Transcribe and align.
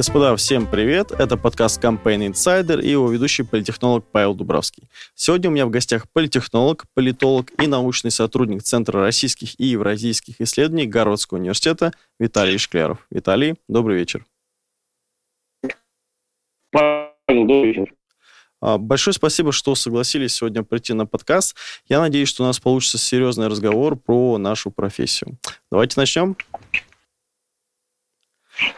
Господа, 0.00 0.34
всем 0.36 0.66
привет! 0.66 1.12
Это 1.12 1.36
подкаст 1.36 1.84
Campaign 1.84 2.30
Insider 2.30 2.82
и 2.82 2.88
его 2.88 3.10
ведущий 3.10 3.42
политехнолог 3.42 4.02
Павел 4.10 4.34
Дубравский. 4.34 4.88
Сегодня 5.14 5.50
у 5.50 5.52
меня 5.52 5.66
в 5.66 5.70
гостях 5.70 6.08
политехнолог, 6.10 6.86
политолог 6.94 7.50
и 7.60 7.66
научный 7.66 8.10
сотрудник 8.10 8.62
Центра 8.62 9.02
российских 9.02 9.60
и 9.60 9.66
евразийских 9.66 10.40
исследований 10.40 10.86
Гарвардского 10.86 11.36
университета 11.36 11.92
Виталий 12.18 12.56
Шкляров. 12.56 13.06
Виталий, 13.10 13.56
добрый 13.68 13.98
вечер. 13.98 14.24
Павел, 16.70 17.12
добрый 17.28 17.66
вечер. 17.66 17.92
А, 18.62 18.78
большое 18.78 19.12
спасибо, 19.12 19.52
что 19.52 19.74
согласились 19.74 20.32
сегодня 20.32 20.62
прийти 20.62 20.94
на 20.94 21.04
подкаст. 21.04 21.56
Я 21.90 22.00
надеюсь, 22.00 22.30
что 22.30 22.42
у 22.42 22.46
нас 22.46 22.58
получится 22.58 22.96
серьезный 22.96 23.48
разговор 23.48 23.96
про 23.96 24.38
нашу 24.38 24.70
профессию. 24.70 25.36
Давайте 25.70 26.00
начнем. 26.00 26.38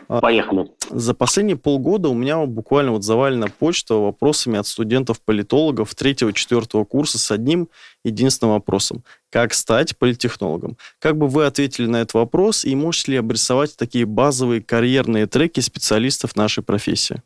А, 0.08 0.20
Поехали. 0.20 0.68
За 0.94 1.14
последние 1.14 1.56
полгода 1.56 2.10
у 2.10 2.14
меня 2.14 2.44
буквально 2.44 2.92
вот 2.92 3.02
завалена 3.02 3.46
почта 3.46 3.94
вопросами 3.94 4.58
от 4.58 4.66
студентов-политологов 4.66 5.94
третьего-четвертого 5.94 6.84
курса 6.84 7.18
с 7.18 7.30
одним 7.30 7.70
единственным 8.04 8.52
вопросом. 8.52 9.02
Как 9.30 9.54
стать 9.54 9.96
политехнологом? 9.96 10.76
Как 10.98 11.16
бы 11.16 11.28
вы 11.28 11.46
ответили 11.46 11.86
на 11.86 12.02
этот 12.02 12.12
вопрос 12.12 12.66
и 12.66 12.74
можете 12.74 13.12
ли 13.12 13.18
обрисовать 13.18 13.74
такие 13.74 14.04
базовые 14.04 14.60
карьерные 14.60 15.26
треки 15.26 15.60
специалистов 15.60 16.36
нашей 16.36 16.62
профессии? 16.62 17.22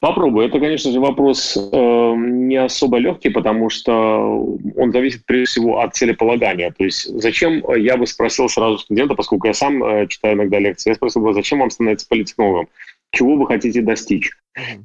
Попробую. 0.00 0.48
Это, 0.48 0.58
конечно 0.58 0.90
же, 0.90 0.98
вопрос 0.98 1.58
э, 1.58 2.14
не 2.16 2.56
особо 2.56 2.96
легкий, 2.96 3.28
потому 3.28 3.68
что 3.68 4.56
он 4.76 4.92
зависит 4.92 5.26
прежде 5.26 5.44
всего 5.44 5.80
от 5.80 5.94
целеполагания. 5.94 6.70
То 6.70 6.84
есть 6.84 7.06
зачем, 7.20 7.62
я 7.76 7.98
бы 7.98 8.06
спросил 8.06 8.48
сразу 8.48 8.78
студента, 8.78 9.14
поскольку 9.14 9.46
я 9.46 9.52
сам 9.52 9.84
э, 9.84 10.06
читаю 10.06 10.36
иногда 10.36 10.58
лекции, 10.58 10.88
я 10.88 10.94
спросил 10.94 11.20
бы, 11.20 11.34
зачем 11.34 11.58
вам 11.58 11.68
становиться 11.68 12.08
политтехнологом? 12.08 12.68
Чего 13.12 13.36
вы 13.36 13.46
хотите 13.46 13.82
достичь? 13.82 14.30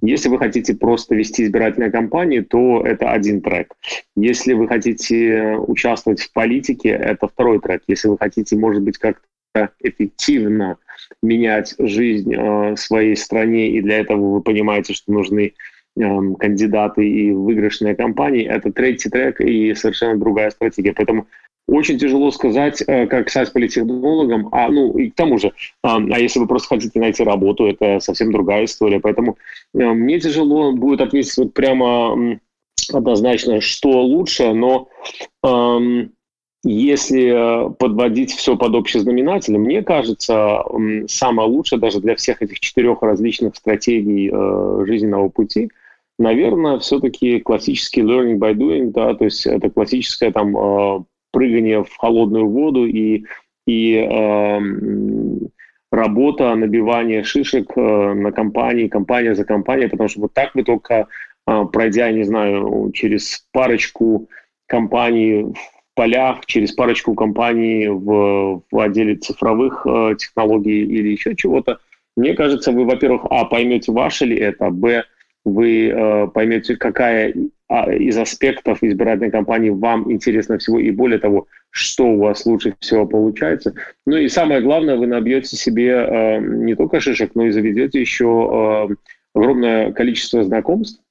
Если 0.02 0.28
вы 0.28 0.38
хотите 0.38 0.76
просто 0.76 1.16
вести 1.16 1.46
избирательные 1.46 1.92
кампании, 1.92 2.42
то 2.42 2.86
это 2.86 3.12
один 3.12 3.42
трек. 3.42 3.74
Если 4.18 4.52
вы 4.52 4.68
хотите 4.68 5.56
участвовать 5.56 6.22
в 6.22 6.34
политике, 6.34 6.90
это 6.90 7.28
второй 7.30 7.60
трек. 7.60 7.84
Если 7.88 8.10
вы 8.10 8.18
хотите, 8.18 8.58
может 8.58 8.84
быть, 8.84 8.98
как-то 8.98 9.26
эффективно 9.82 10.78
менять 11.22 11.76
жизнь 11.80 12.34
э, 12.34 12.76
своей 12.78 13.16
стране, 13.16 13.70
и 13.70 13.82
для 13.82 14.00
этого 14.00 14.36
вы 14.36 14.42
понимаете, 14.42 14.94
что 14.94 15.12
нужны 15.12 15.54
э, 15.98 16.34
кандидаты 16.40 17.08
и 17.08 17.32
выигрышные 17.32 17.96
кампании, 17.96 18.46
это 18.46 18.72
третий 18.72 19.10
трек 19.10 19.42
и 19.42 19.74
совершенно 19.76 20.18
другая 20.18 20.52
стратегия. 20.52 20.94
Поэтому 20.94 21.28
очень 21.68 21.98
тяжело 21.98 22.30
сказать, 22.32 22.84
э, 22.86 23.08
как 23.08 23.30
стать 23.30 23.52
политтехнологом, 23.52 24.50
а, 24.52 24.70
ну, 24.70 24.98
и 24.98 25.10
к 25.10 25.16
тому 25.16 25.40
же, 25.40 25.52
а, 25.82 25.98
а 25.98 26.20
если 26.20 26.40
вы 26.40 26.48
просто 26.48 26.68
хотите 26.68 27.00
найти 27.00 27.24
работу, 27.24 27.66
это 27.66 28.00
совсем 28.00 28.32
другая 28.32 28.66
история. 28.66 29.00
Поэтому 29.00 29.38
э, 29.74 29.80
мне 29.80 30.20
тяжело 30.20 30.74
будет 30.74 31.02
ответить 31.02 31.36
вот 31.38 31.54
прямо 31.54 32.40
однозначно, 32.94 33.62
что 33.62 33.90
лучше, 33.90 34.54
но 34.54 34.90
эм, 35.44 36.12
если 36.68 37.68
э, 37.68 37.70
подводить 37.78 38.32
все 38.32 38.58
под 38.58 38.74
общий 38.74 38.98
знаменатель, 38.98 39.56
мне 39.58 39.84
кажется, 39.84 40.64
самое 41.08 41.48
лучшее 41.48 41.80
даже 41.80 42.00
для 42.00 42.16
всех 42.16 42.42
этих 42.42 42.60
четырех 42.60 43.04
различных 43.04 43.56
стратегий 43.56 44.32
э, 44.34 44.86
жизненного 44.88 45.30
пути, 45.30 45.70
наверное, 46.18 46.80
все-таки 46.80 47.40
классический 47.40 48.02
learning 48.02 48.40
by 48.40 48.56
doing, 48.56 48.92
да, 48.92 49.14
то 49.14 49.26
есть 49.26 49.46
это 49.46 49.70
классическое 49.70 50.32
там 50.32 50.58
э, 50.58 51.04
прыгание 51.32 51.84
в 51.84 51.96
холодную 51.98 52.50
воду 52.50 52.88
и, 52.88 53.26
и 53.68 54.60
работа, 55.92 56.56
набивание 56.56 57.24
шишек 57.24 57.76
на 57.76 58.32
компании, 58.32 58.88
компания 58.88 59.36
за 59.36 59.44
компанией, 59.44 59.90
потому 59.90 60.10
что 60.10 60.22
вот 60.22 60.34
так 60.34 60.56
вы 60.56 60.64
только, 60.64 61.08
пройдя, 61.46 62.12
не 62.12 62.24
знаю, 62.24 62.92
через 62.94 63.46
парочку 63.52 64.30
компаний 64.68 65.54
полях, 65.96 66.46
через 66.46 66.74
парочку 66.74 67.16
компаний 67.16 67.88
в, 67.88 68.62
в 68.70 68.80
отделе 68.80 69.16
цифровых 69.16 69.86
э, 69.88 70.16
технологий 70.20 70.84
или 70.84 71.10
еще 71.10 71.36
чего-то, 71.36 71.80
мне 72.16 72.34
кажется, 72.34 72.72
вы, 72.72 72.86
во-первых, 72.86 73.26
а, 73.30 73.46
поймете, 73.46 73.92
ваше 73.92 74.26
ли 74.26 74.38
это, 74.38 74.70
б, 74.70 75.04
вы 75.44 75.90
э, 75.90 76.28
поймете, 76.28 76.76
какая 76.76 77.34
а, 77.68 77.94
из 77.94 78.18
аспектов 78.18 78.82
избирательной 78.82 79.32
кампании 79.32 79.70
вам 79.70 80.12
интересно 80.12 80.58
всего, 80.58 80.80
и 80.80 80.92
более 80.92 81.20
того, 81.20 81.48
что 81.70 82.06
у 82.06 82.20
вас 82.20 82.46
лучше 82.46 82.74
всего 82.80 83.06
получается. 83.06 83.74
Ну 84.06 84.18
и 84.18 84.30
самое 84.30 84.62
главное, 84.62 84.96
вы 84.96 85.08
набьете 85.08 85.56
себе 85.58 85.90
э, 85.92 86.40
не 86.40 86.76
только 86.76 87.00
шишек, 87.00 87.32
но 87.36 87.46
и 87.46 87.52
заведете 87.52 88.00
еще 88.00 88.88
э, 88.90 88.96
огромное 89.34 89.92
количество 89.92 90.44
знакомств 90.44 91.02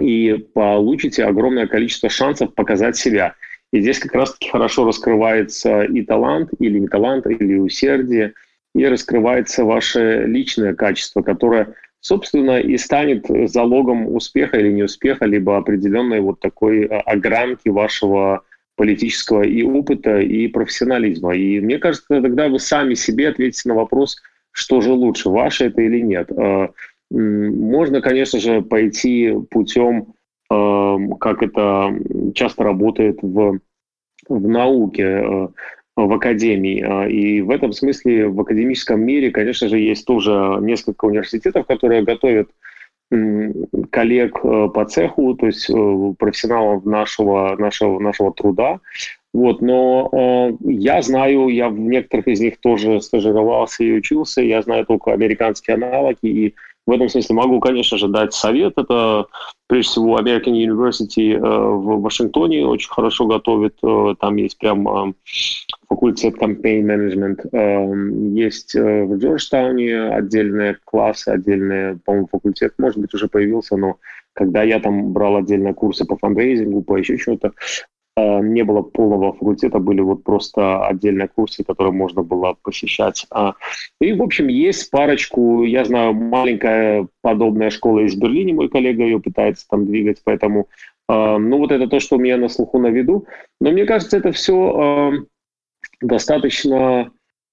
и 0.00 0.46
получите 0.54 1.24
огромное 1.24 1.66
количество 1.66 2.08
шансов 2.08 2.54
показать 2.54 2.96
себя– 2.96 3.34
и 3.72 3.80
здесь 3.80 3.98
как 3.98 4.14
раз-таки 4.14 4.50
хорошо 4.50 4.86
раскрывается 4.86 5.82
и 5.82 6.02
талант, 6.02 6.50
или 6.58 6.78
не 6.78 6.88
талант, 6.88 7.26
или 7.26 7.56
усердие, 7.56 8.34
и 8.74 8.86
раскрывается 8.86 9.64
ваше 9.64 10.24
личное 10.26 10.74
качество, 10.74 11.22
которое, 11.22 11.74
собственно, 12.00 12.58
и 12.58 12.76
станет 12.78 13.26
залогом 13.50 14.14
успеха 14.14 14.58
или 14.58 14.72
неуспеха, 14.72 15.26
либо 15.26 15.56
определенной 15.56 16.20
вот 16.20 16.40
такой 16.40 16.84
а, 16.86 17.00
огранки 17.00 17.68
вашего 17.68 18.42
политического 18.76 19.42
и 19.42 19.62
опыта, 19.62 20.20
и 20.20 20.46
профессионализма. 20.48 21.34
И 21.34 21.60
мне 21.60 21.78
кажется, 21.78 22.22
тогда 22.22 22.48
вы 22.48 22.60
сами 22.60 22.94
себе 22.94 23.28
ответите 23.28 23.68
на 23.68 23.74
вопрос, 23.74 24.16
что 24.52 24.80
же 24.80 24.92
лучше, 24.92 25.28
ваше 25.28 25.66
это 25.66 25.82
или 25.82 26.00
нет. 26.00 26.30
А, 26.32 26.70
можно, 27.10 28.00
конечно 28.00 28.38
же, 28.38 28.62
пойти 28.62 29.34
путем 29.50 30.14
как 30.48 31.42
это 31.42 31.94
часто 32.34 32.64
работает 32.64 33.18
в, 33.22 33.60
в 34.28 34.48
науке, 34.48 35.02
э, 35.02 35.48
в 35.96 36.12
академии. 36.12 36.82
Э, 36.82 37.10
и 37.10 37.40
в 37.42 37.50
этом 37.50 37.72
смысле 37.72 38.28
в 38.28 38.40
академическом 38.40 39.00
мире, 39.00 39.30
конечно 39.30 39.68
же, 39.68 39.78
есть 39.78 40.06
тоже 40.06 40.58
несколько 40.60 41.06
университетов, 41.06 41.66
которые 41.66 42.02
готовят 42.02 42.50
коллег 43.90 44.38
э, 44.42 44.68
по 44.74 44.84
цеху, 44.84 45.34
то 45.34 45.46
есть 45.46 45.66
профессионалов 46.18 46.84
нашего, 46.84 47.56
нашего, 47.56 47.98
нашего 47.98 48.32
труда. 48.32 48.80
Вот, 49.32 49.62
но 49.62 50.10
э, 50.12 50.52
я 50.70 51.00
знаю, 51.02 51.48
я 51.48 51.68
в 51.68 51.78
некоторых 51.78 52.28
из 52.28 52.40
них 52.40 52.58
тоже 52.60 53.00
стажировался 53.00 53.84
и 53.84 53.92
учился, 53.92 54.42
я 54.42 54.62
знаю 54.62 54.84
только 54.86 55.12
американские 55.12 55.74
аналоги, 55.74 56.18
и 56.22 56.54
в 56.88 56.90
этом 56.90 57.10
смысле 57.10 57.34
могу, 57.36 57.60
конечно 57.60 57.98
же, 57.98 58.08
дать 58.08 58.32
совет. 58.32 58.72
Это, 58.78 59.26
прежде 59.66 59.90
всего, 59.90 60.18
American 60.18 60.54
University 60.54 61.34
э, 61.34 61.38
в 61.38 62.00
Вашингтоне 62.00 62.66
очень 62.66 62.88
хорошо 62.88 63.26
готовит. 63.26 63.76
Э, 63.82 64.14
там 64.18 64.36
есть 64.36 64.56
прям 64.56 64.88
э, 64.88 65.12
факультет 65.86 66.36
campaign 66.36 66.86
management. 66.86 68.34
Есть 68.34 68.74
в 68.74 69.18
Джорджтауне 69.18 70.08
отдельные 70.08 70.78
классы, 70.82 71.28
отдельные, 71.28 71.98
по-моему, 72.06 72.28
факультет, 72.32 72.72
может 72.78 72.96
быть, 72.96 73.12
уже 73.12 73.28
появился, 73.28 73.76
но 73.76 73.98
когда 74.32 74.62
я 74.62 74.80
там 74.80 75.12
брал 75.12 75.36
отдельные 75.36 75.74
курсы 75.74 76.06
по 76.06 76.16
фандрейзингу, 76.16 76.80
по 76.80 76.96
еще 76.96 77.18
чему-то, 77.18 77.52
не 78.18 78.62
было 78.62 78.82
полного 78.82 79.32
факультета, 79.32 79.78
были 79.78 80.00
вот 80.00 80.24
просто 80.24 80.86
отдельные 80.86 81.28
курсы, 81.28 81.64
которые 81.64 81.92
можно 81.92 82.22
было 82.22 82.56
посещать. 82.62 83.26
А, 83.30 83.54
и, 84.00 84.12
в 84.12 84.22
общем, 84.22 84.48
есть 84.48 84.90
парочку, 84.90 85.62
я 85.62 85.84
знаю, 85.84 86.14
маленькая 86.14 87.08
подобная 87.22 87.70
школа 87.70 88.00
из 88.00 88.14
Берлина, 88.14 88.54
мой 88.54 88.68
коллега 88.68 89.02
ее 89.02 89.20
пытается 89.20 89.66
там 89.68 89.86
двигать, 89.86 90.20
поэтому, 90.24 90.68
э, 91.08 91.36
ну, 91.38 91.58
вот 91.58 91.72
это 91.72 91.86
то, 91.86 92.00
что 92.00 92.16
у 92.16 92.18
меня 92.18 92.36
на 92.36 92.48
слуху 92.48 92.78
на 92.78 92.88
виду. 92.88 93.26
Но 93.60 93.70
мне 93.70 93.84
кажется, 93.84 94.16
это 94.16 94.32
все 94.32 95.12
э, 95.12 95.24
достаточно 96.00 97.10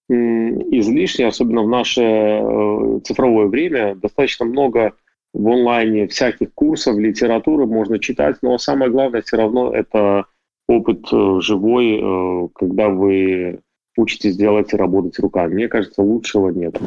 излишне, 0.08 1.28
особенно 1.28 1.64
в 1.64 1.68
наше 1.68 3.02
цифровое 3.04 3.48
время, 3.48 3.96
достаточно 3.96 4.46
много 4.46 4.94
в 5.34 5.50
онлайне 5.50 6.08
всяких 6.08 6.54
курсов, 6.54 6.98
литературы 6.98 7.66
можно 7.66 8.00
читать, 8.00 8.38
но 8.42 8.58
самое 8.58 8.92
главное 8.92 9.22
все 9.22 9.38
равно 9.38 9.74
это 9.74 10.26
опыт 10.68 11.08
э, 11.12 11.40
живой, 11.42 12.00
э, 12.00 12.48
когда 12.56 12.90
вы 12.90 13.62
учитесь 13.98 14.36
делать 14.36 14.74
и 14.74 14.78
работать 14.78 15.20
руками. 15.20 15.54
Мне 15.54 15.68
кажется, 15.68 16.02
лучшего 16.02 16.50
нет. 16.50 16.80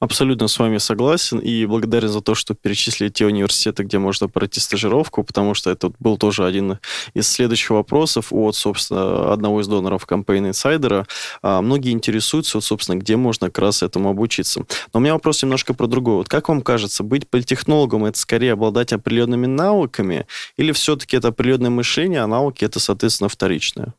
Абсолютно 0.00 0.48
с 0.48 0.58
вами 0.58 0.78
согласен 0.78 1.40
и 1.40 1.66
благодарен 1.66 2.08
за 2.08 2.22
то, 2.22 2.34
что 2.34 2.54
перечислили 2.54 3.10
те 3.10 3.26
университеты, 3.26 3.82
где 3.82 3.98
можно 3.98 4.28
пройти 4.28 4.58
стажировку, 4.58 5.22
потому 5.22 5.52
что 5.52 5.70
это 5.70 5.92
был 5.98 6.16
тоже 6.16 6.46
один 6.46 6.78
из 7.12 7.28
следующих 7.28 7.70
вопросов 7.70 8.28
от, 8.32 8.56
собственно, 8.56 9.30
одного 9.30 9.60
из 9.60 9.68
доноров 9.68 10.06
Campaign 10.08 10.52
Insider. 10.52 11.06
А, 11.42 11.60
многие 11.60 11.92
интересуются, 11.92 12.56
вот, 12.56 12.64
собственно, 12.64 12.96
где 12.96 13.16
можно 13.16 13.48
как 13.48 13.58
раз 13.58 13.82
этому 13.82 14.08
обучиться. 14.08 14.60
Но 14.94 15.00
у 15.00 15.00
меня 15.00 15.12
вопрос 15.12 15.42
немножко 15.42 15.74
про 15.74 15.86
другое. 15.86 16.16
Вот 16.16 16.30
как 16.30 16.48
вам 16.48 16.62
кажется, 16.62 17.02
быть 17.02 17.28
политехнологом– 17.28 18.04
это 18.06 18.18
скорее 18.18 18.54
обладать 18.54 18.94
определенными 18.94 19.46
навыками 19.46 20.26
или 20.56 20.72
все-таки 20.72 21.18
это 21.18 21.28
определенное 21.28 21.68
мышление, 21.68 22.22
а 22.22 22.26
науки– 22.26 22.64
это, 22.66 22.80
соответственно, 22.80 23.28
вторичное? 23.28 23.92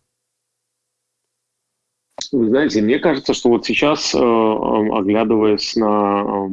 Вы 2.32 2.48
знаете, 2.48 2.82
мне 2.82 3.00
кажется, 3.00 3.34
что 3.34 3.50
вот 3.50 3.66
сейчас, 3.66 4.14
оглядываясь 4.16 5.76
на 5.76 6.50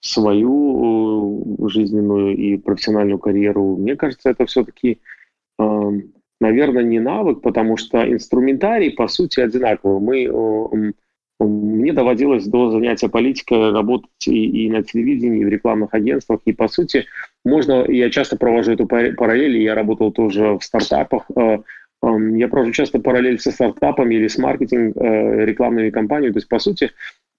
свою 0.00 1.68
жизненную 1.68 2.36
и 2.36 2.56
профессиональную 2.56 3.18
карьеру, 3.18 3.76
мне 3.76 3.96
кажется, 3.96 4.30
это 4.30 4.46
все-таки, 4.46 4.98
наверное, 5.58 6.82
не 6.82 7.00
навык, 7.00 7.40
потому 7.40 7.76
что 7.76 8.10
инструментарий, 8.10 8.90
по 8.90 9.08
сути, 9.08 9.40
одинаковый. 9.40 10.00
Мы 10.00 10.94
мне 11.44 11.92
доводилось 11.92 12.46
до 12.46 12.70
занятия 12.70 13.08
политикой 13.08 13.72
работать 13.72 14.28
и, 14.28 14.66
и 14.66 14.70
на 14.70 14.82
телевидении, 14.82 15.40
и 15.40 15.44
в 15.44 15.48
рекламных 15.48 15.92
агентствах. 15.92 16.40
И, 16.44 16.52
по 16.52 16.68
сути, 16.68 17.06
можно... 17.44 17.84
Я 17.88 18.10
часто 18.10 18.36
провожу 18.36 18.72
эту 18.72 18.86
параллель, 18.86 19.58
я 19.58 19.74
работал 19.74 20.12
тоже 20.12 20.56
в 20.58 20.62
стартапах. 20.62 21.28
Э, 22.02 22.08
я 22.36 22.48
провожу 22.48 22.72
часто 22.72 22.98
параллель 22.98 23.38
со 23.38 23.50
стартапами 23.50 24.14
или 24.14 24.28
с 24.28 24.38
маркетинг 24.38 24.96
э, 24.96 25.44
рекламными 25.44 25.90
компаниями. 25.90 26.32
То 26.32 26.38
есть, 26.38 26.48
по 26.48 26.58
сути, 26.58 26.90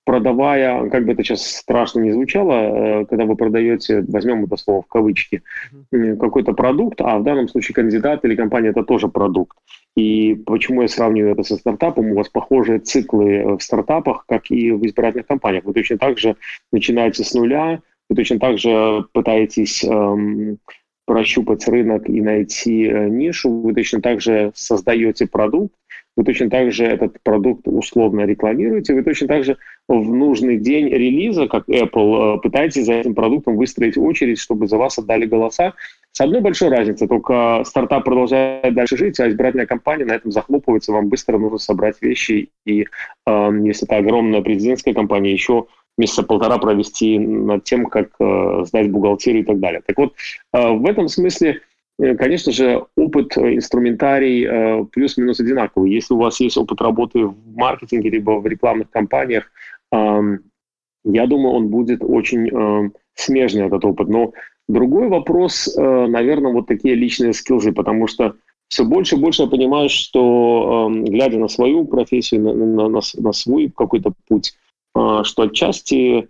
продавая, 0.05 0.89
как 0.89 1.05
бы 1.05 1.13
это 1.13 1.23
сейчас 1.23 1.45
страшно 1.45 2.01
не 2.01 2.11
звучало, 2.11 3.01
э, 3.01 3.05
когда 3.05 3.25
вы 3.25 3.35
продаете, 3.35 4.03
возьмем 4.07 4.45
это 4.45 4.57
слово 4.57 4.81
в 4.81 4.87
кавычки, 4.87 5.43
какой-то 5.91 6.53
продукт, 6.53 7.01
а 7.01 7.19
в 7.19 7.23
данном 7.23 7.47
случае 7.47 7.75
кандидат 7.75 8.25
или 8.25 8.35
компания 8.35 8.69
это 8.69 8.83
тоже 8.83 9.07
продукт. 9.07 9.57
И 9.95 10.35
почему 10.45 10.81
я 10.81 10.87
сравниваю 10.87 11.33
это 11.33 11.43
со 11.43 11.55
стартапом? 11.55 12.11
У 12.11 12.15
вас 12.15 12.27
похожие 12.27 12.79
циклы 12.79 13.57
в 13.57 13.61
стартапах, 13.61 14.25
как 14.27 14.49
и 14.49 14.71
в 14.71 14.85
избирательных 14.85 15.27
компаниях. 15.27 15.65
Вы 15.65 15.73
точно 15.73 15.97
так 15.97 16.17
же 16.17 16.35
начинаете 16.71 17.23
с 17.23 17.33
нуля, 17.33 17.79
вы 18.09 18.15
точно 18.15 18.39
так 18.39 18.57
же 18.57 19.05
пытаетесь 19.13 19.83
эм, 19.83 20.57
прощупать 21.05 21.67
рынок 21.67 22.09
и 22.09 22.21
найти 22.21 22.85
э, 22.85 23.09
нишу, 23.09 23.49
вы 23.49 23.73
точно 23.73 24.01
так 24.01 24.21
же 24.21 24.51
создаете 24.55 25.27
продукт, 25.27 25.73
вы 26.15 26.23
точно 26.23 26.49
так 26.49 26.71
же 26.71 26.85
этот 26.85 27.21
продукт 27.23 27.67
условно 27.67 28.21
рекламируете, 28.21 28.93
вы 28.93 29.03
точно 29.03 29.27
так 29.27 29.43
же 29.43 29.57
в 29.87 30.13
нужный 30.13 30.57
день 30.57 30.87
релиза, 30.87 31.47
как 31.47 31.67
Apple, 31.67 32.37
э, 32.37 32.39
пытаетесь 32.39 32.85
за 32.85 32.93
этим 32.93 33.15
продуктом 33.15 33.57
выстроить 33.57 33.97
очередь, 33.97 34.39
чтобы 34.39 34.67
за 34.67 34.77
вас 34.77 34.97
отдали 34.97 35.25
голоса. 35.25 35.73
С 36.11 36.21
одной 36.21 36.41
большой 36.41 36.69
разницей, 36.69 37.07
только 37.07 37.63
стартап 37.65 38.05
продолжает 38.05 38.73
дальше 38.75 38.97
жить, 38.97 39.19
а 39.19 39.27
избирательная 39.27 39.65
кампания 39.65 40.05
на 40.05 40.13
этом 40.13 40.31
захлопывается, 40.31 40.91
вам 40.91 41.09
быстро 41.09 41.39
нужно 41.39 41.57
собрать 41.57 42.01
вещи, 42.01 42.49
и 42.65 42.85
э, 43.25 43.49
если 43.63 43.87
это 43.87 43.97
огромная 43.97 44.41
президентская 44.41 44.93
кампания, 44.93 45.33
еще 45.33 45.65
месяца 45.97 46.23
полтора 46.23 46.57
провести 46.57 47.19
над 47.19 47.63
тем, 47.63 47.85
как 47.85 48.09
э, 48.19 48.63
сдать 48.65 48.91
бухгалтерию 48.91 49.43
и 49.43 49.45
так 49.45 49.59
далее. 49.59 49.81
Так 49.85 49.97
вот, 49.97 50.13
э, 50.53 50.71
в 50.71 50.85
этом 50.85 51.07
смысле 51.07 51.61
Э, 51.99 52.15
конечно 52.15 52.51
же, 52.51 52.85
опыт, 52.95 53.37
э, 53.37 53.55
инструментарий 53.55 54.45
э, 54.45 54.85
плюс-минус 54.91 55.39
одинаковый. 55.39 55.91
Если 55.91 56.13
у 56.13 56.17
вас 56.17 56.39
есть 56.39 56.57
опыт 56.57 56.81
работы 56.81 57.25
в 57.25 57.55
маркетинге 57.55 58.09
либо 58.09 58.31
в 58.39 58.47
рекламных 58.47 58.89
кампаниях, 58.89 59.51
я 59.91 61.27
думаю, 61.27 61.53
он 61.53 61.67
будет 61.67 61.99
очень 62.01 62.91
смежный 63.13 63.67
этот 63.67 63.85
опыт. 63.85 64.07
Но 64.07 64.33
другой 64.67 65.07
вопрос, 65.07 65.71
наверное, 65.77 66.51
вот 66.51 66.65
такие 66.65 66.95
личные 66.95 67.33
скиллзы, 67.33 67.73
потому 67.73 68.07
что 68.07 68.33
все 68.69 68.85
больше 68.85 69.15
и 69.15 69.19
больше 69.19 69.43
я 69.43 69.49
понимаю, 69.49 69.89
что, 69.89 70.89
глядя 70.91 71.37
на 71.37 71.47
свою 71.47 71.85
профессию, 71.85 72.41
на, 72.41 72.53
на, 72.55 72.89
на, 72.89 73.01
на 73.17 73.33
свой 73.33 73.71
какой-то 73.75 74.13
путь, 74.27 74.55
что 74.95 75.43
отчасти 75.43 76.29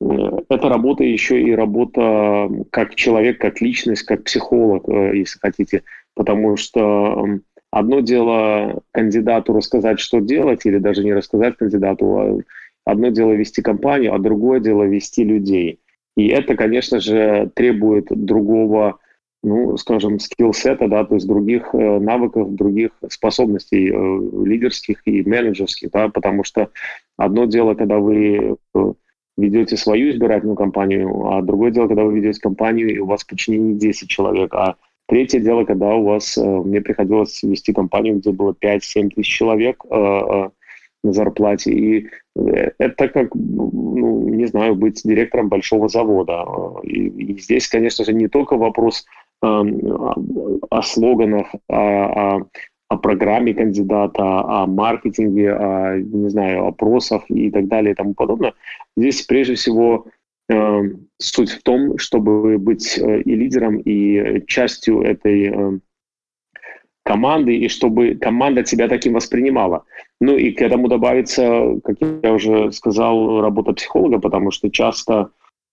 это 0.00 0.68
работа 0.68 1.04
еще 1.04 1.40
и 1.40 1.54
работа 1.54 2.50
как 2.70 2.94
человек, 2.94 3.38
как 3.38 3.60
личность, 3.60 4.02
как 4.04 4.24
психолог, 4.24 4.88
э, 4.88 5.18
если 5.18 5.38
хотите. 5.38 5.82
Потому 6.14 6.56
что 6.56 7.26
одно 7.70 8.00
дело 8.00 8.82
кандидату 8.92 9.52
рассказать, 9.52 10.00
что 10.00 10.20
делать, 10.20 10.64
или 10.64 10.78
даже 10.78 11.04
не 11.04 11.12
рассказать 11.12 11.56
кандидату, 11.56 12.18
а 12.18 12.38
одно 12.84 13.08
дело 13.08 13.32
вести 13.32 13.62
компанию, 13.62 14.14
а 14.14 14.18
другое 14.18 14.60
дело 14.60 14.84
вести 14.84 15.22
людей. 15.22 15.80
И 16.16 16.28
это, 16.28 16.56
конечно 16.56 16.98
же, 16.98 17.50
требует 17.54 18.06
другого, 18.08 18.98
ну, 19.42 19.76
скажем, 19.76 20.18
скилл-сета, 20.18 20.88
да, 20.88 21.04
то 21.04 21.14
есть 21.14 21.26
других 21.26 21.74
э, 21.74 21.98
навыков, 21.98 22.54
других 22.54 22.90
способностей 23.08 23.90
э, 23.90 24.44
лидерских 24.44 25.00
и 25.06 25.22
менеджерских, 25.22 25.90
да, 25.90 26.08
потому 26.08 26.44
что 26.44 26.70
одно 27.16 27.46
дело, 27.46 27.74
когда 27.74 27.98
вы 27.98 28.56
ведете 29.36 29.76
свою 29.76 30.10
избирательную 30.10 30.56
кампанию, 30.56 31.26
а 31.28 31.42
другое 31.42 31.70
дело, 31.70 31.88
когда 31.88 32.04
вы 32.04 32.16
ведете 32.16 32.40
компанию, 32.40 32.94
и 32.94 32.98
у 32.98 33.06
вас 33.06 33.22
в 33.22 33.26
подчинении 33.26 33.74
10 33.74 34.08
человек, 34.08 34.54
а 34.54 34.76
третье 35.06 35.40
дело, 35.40 35.64
когда 35.64 35.94
у 35.94 36.04
вас, 36.04 36.36
э, 36.36 36.44
мне 36.44 36.80
приходилось 36.80 37.42
вести 37.42 37.72
компанию, 37.72 38.16
где 38.16 38.32
было 38.32 38.54
5-7 38.60 39.10
тысяч 39.10 39.34
человек 39.34 39.82
э, 39.90 39.94
э, 39.94 40.50
на 41.02 41.12
зарплате, 41.12 41.72
и 41.72 42.08
это 42.36 43.08
как, 43.08 43.34
ну, 43.34 44.28
не 44.28 44.46
знаю, 44.46 44.74
быть 44.74 45.00
директором 45.02 45.48
большого 45.48 45.88
завода. 45.88 46.44
И, 46.82 47.08
и 47.08 47.40
здесь, 47.40 47.68
конечно 47.68 48.04
же, 48.04 48.12
не 48.12 48.28
только 48.28 48.56
вопрос 48.56 49.06
э, 49.06 49.19
о 49.42 50.82
слоганах, 50.82 51.46
а, 51.68 52.36
о, 52.36 52.46
о 52.88 52.96
программе 52.96 53.54
кандидата, 53.54 54.22
о 54.22 54.66
маркетинге, 54.66 55.52
о, 55.52 55.98
не 55.98 56.28
знаю, 56.28 56.66
опросах 56.66 57.22
и 57.28 57.50
так 57.50 57.68
далее 57.68 57.92
и 57.92 57.94
тому 57.94 58.14
подобное. 58.14 58.54
Здесь 58.96 59.22
прежде 59.22 59.54
всего 59.54 60.06
э, 60.50 60.82
суть 61.18 61.50
в 61.50 61.62
том, 61.62 61.98
чтобы 61.98 62.58
быть 62.58 62.98
э, 62.98 63.22
и 63.22 63.34
лидером, 63.34 63.78
и 63.78 64.44
частью 64.46 65.02
этой 65.02 65.44
э, 65.46 65.78
команды, 67.02 67.56
и 67.56 67.68
чтобы 67.68 68.14
команда 68.14 68.62
тебя 68.62 68.88
таким 68.88 69.14
воспринимала. 69.14 69.84
Ну 70.20 70.36
и 70.36 70.52
к 70.52 70.60
этому 70.60 70.88
добавится, 70.88 71.80
как 71.82 71.96
я 72.22 72.32
уже 72.32 72.72
сказал, 72.72 73.40
работа 73.40 73.72
психолога, 73.72 74.18
потому 74.18 74.50
что 74.50 74.70
часто, 74.70 75.30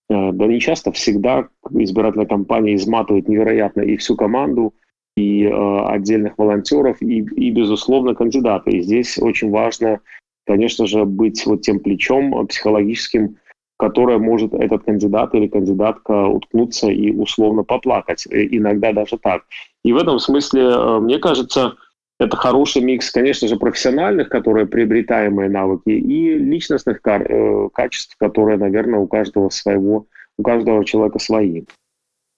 да 0.10 0.48
не 0.48 0.60
часто, 0.60 0.92
всегда 0.92 1.48
избирательная 1.70 2.28
кампания 2.28 2.76
изматывает 2.76 3.28
невероятно 3.28 3.82
и 3.82 3.98
всю 3.98 4.16
команду, 4.16 4.74
и 5.18 5.44
э, 5.44 5.80
отдельных 5.88 6.38
волонтеров, 6.38 7.02
и, 7.02 7.20
и, 7.22 7.52
безусловно, 7.52 8.14
кандидата. 8.14 8.70
И 8.70 8.82
здесь 8.82 9.18
очень 9.18 9.50
важно, 9.50 10.00
конечно 10.46 10.86
же, 10.86 11.06
быть 11.06 11.44
вот 11.46 11.62
тем 11.62 11.80
плечом 11.80 12.48
психологическим, 12.48 13.38
которое 13.78 14.20
может 14.20 14.54
этот 14.54 14.84
кандидат 14.84 15.34
или 15.36 15.48
кандидатка 15.48 16.28
уткнуться 16.28 16.90
и 16.90 17.12
условно 17.12 17.64
поплакать, 17.64 18.28
и 18.28 18.58
иногда 18.58 18.94
даже 18.94 19.18
так. 19.18 19.44
И 19.84 19.92
в 19.92 19.98
этом 19.98 20.20
смысле, 20.20 20.62
э, 20.62 21.00
мне 21.00 21.18
кажется, 21.18 21.76
это 22.20 22.36
хороший 22.36 22.82
микс, 22.82 23.12
конечно 23.12 23.48
же, 23.48 23.58
профессиональных, 23.58 24.30
которые 24.30 24.66
приобретаемые 24.66 25.50
навыки, 25.50 25.90
и 25.90 26.34
личностных 26.34 27.00
э, 27.06 27.70
качеств, 27.74 28.16
которые, 28.18 28.58
наверное, 28.58 29.00
у 29.00 29.08
каждого 29.08 29.50
своего, 29.50 30.08
у 30.38 30.44
каждого 30.44 30.84
человека 30.84 31.20
свои. 31.20 31.64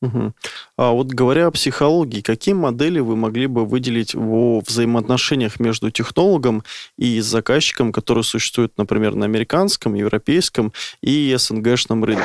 Угу. 0.02 0.34
А 0.82 0.94
вот 0.94 1.08
говоря 1.08 1.48
о 1.48 1.52
психологии, 1.52 2.22
какие 2.22 2.54
модели 2.54 3.02
вы 3.02 3.18
могли 3.18 3.48
бы 3.48 3.66
выделить 3.66 4.16
во 4.16 4.62
взаимоотношениях 4.62 5.60
между 5.60 5.92
технологом 5.92 6.64
и 6.98 7.20
заказчиком, 7.20 7.92
которые 7.92 8.24
существуют, 8.24 8.78
например, 8.78 9.14
на 9.14 9.26
американском, 9.26 9.94
европейском 9.94 10.72
и 11.02 11.36
СНГшном 11.38 12.06
рынке? 12.06 12.24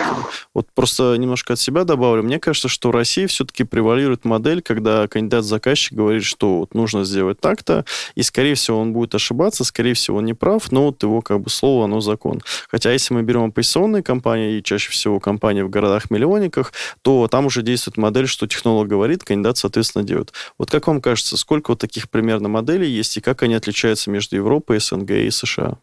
Вот 0.55 0.69
просто 0.73 1.17
немножко 1.17 1.55
от 1.55 1.59
себя 1.59 1.83
добавлю. 1.83 2.23
Мне 2.23 2.39
кажется, 2.39 2.69
что 2.69 2.91
в 2.91 2.93
России 2.93 3.27
все-таки 3.27 3.65
превалирует 3.65 4.25
модель, 4.25 4.63
когда 4.63 5.09
кандидат-заказчик 5.09 5.95
говорит, 5.95 6.23
что 6.23 6.59
вот 6.59 6.75
нужно 6.75 7.03
сделать 7.03 7.41
так-то, 7.41 7.85
и, 8.15 8.23
скорее 8.23 8.55
всего, 8.55 8.79
он 8.79 8.93
будет 8.93 9.17
ошибаться, 9.17 9.65
скорее 9.65 9.95
всего, 9.95 10.19
он 10.19 10.27
не 10.27 10.35
прав, 10.35 10.71
но 10.71 10.85
вот 10.85 11.03
его 11.03 11.23
как 11.23 11.41
бы 11.41 11.51
слово, 11.51 11.87
оно 11.87 12.01
закон. 12.01 12.41
Хотя 12.71 12.93
если 12.93 13.15
мы 13.15 13.23
берем 13.23 13.47
оппозиционные 13.47 14.05
компании, 14.05 14.59
и 14.59 14.63
чаще 14.63 14.93
всего 14.93 15.19
компании 15.19 15.63
в 15.63 15.71
городах-миллионниках, 15.71 16.73
то 17.03 17.27
там 17.27 17.47
уже 17.47 17.63
действует 17.63 17.97
модель, 17.97 18.29
что 18.29 18.44
технолог 18.47 18.89
говорит, 18.89 19.25
кандидат, 19.25 19.57
соответственно, 19.57 20.05
делает. 20.05 20.33
Вот 20.59 20.71
как 20.71 20.87
вам 20.87 21.01
кажется, 21.01 21.37
сколько 21.37 21.73
вот 21.73 21.81
таких 21.81 22.11
примерно 22.11 22.49
моделей 22.49 22.89
есть 22.89 23.17
и 23.17 23.21
как 23.21 23.43
они 23.43 23.55
отличаются 23.55 24.11
между 24.11 24.37
Европой, 24.37 24.81
СНГ 24.81 25.11
и 25.11 25.31
США? 25.31 25.79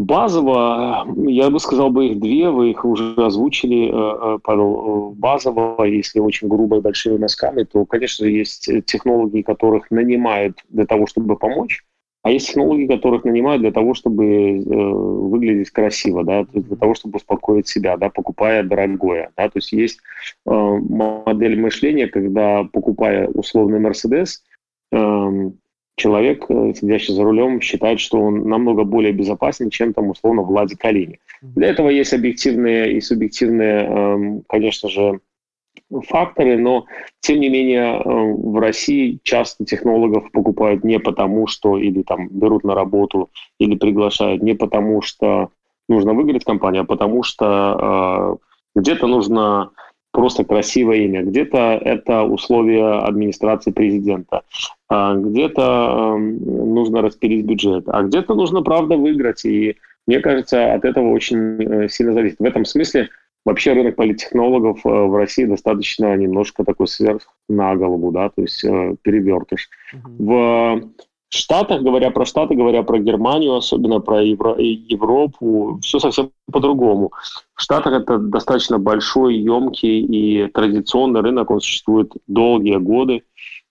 Базово, 0.00 1.06
я 1.26 1.50
бы 1.50 1.60
сказал 1.60 1.90
бы 1.90 2.06
их 2.06 2.20
две, 2.20 2.48
вы 2.48 2.70
их 2.70 2.86
уже 2.86 3.12
озвучили, 3.16 3.88
э, 3.88 3.90
э, 3.92 4.38
Павел. 4.42 5.14
Базово, 5.14 5.84
если 5.84 6.20
очень 6.20 6.48
грубо 6.48 6.78
и 6.78 6.80
большими 6.80 7.18
мазками, 7.18 7.64
то, 7.64 7.84
конечно, 7.84 8.24
есть 8.24 8.70
технологии, 8.86 9.42
которых 9.42 9.90
нанимают 9.90 10.56
для 10.70 10.86
того, 10.86 11.06
чтобы 11.06 11.36
помочь. 11.36 11.84
А 12.22 12.30
есть 12.30 12.48
технологии, 12.48 12.86
которых 12.86 13.24
нанимают 13.24 13.62
для 13.62 13.72
того, 13.72 13.94
чтобы 13.94 14.26
э, 14.26 14.60
выглядеть 14.62 15.70
красиво, 15.70 16.22
да, 16.22 16.44
для 16.52 16.76
того, 16.76 16.94
чтобы 16.94 17.16
успокоить 17.16 17.66
себя, 17.66 17.96
да, 17.96 18.10
покупая 18.10 18.62
дорогое. 18.62 19.30
Да, 19.36 19.48
то 19.48 19.56
есть 19.56 19.72
есть 19.72 20.00
э, 20.46 20.50
модель 20.50 21.58
мышления, 21.58 22.08
когда, 22.08 22.64
покупая 22.64 23.26
условный 23.28 23.80
Мерседес, 23.80 24.42
э, 24.92 25.50
человек, 25.96 26.46
сидящий 26.48 27.14
за 27.14 27.22
рулем, 27.22 27.60
считает, 27.60 28.00
что 28.00 28.20
он 28.20 28.48
намного 28.48 28.84
более 28.84 29.12
безопасен, 29.12 29.70
чем 29.70 29.94
там 29.94 30.10
условно 30.10 30.42
Влади 30.42 30.76
Калини. 30.76 31.20
Для 31.42 31.68
этого 31.68 31.88
есть 31.88 32.12
объективные 32.12 32.92
и 32.92 33.00
субъективные, 33.00 33.86
э, 33.88 34.40
конечно 34.46 34.90
же, 34.90 35.20
факторы, 36.08 36.58
но 36.58 36.86
тем 37.20 37.40
не 37.40 37.48
менее 37.48 38.00
в 38.04 38.58
России 38.58 39.18
часто 39.22 39.64
технологов 39.64 40.30
покупают 40.32 40.84
не 40.84 40.98
потому, 40.98 41.46
что 41.46 41.76
или 41.78 42.02
там 42.02 42.28
берут 42.28 42.64
на 42.64 42.74
работу 42.74 43.30
или 43.58 43.76
приглашают 43.76 44.42
не 44.42 44.54
потому, 44.54 45.02
что 45.02 45.50
нужно 45.88 46.14
выиграть 46.14 46.44
компанию, 46.44 46.82
а 46.82 46.86
потому 46.86 47.22
что 47.22 48.38
где-то 48.74 49.06
нужно 49.06 49.70
просто 50.12 50.44
красивое 50.44 50.98
имя, 50.98 51.22
где-то 51.22 51.80
это 51.82 52.22
условия 52.22 53.00
администрации 53.00 53.70
президента, 53.70 54.42
а 54.88 55.14
где-то 55.14 56.16
нужно 56.18 57.02
распилить 57.02 57.46
бюджет, 57.46 57.84
а 57.86 58.02
где-то 58.02 58.34
нужно, 58.34 58.62
правда, 58.62 58.96
выиграть. 58.96 59.44
И 59.44 59.76
мне 60.06 60.20
кажется, 60.20 60.74
от 60.74 60.84
этого 60.84 61.10
очень 61.10 61.62
э, 61.62 61.88
сильно 61.88 62.12
зависит. 62.12 62.38
В 62.38 62.44
этом 62.44 62.64
смысле 62.64 63.08
вообще 63.44 63.72
рынок 63.72 63.96
политтехнологов 63.96 64.84
э, 64.84 64.88
в 64.88 65.16
России 65.16 65.44
достаточно 65.44 66.16
немножко 66.16 66.64
такой 66.64 66.88
сверх 66.88 67.22
на 67.48 67.74
голову, 67.76 68.12
да, 68.12 68.28
то 68.30 68.42
есть 68.42 68.64
э, 68.64 68.96
перевертыш. 69.02 69.68
В 70.18 70.82
Штатах, 71.32 71.82
говоря 71.82 72.10
про 72.10 72.24
Штаты, 72.24 72.56
говоря 72.56 72.82
про 72.82 72.98
Германию, 72.98 73.54
особенно 73.54 74.00
про 74.00 74.20
Евро, 74.20 74.56
Европу, 74.58 75.78
все 75.80 76.00
совсем 76.00 76.32
по-другому. 76.50 77.12
В 77.54 77.62
Штатах 77.62 78.02
это 78.02 78.18
достаточно 78.18 78.80
большой, 78.80 79.36
емкий 79.36 80.00
и 80.00 80.48
традиционный 80.48 81.20
рынок, 81.20 81.50
он 81.50 81.60
существует 81.60 82.12
долгие 82.26 82.78
годы. 82.78 83.22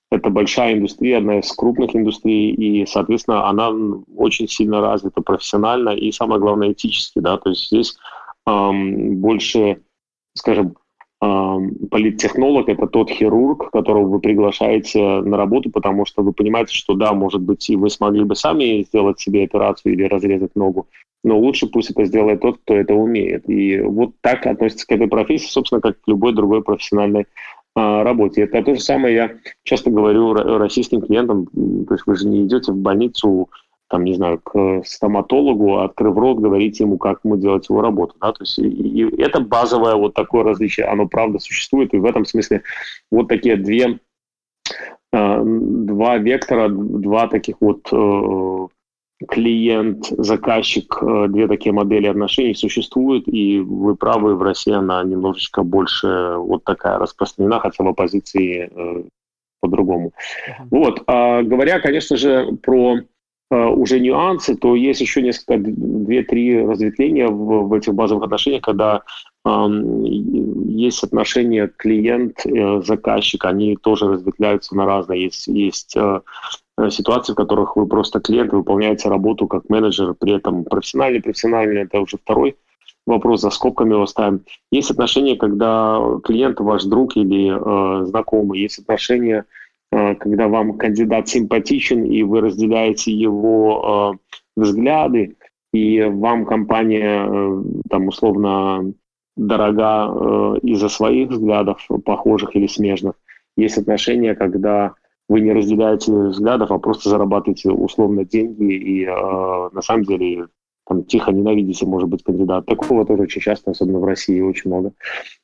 Это 0.10 0.30
большая 0.30 0.74
индустрия, 0.74 1.18
одна 1.18 1.40
из 1.40 1.52
крупных 1.52 1.96
индустрий, 1.96 2.52
и, 2.52 2.86
соответственно, 2.86 3.48
она 3.48 3.72
очень 4.16 4.48
сильно 4.48 4.80
развита 4.80 5.22
профессионально 5.22 5.90
и, 5.90 6.12
самое 6.14 6.40
главное, 6.40 6.72
этически. 6.72 7.20
Да? 7.20 7.38
То 7.38 7.50
есть 7.50 7.68
здесь 7.68 7.98
больше, 8.50 9.82
скажем, 10.36 10.76
политтехнолог– 11.20 12.70
это 12.70 12.88
тот 12.88 13.10
хирург, 13.10 13.72
которого 13.72 14.08
вы 14.08 14.20
приглашаете 14.20 15.22
на 15.22 15.36
работу, 15.36 15.70
потому 15.70 16.06
что 16.06 16.24
вы 16.24 16.32
понимаете, 16.32 16.74
что 16.74 16.94
да, 16.94 17.14
может 17.14 17.42
быть, 17.42 17.70
и 17.70 17.76
вы 17.76 17.90
смогли 17.90 18.24
бы 18.24 18.36
сами 18.36 18.84
сделать 18.84 19.20
себе 19.20 19.44
операцию 19.44 19.94
или 19.94 20.04
разрезать 20.04 20.56
ногу, 20.56 20.88
но 21.24 21.38
лучше 21.38 21.68
пусть 21.68 21.92
это 21.92 22.06
сделает 22.06 22.42
тот, 22.42 22.60
кто 22.60 22.76
это 22.76 22.94
умеет. 22.94 23.50
И 23.50 23.82
вот 23.82 24.14
так 24.22 24.48
относится 24.48 24.88
к 24.88 24.92
этой 24.92 25.08
профессии, 25.08 25.52
собственно, 25.52 25.82
как 25.82 26.00
к 26.00 26.08
любой 26.08 26.34
другой 26.34 26.64
профессиональной 26.64 27.26
а, 27.76 28.04
работе. 28.04 28.44
Это 28.44 28.64
то 28.64 28.76
же 28.76 28.82
самое 28.82 29.16
я 29.16 29.32
часто 29.64 29.90
говорю 29.90 30.34
российским 30.34 31.02
клиентам, 31.02 31.48
то 31.48 31.94
есть 31.94 32.08
вы 32.08 32.16
же 32.16 32.28
не 32.28 32.46
идете 32.46 32.72
в 32.72 32.78
больницу 32.78 33.50
там, 33.90 34.04
не 34.04 34.14
знаю, 34.14 34.40
к 34.40 34.84
стоматологу, 34.86 35.80
открыв 35.80 36.16
рот, 36.16 36.38
говорить 36.38 36.80
ему, 36.80 36.98
как 36.98 37.20
ему 37.24 37.38
делать 37.38 37.68
его 37.70 37.82
работу. 37.82 38.16
Да? 38.22 38.32
То 38.32 38.44
есть 38.44 38.60
и, 38.60 38.68
и 38.68 39.22
это 39.22 39.42
базовое 39.42 39.96
вот 39.96 40.14
такое 40.14 40.44
различие, 40.44 40.86
оно 40.86 41.08
правда 41.08 41.40
существует, 41.40 41.94
и 41.94 41.98
в 41.98 42.06
этом 42.06 42.26
смысле 42.26 42.62
вот 43.12 43.28
такие 43.28 43.58
две, 43.58 44.00
э, 45.12 45.42
два 45.44 46.18
вектора, 46.18 46.70
два 46.70 47.28
таких 47.28 47.56
вот 47.62 47.90
э, 47.92 48.68
клиент, 49.28 50.06
заказчик, 50.06 50.96
э, 51.02 51.26
две 51.30 51.48
такие 51.48 51.74
модели 51.74 52.06
отношений 52.06 52.54
существуют, 52.54 53.28
и 53.28 53.60
вы 53.60 53.96
правы, 53.96 54.36
в 54.36 54.44
России 54.44 54.74
она 54.74 55.04
немножечко 55.04 55.64
больше 55.64 56.36
вот 56.38 56.64
такая 56.64 57.00
распространена, 57.00 57.60
хотя 57.60 57.84
в 57.84 57.88
оппозиции 57.88 58.70
э, 58.72 59.04
по-другому. 59.62 60.14
Uh-huh. 60.48 60.68
Вот, 60.70 61.04
а, 61.08 61.42
говоря, 61.42 61.80
конечно 61.80 62.16
же, 62.16 62.56
про 62.62 63.00
Э, 63.00 63.02
уже 63.52 64.00
нюансы, 64.00 64.56
то 64.56 64.76
есть 64.76 65.02
еще 65.02 65.22
несколько, 65.22 65.58
две-три 65.58 66.64
разветвления 66.64 67.28
в, 67.28 67.68
в 67.68 67.74
этих 67.74 67.94
базовых 67.96 68.26
отношениях, 68.26 68.62
когда 68.62 69.02
э, 69.44 69.68
есть 70.68 71.04
отношения 71.04 71.68
клиент-заказчик, 71.68 73.46
они 73.46 73.76
тоже 73.76 74.08
разветвляются 74.08 74.76
на 74.76 74.86
разные. 74.86 75.24
Есть, 75.24 75.48
есть 75.48 75.98
э, 75.98 76.22
ситуации, 76.90 77.34
в 77.34 77.38
которых 77.38 77.76
вы 77.76 77.88
просто 77.88 78.20
клиент, 78.20 78.54
выполняете 78.54 79.10
работу 79.10 79.48
как 79.48 79.68
менеджер, 79.68 80.14
при 80.14 80.36
этом 80.36 80.64
профессиональный, 80.64 81.22
профессиональный, 81.22 81.82
это 81.82 82.00
уже 82.00 82.18
второй 82.18 82.56
вопрос, 83.08 83.42
за 83.42 83.50
скобками 83.50 83.94
его 83.94 84.06
ставим. 84.06 84.42
Есть 84.72 84.92
отношения, 84.92 85.36
когда 85.36 86.00
клиент 86.24 86.60
ваш 86.60 86.84
друг 86.84 87.18
или 87.18 87.50
э, 87.50 88.06
знакомый, 88.06 88.60
есть 88.60 88.78
отношения 88.78 89.40
Э, 89.40 89.59
когда 89.92 90.48
вам 90.48 90.78
кандидат 90.78 91.28
симпатичен, 91.28 92.04
и 92.04 92.24
вы 92.24 92.42
разделяете 92.42 93.12
его 93.12 94.14
э, 94.14 94.36
взгляды, 94.56 95.36
и 95.74 96.04
вам 96.04 96.46
компания 96.46 97.26
э, 97.28 97.64
там 97.90 98.08
условно 98.08 98.94
дорога 99.36 100.58
из-за 100.64 100.90
своих 100.90 101.30
взглядов, 101.30 101.88
похожих 102.04 102.56
или 102.56 102.68
смежных. 102.68 103.14
Есть 103.56 103.78
отношения, 103.78 104.36
когда 104.36 104.94
вы 105.30 105.42
не 105.42 105.54
разделяете 105.54 106.12
взглядов, 106.12 106.72
а 106.72 106.80
просто 106.80 107.10
зарабатываете 107.10 107.70
условно 107.72 108.26
деньги 108.26 108.74
и 108.74 109.06
э, 109.06 109.70
на 109.72 109.82
самом 109.82 110.04
деле 110.04 110.48
там, 110.88 111.04
тихо 111.04 111.32
ненавидите, 111.32 111.86
может 111.86 112.10
быть, 112.10 112.24
кандидат. 112.24 112.66
Такого 112.66 113.06
тоже 113.06 113.24
очень 113.24 113.42
часто, 113.42 113.72
особенно 113.72 114.00
в 114.00 114.06
России, 114.06 114.42
очень 114.42 114.72
много. 114.72 114.94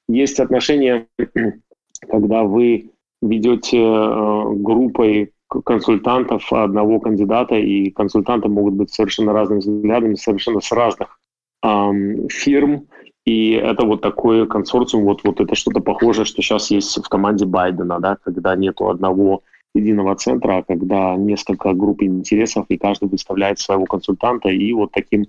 Есть 0.09 0.39
отношения, 0.39 1.07
когда 2.09 2.43
вы 2.43 2.89
ведете 3.21 3.79
э, 3.79 4.43
группой 4.55 5.31
консультантов 5.63 6.51
одного 6.51 6.99
кандидата, 6.99 7.55
и 7.55 7.91
консультанты 7.91 8.49
могут 8.49 8.73
быть 8.73 8.93
совершенно 8.93 9.33
разными 9.33 9.59
взглядами, 9.59 10.15
совершенно 10.15 10.59
с 10.59 10.71
разных 10.71 11.19
эм, 11.63 12.27
фирм, 12.29 12.87
и 13.25 13.51
это 13.51 13.85
вот 13.85 14.01
такой 14.01 14.47
консорциум, 14.47 15.05
вот, 15.05 15.21
вот 15.23 15.39
это 15.39 15.55
что-то 15.55 15.81
похожее, 15.81 16.25
что 16.25 16.41
сейчас 16.41 16.69
есть 16.71 16.97
в 16.97 17.09
команде 17.09 17.45
Байдена, 17.45 17.99
да, 17.99 18.17
когда 18.23 18.55
нету 18.55 18.89
одного 18.89 19.43
единого 19.73 20.15
центра, 20.15 20.57
а 20.57 20.63
когда 20.63 21.15
несколько 21.15 21.73
групп 21.73 22.01
интересов, 22.01 22.65
и 22.69 22.77
каждый 22.77 23.09
выставляет 23.09 23.59
своего 23.59 23.85
консультанта, 23.85 24.49
и 24.49 24.71
вот 24.73 24.91
таким 24.91 25.25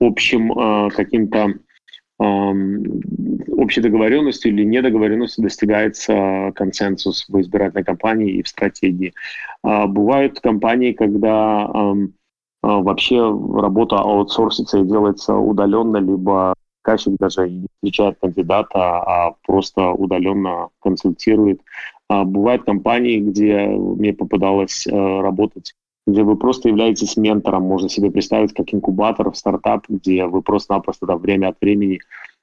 общим 0.00 0.52
э, 0.52 0.90
каким-то 0.90 1.54
общей 2.18 3.80
договоренностью 3.80 4.52
или 4.52 4.64
недоговоренностью 4.64 5.42
достигается 5.42 6.52
консенсус 6.54 7.26
в 7.28 7.40
избирательной 7.40 7.84
кампании 7.84 8.34
и 8.34 8.42
в 8.42 8.48
стратегии. 8.48 9.12
А, 9.62 9.86
бывают 9.86 10.40
компании, 10.40 10.92
когда 10.92 11.68
а, 11.72 11.94
вообще 12.62 13.18
работа 13.18 13.96
аутсорсится 13.96 14.78
и 14.78 14.84
делается 14.84 15.34
удаленно, 15.34 15.98
либо 15.98 16.54
заказчик 16.84 17.16
даже 17.18 17.50
не 17.50 17.66
встречает 17.76 18.18
кандидата, 18.20 18.78
а 18.78 19.34
просто 19.44 19.90
удаленно 19.90 20.68
консультирует. 20.80 21.60
А, 22.08 22.24
бывают 22.24 22.64
компании, 22.64 23.18
где 23.18 23.66
мне 23.66 24.12
попадалось 24.12 24.86
работать 24.86 25.74
где 26.06 26.22
вы 26.22 26.36
просто 26.36 26.68
являетесь 26.68 27.16
ментором, 27.16 27.64
можно 27.64 27.88
себе 27.88 28.10
представить 28.10 28.54
как 28.54 28.72
инкубатор 28.72 29.34
стартап, 29.34 29.86
где 29.88 30.26
вы 30.26 30.40
просто-напросто 30.42 31.06
да, 31.06 31.16
время 31.16 31.48
от 31.48 31.60
времени 31.60 31.98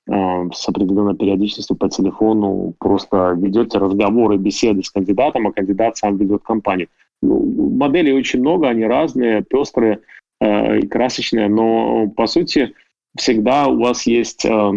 э, 0.08 0.50
с 0.54 0.68
определенной 0.68 1.16
периодичностью 1.16 1.78
по 1.78 1.90
телефону 1.90 2.74
просто 2.78 3.34
ведете 3.38 3.78
разговоры, 3.78 4.38
беседы 4.38 4.84
с 4.84 4.90
кандидатом, 4.90 5.48
а 5.48 5.54
кандидат 5.54 5.98
сам 5.98 6.18
ведет 6.18 6.44
компанию. 6.44 6.90
Ну, 7.22 7.70
моделей 7.78 8.12
очень 8.14 8.42
много, 8.42 8.68
они 8.68 8.86
разные, 8.86 9.44
пестрые 9.44 10.02
э, 10.42 10.80
и 10.80 10.88
красочные, 10.88 11.48
но 11.48 12.10
по 12.10 12.28
сути 12.28 12.74
всегда 13.16 13.68
у 13.68 13.80
вас 13.80 14.06
есть 14.06 14.44
э, 14.44 14.72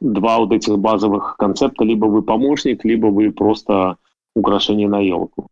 два 0.00 0.38
вот 0.38 0.52
этих 0.52 0.78
базовых 0.78 1.36
концепта, 1.38 1.84
либо 1.84 2.06
вы 2.06 2.22
помощник, 2.22 2.84
либо 2.84 3.06
вы 3.06 3.30
просто 3.30 3.98
украшение 4.34 4.88
на 4.88 4.98
елку. 4.98 5.48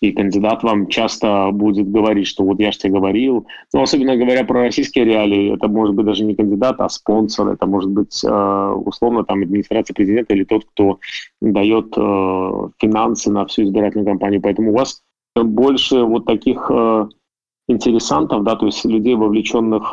И 0.00 0.12
кандидат 0.12 0.62
вам 0.62 0.88
часто 0.88 1.50
будет 1.52 1.90
говорить, 1.90 2.26
что 2.26 2.44
вот 2.44 2.60
я 2.60 2.70
же 2.70 2.78
тебе 2.78 2.94
говорил. 2.94 3.46
Но 3.72 3.82
особенно 3.82 4.16
говоря 4.16 4.44
про 4.44 4.62
российские 4.62 5.04
реалии, 5.06 5.54
это 5.54 5.68
может 5.68 5.94
быть 5.94 6.06
даже 6.06 6.24
не 6.24 6.34
кандидат, 6.34 6.80
а 6.80 6.88
спонсор. 6.88 7.48
Это 7.48 7.66
может 7.66 7.90
быть 7.90 8.22
э, 8.24 8.72
условно 8.84 9.24
там 9.24 9.42
администрация 9.42 9.94
президента 9.94 10.34
или 10.34 10.44
тот, 10.44 10.64
кто 10.66 10.98
дает 11.40 11.94
э, 11.96 12.68
финансы 12.78 13.30
на 13.30 13.46
всю 13.46 13.62
избирательную 13.64 14.06
кампанию. 14.06 14.42
Поэтому 14.42 14.72
у 14.72 14.76
вас 14.76 15.02
больше 15.34 16.02
вот 16.02 16.26
таких 16.26 16.70
э, 16.70 17.08
интересантов, 17.68 18.44
да, 18.44 18.56
то 18.56 18.66
есть 18.66 18.84
людей, 18.84 19.14
вовлеченных 19.14 19.92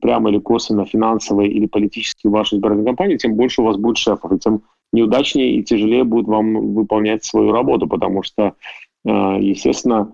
прямо 0.00 0.30
или 0.30 0.38
косвенно 0.38 0.86
финансово 0.86 1.42
или 1.42 1.66
политически 1.66 2.28
в 2.28 2.30
вашу 2.30 2.56
избирательную 2.56 2.86
кампанию, 2.86 3.18
тем 3.18 3.34
больше 3.34 3.60
у 3.60 3.64
вас 3.64 3.76
будет 3.76 3.98
шефов, 3.98 4.32
и 4.32 4.38
тем 4.38 4.62
неудачнее 4.92 5.56
и 5.56 5.62
тяжелее 5.62 6.04
будет 6.04 6.26
вам 6.26 6.74
выполнять 6.74 7.24
свою 7.24 7.52
работу, 7.52 7.86
потому 7.86 8.22
что, 8.22 8.54
э, 9.04 9.10
естественно, 9.40 10.12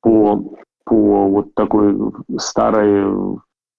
по, 0.00 0.56
по 0.84 1.28
вот 1.28 1.54
такой 1.54 1.96
старой 2.38 3.38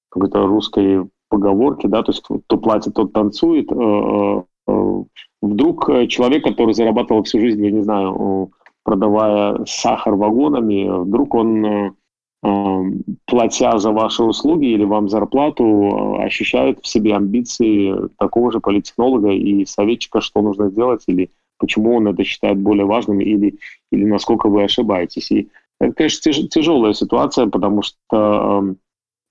какой-то 0.09 0.47
русской 0.47 1.09
поговорке, 1.29 1.87
да, 1.87 2.03
то 2.03 2.11
есть 2.11 2.23
кто 2.23 2.57
платит, 2.57 2.93
тот 2.93 3.13
танцует, 3.13 3.71
э, 3.71 4.43
э, 4.67 5.03
вдруг 5.41 5.89
человек, 6.07 6.43
который 6.43 6.73
зарабатывал 6.73 7.23
всю 7.23 7.39
жизнь, 7.39 7.63
я 7.63 7.71
не 7.71 7.81
знаю, 7.81 8.51
продавая 8.83 9.65
сахар 9.65 10.15
вагонами, 10.15 11.03
вдруг 11.03 11.33
он 11.33 11.95
платя 13.25 13.77
за 13.77 13.91
ваши 13.91 14.23
услуги 14.23 14.67
или 14.67 14.83
вам 14.83 15.09
зарплату, 15.09 16.17
ощущают 16.19 16.79
в 16.81 16.87
себе 16.87 17.15
амбиции 17.15 18.09
такого 18.17 18.51
же 18.51 18.59
политтехнолога 18.59 19.31
и 19.31 19.65
советчика, 19.65 20.21
что 20.21 20.41
нужно 20.41 20.69
сделать, 20.69 21.03
или 21.07 21.31
почему 21.57 21.95
он 21.95 22.07
это 22.07 22.23
считает 22.23 22.59
более 22.59 22.85
важным, 22.85 23.21
или, 23.21 23.57
или 23.91 24.05
насколько 24.05 24.49
вы 24.49 24.63
ошибаетесь. 24.63 25.31
И 25.31 25.49
это, 25.79 25.93
конечно, 25.93 26.31
тяж, 26.31 26.47
тяжелая 26.49 26.93
ситуация, 26.93 27.47
потому 27.47 27.81
что 27.81 28.75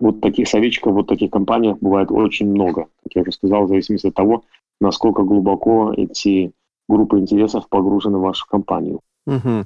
вот 0.00 0.20
таких 0.20 0.48
советчиков, 0.48 0.94
вот 0.94 1.06
таких 1.06 1.30
компаниях 1.30 1.78
бывает 1.80 2.10
очень 2.10 2.50
много, 2.50 2.88
как 3.02 3.14
я 3.14 3.22
уже 3.22 3.32
сказал, 3.32 3.64
в 3.64 3.68
зависимости 3.68 4.08
от 4.08 4.14
того, 4.14 4.44
насколько 4.80 5.22
глубоко 5.22 5.92
эти 5.96 6.52
группы 6.88 7.18
интересов 7.18 7.68
погружены 7.68 8.18
в 8.18 8.22
вашу 8.22 8.46
компанию. 8.46 9.00
Угу. 9.26 9.64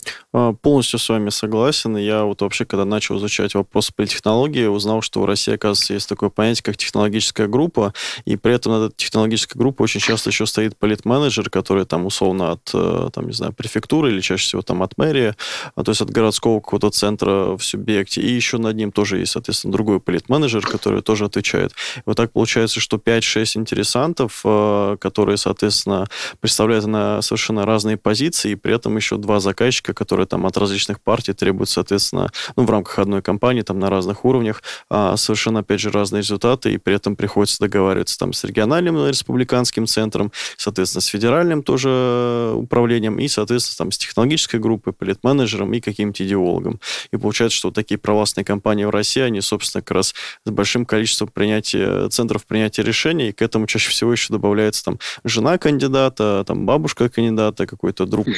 Полностью 0.63 1.01
с 1.01 1.09
вами 1.09 1.31
согласен. 1.31 1.97
Я 1.97 2.25
вот 2.25 2.43
вообще, 2.43 2.65
когда 2.65 2.85
начал 2.85 3.19
изучать 3.19 3.55
вопросы 3.55 3.93
политтехнологии, 3.95 4.67
узнал, 4.67 5.03
что 5.03 5.21
в 5.21 5.25
России, 5.25 5.55
оказывается, 5.55 5.95
есть 5.95 6.09
такое 6.09 6.29
понятие, 6.31 6.63
как 6.63 6.77
технологическая 6.77 7.49
группа, 7.49 7.93
и 8.25 8.37
при 8.37 8.55
этом 8.55 8.73
над 8.73 8.93
этой 8.93 8.97
технологической 8.97 9.59
группой 9.59 9.83
очень 9.83 10.01
часто 10.01 10.31
еще 10.31 10.47
стоит 10.47 10.77
политменеджер, 10.77 11.51
который 11.51 11.87
там 11.87 12.07
условно 12.07 12.53
от, 12.53 12.71
э, 12.73 13.11
там, 13.13 13.27
не 13.27 13.33
знаю, 13.33 13.53
префектуры 13.53 14.13
или 14.13 14.21
чаще 14.21 14.45
всего 14.45 14.63
там 14.63 14.83
от 14.83 14.97
мэрии, 14.97 15.35
а, 15.75 15.83
то 15.83 15.91
есть 15.91 16.01
от 16.01 16.11
городского 16.11 16.61
какого-то 16.61 16.91
центра 16.91 17.57
в 17.57 17.61
субъекте, 17.61 18.21
и 18.21 18.31
еще 18.31 18.59
над 18.59 18.77
ним 18.77 18.93
тоже 18.93 19.19
есть, 19.19 19.33
соответственно, 19.33 19.73
другой 19.73 19.99
политменеджер, 19.99 20.65
который 20.65 21.03
тоже 21.03 21.25
отвечает. 21.25 21.73
И 21.97 22.03
вот 22.07 22.17
так 22.17 22.31
получается, 22.33 22.79
что 22.79 22.99
5-6 22.99 23.57
интересантов, 23.57 24.41
э, 24.45 24.97
которые, 25.01 25.37
соответственно, 25.37 26.07
представляют 26.41 26.87
на 26.87 27.23
совершенно 27.23 27.67
разные 27.67 27.97
позиции, 27.97 28.53
и 28.53 28.55
при 28.55 28.75
этом 28.75 28.97
еще 28.97 29.17
два 29.17 29.41
заказчика, 29.49 29.95
которые 29.95 30.27
там 30.27 30.45
от 30.47 30.57
различных 30.57 31.01
партий 31.01 31.33
требуют, 31.33 31.71
соответственно, 31.71 32.31
ну, 32.57 32.65
в 32.65 32.71
рамках 32.71 32.99
одной 32.99 33.23
компании, 33.23 33.63
там 33.63 33.79
на 33.79 33.89
разных 33.89 34.25
уровнях, 34.25 34.63
а, 34.91 35.17
совершенно, 35.17 35.61
опять 35.61 35.81
же, 35.81 35.91
разные 35.91 36.21
результаты, 36.21 36.75
и 36.75 36.79
при 36.79 36.95
этом 36.95 37.17
приходится 37.17 37.59
договариваться 37.61 38.19
там 38.19 38.33
с 38.33 38.45
региональным 38.45 39.09
республиканским 39.09 39.87
центром, 39.87 40.33
соответственно, 40.57 41.01
с 41.01 41.07
федеральным 41.07 41.63
тоже 41.63 42.53
управлением, 42.55 43.19
и, 43.19 43.29
соответственно, 43.29 43.87
там 43.87 43.93
с 43.93 43.99
технологической 43.99 44.61
группой, 44.61 44.93
политменеджером 44.93 45.73
и 45.73 45.81
каким-то 45.81 46.25
идеологом. 46.27 46.79
И 47.13 47.17
получается, 47.17 47.57
что 47.57 47.69
вот 47.69 47.75
такие 47.75 47.99
провластные 47.99 48.45
компании 48.45 48.85
в 48.85 48.91
России, 48.91 49.23
они, 49.23 49.41
собственно, 49.41 49.83
как 49.83 49.93
раз 49.93 50.15
с 50.45 50.51
большим 50.51 50.85
количеством 50.85 51.29
принятия, 51.29 52.09
центров 52.09 52.45
принятия 52.45 52.83
решений, 52.83 53.29
и 53.29 53.33
к 53.33 53.41
этому 53.41 53.67
чаще 53.67 53.91
всего 53.91 54.13
еще 54.13 54.33
добавляется 54.33 54.85
там 54.85 54.99
жена 55.25 55.57
кандидата, 55.59 56.45
там 56.47 56.67
бабушка 56.67 57.09
кандидата, 57.09 57.67
какой-то 57.67 58.07
друг. 58.07 58.27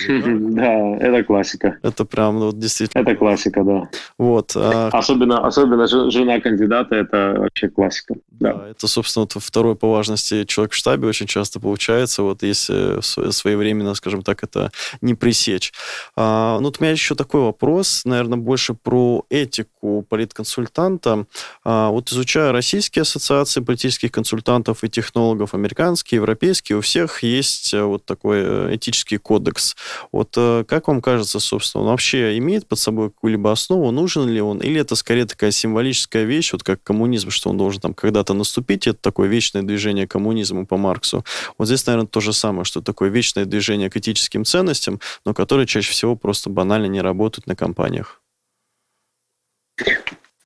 Да, 0.61 0.97
это 1.00 1.25
классика. 1.25 1.78
Это 1.83 2.04
прям 2.04 2.38
ну, 2.38 2.52
действительно. 2.52 3.02
Это 3.02 3.16
классика, 3.16 3.64
да. 3.64 3.88
Вот. 4.19 4.52
А... 4.54 4.88
Особенно, 4.92 5.47
особенно 5.47 5.87
жена 6.11 6.40
кандидата, 6.40 6.95
это 6.95 7.35
вообще 7.38 7.69
классика. 7.69 8.14
Да, 8.30 8.54
да 8.54 8.69
это, 8.69 8.87
собственно, 8.87 9.26
вот 9.33 9.42
второй 9.42 9.76
по 9.76 9.90
важности 9.90 10.45
человек 10.45 10.73
в 10.73 10.76
штабе 10.76 11.09
очень 11.09 11.26
часто 11.26 11.61
получается, 11.61 12.23
вот 12.23 12.42
если 12.42 13.00
своевременно, 13.00 13.95
скажем 13.95 14.23
так, 14.23 14.45
это 14.45 14.71
не 15.00 15.14
пресечь. 15.14 15.73
А, 16.16 16.59
ну, 16.59 16.66
вот 16.66 16.78
у 16.80 16.83
меня 16.83 16.92
еще 16.92 17.14
такой 17.14 17.40
вопрос, 17.40 18.02
наверное, 18.04 18.38
больше 18.38 18.75
про 18.75 19.25
этику 19.30 20.04
политконсультанта. 20.09 21.26
А, 21.64 21.90
вот 21.90 22.11
изучая 22.11 22.52
российские 22.52 23.02
ассоциации 23.02 23.61
политических 23.61 24.12
консультантов 24.12 24.85
и 24.85 24.88
технологов, 24.88 25.54
американские, 25.54 26.16
европейские, 26.16 26.78
у 26.78 26.80
всех 26.80 27.23
есть 27.23 27.73
э, 27.75 27.83
вот 27.83 28.04
такой 28.04 28.38
э, 28.42 28.76
этический 28.76 29.19
кодекс. 29.19 29.76
Вот 30.12 30.35
э, 30.37 30.64
как 30.66 30.88
вам 30.90 31.00
кажется, 31.00 31.40
собственно, 31.40 31.82
он 31.82 31.90
вообще 31.90 32.37
имеет 32.38 32.66
под 32.66 32.78
собой 32.78 33.11
какую-либо 33.11 33.50
основу, 33.52 33.90
нужен 33.90 34.28
ли 34.28 34.40
он, 34.40 34.59
или 34.59 34.80
это 34.80 34.94
скорее 34.97 35.25
такая 35.25 35.50
символическая 35.50 36.25
вещь, 36.25 36.52
вот 36.52 36.62
как 36.62 36.82
коммунизм, 36.82 37.30
что 37.30 37.50
он 37.50 37.56
должен 37.56 37.80
там 37.80 37.94
когда-то 37.94 38.35
наступить, 38.35 38.87
это 38.87 38.99
такое 39.00 39.28
вечное 39.28 39.62
движение 39.62 40.06
коммунизму 40.06 40.66
по 40.66 40.76
Марксу. 40.76 41.25
Вот 41.59 41.66
здесь, 41.66 41.87
наверное, 41.87 42.09
то 42.09 42.20
же 42.20 42.32
самое, 42.32 42.64
что 42.64 42.80
такое 42.80 43.09
вечное 43.09 43.44
движение 43.44 43.88
к 43.88 43.97
этическим 43.97 44.44
ценностям, 44.44 45.00
но 45.25 45.32
которые 45.32 45.66
чаще 45.66 45.92
всего 45.92 46.16
просто 46.16 46.50
банально 46.50 46.87
не 46.87 47.00
работают 47.00 47.47
на 47.47 47.54
компаниях. 47.54 48.20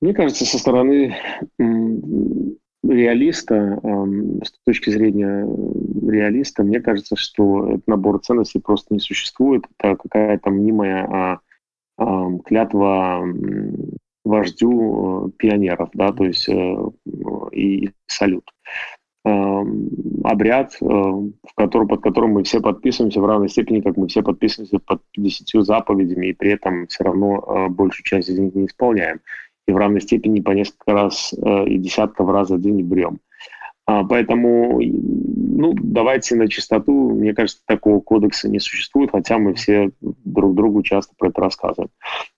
Мне 0.01 0.13
кажется, 0.13 0.45
со 0.45 0.57
стороны 0.59 1.17
реалиста, 2.87 3.79
с 4.43 4.51
точки 4.65 4.89
зрения 4.89 5.47
реалиста, 6.07 6.63
мне 6.63 6.79
кажется, 6.79 7.15
что 7.15 7.69
этот 7.69 7.87
набор 7.87 8.19
ценностей 8.21 8.59
просто 8.59 8.93
не 8.93 8.99
существует. 8.99 9.63
Это 9.79 9.95
какая-то 9.95 10.49
мнимая 10.49 11.05
а, 11.05 11.39
а, 11.97 12.37
клятва 12.45 13.25
вождю 14.25 15.27
э, 15.27 15.31
пионеров, 15.37 15.89
да, 15.93 16.11
то 16.11 16.25
есть 16.25 16.49
э, 16.49 16.75
и 17.53 17.91
салют. 18.07 18.43
Обряд, 20.23 20.75
э, 20.81 20.85
в 20.85 21.55
который, 21.55 21.87
под 21.87 22.01
которым 22.01 22.31
мы 22.33 22.43
все 22.43 22.59
подписываемся 22.59 23.21
в 23.21 23.25
равной 23.25 23.49
степени, 23.49 23.81
как 23.81 23.97
мы 23.97 24.07
все 24.07 24.21
подписываемся 24.21 24.79
под 24.79 25.01
десятью 25.15 25.61
заповедями, 25.61 26.27
и 26.27 26.33
при 26.33 26.51
этом 26.51 26.87
все 26.87 27.03
равно 27.03 27.69
большую 27.69 28.03
часть 28.03 28.29
из 28.29 28.37
них 28.37 28.53
не 28.53 28.65
исполняем 28.65 29.21
и 29.67 29.71
в 29.71 29.77
равной 29.77 30.01
степени 30.01 30.41
по 30.41 30.51
несколько 30.51 30.93
раз 30.93 31.33
э, 31.33 31.65
и 31.65 31.77
десятков 31.77 32.29
раз 32.29 32.49
в 32.49 32.61
день 32.61 32.83
брем. 32.83 33.19
А, 33.87 34.03
поэтому, 34.03 34.81
ну, 34.81 35.73
давайте 35.75 36.35
на 36.35 36.47
чистоту. 36.47 37.11
Мне 37.11 37.35
кажется, 37.35 37.61
такого 37.65 37.99
кодекса 37.99 38.49
не 38.49 38.59
существует, 38.59 39.11
хотя 39.11 39.37
мы 39.37 39.53
все 39.53 39.91
друг 40.01 40.55
другу 40.55 40.81
часто 40.81 41.13
про 41.15 41.29
это 41.29 41.41
рассказываем. 41.41 41.91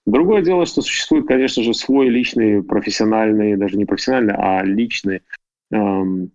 Другое 0.04 0.42
дело, 0.42 0.66
что 0.66 0.82
существует, 0.82 1.26
конечно 1.26 1.62
же, 1.62 1.72
свой 1.72 2.08
личный, 2.10 2.62
профессиональный, 2.62 3.56
даже 3.56 3.78
не 3.78 3.86
профессиональный, 3.86 4.34
а 4.36 4.62
личный, 4.62 5.22
эм, 5.72 6.32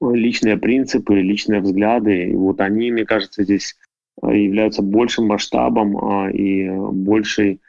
личные 0.00 0.56
принципы, 0.56 1.14
личные 1.14 1.60
взгляды. 1.60 2.30
И 2.30 2.34
вот 2.34 2.60
они, 2.60 2.90
мне 2.90 3.04
кажется, 3.04 3.44
здесь 3.44 3.76
э, 4.22 4.36
являются 4.36 4.82
большим 4.82 5.28
масштабом 5.28 5.96
э, 5.96 6.32
и 6.32 6.68
большей 6.68 7.60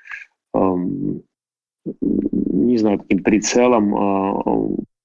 эм, 0.56 1.22
не 2.02 2.78
знаю, 2.78 3.00
таким 3.00 3.24
прицелом 3.24 3.96
а, 3.96 4.44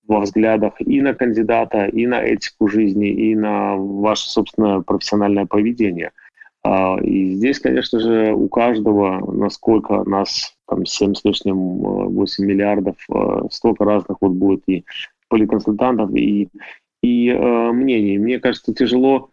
во 0.09 0.21
взглядах 0.21 0.75
и 0.81 1.01
на 1.01 1.15
кандидата, 1.15 1.87
и 1.87 2.07
на 2.07 2.23
этику 2.23 2.69
жизни, 2.69 3.09
и 3.09 3.35
на 3.35 3.77
ваше 3.77 4.29
собственное 4.29 4.81
профессиональное 4.81 5.47
поведение. 5.47 6.11
А, 6.65 6.97
и 7.03 7.35
здесь, 7.35 7.59
конечно 7.59 8.01
же, 8.01 8.33
у 8.33 8.49
каждого, 8.49 9.33
насколько 9.33 10.05
нас 10.05 10.55
там 10.69 10.87
7 10.87 11.15
с 11.15 11.25
лишним, 11.25 11.57
8 11.57 12.45
миллиардов, 12.45 12.97
столько 13.51 13.85
разных 13.85 14.19
вот 14.21 14.33
будет 14.33 14.63
и 14.67 14.85
поликонсультантов, 15.29 16.15
и, 16.15 16.49
и 17.03 17.33
мнений. 17.33 18.19
Мне 18.19 18.39
кажется, 18.39 18.75
тяжело 18.75 19.31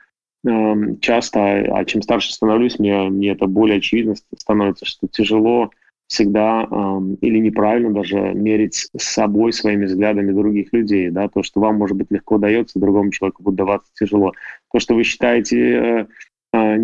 часто, 1.02 1.40
а 1.40 1.86
чем 1.86 2.02
старше 2.02 2.34
становлюсь, 2.34 2.80
мне, 2.80 3.10
мне 3.10 3.32
это 3.32 3.48
более 3.48 3.78
очевидно 3.78 4.16
становится, 4.38 4.86
что 4.86 5.08
тяжело 5.08 5.70
всегда 6.10 6.68
э, 6.70 7.00
или 7.22 7.38
неправильно 7.38 7.94
даже 7.94 8.18
мерить 8.34 8.90
с 8.98 9.04
собой 9.04 9.54
своими 9.54 9.86
взглядами 9.86 10.32
других 10.32 10.74
людей. 10.74 11.12
Да? 11.12 11.30
То, 11.30 11.44
что 11.44 11.62
вам, 11.62 11.78
может 11.78 11.96
быть, 11.96 12.08
легко 12.10 12.40
дается, 12.40 12.80
другому 12.80 13.12
человеку 13.12 13.44
будет 13.44 13.56
даваться 13.56 13.92
тяжело. 13.94 14.34
То, 14.74 14.80
что 14.80 14.96
вы 14.96 15.04
считаете 15.04 15.58
э, 15.60 16.08
э, 16.58 16.78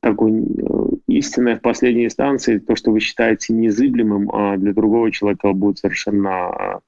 такой 0.00 0.32
э, 0.32 0.88
истинной 1.08 1.56
в 1.56 1.60
последней 1.60 2.06
инстанции, 2.06 2.58
то, 2.58 2.74
что 2.74 2.90
вы 2.90 3.00
считаете 3.00 3.52
незыблемым, 3.52 4.30
э, 4.30 4.56
для 4.56 4.72
другого 4.72 5.10
человека 5.12 5.52
будет 5.52 5.78
совершенно 5.78 6.80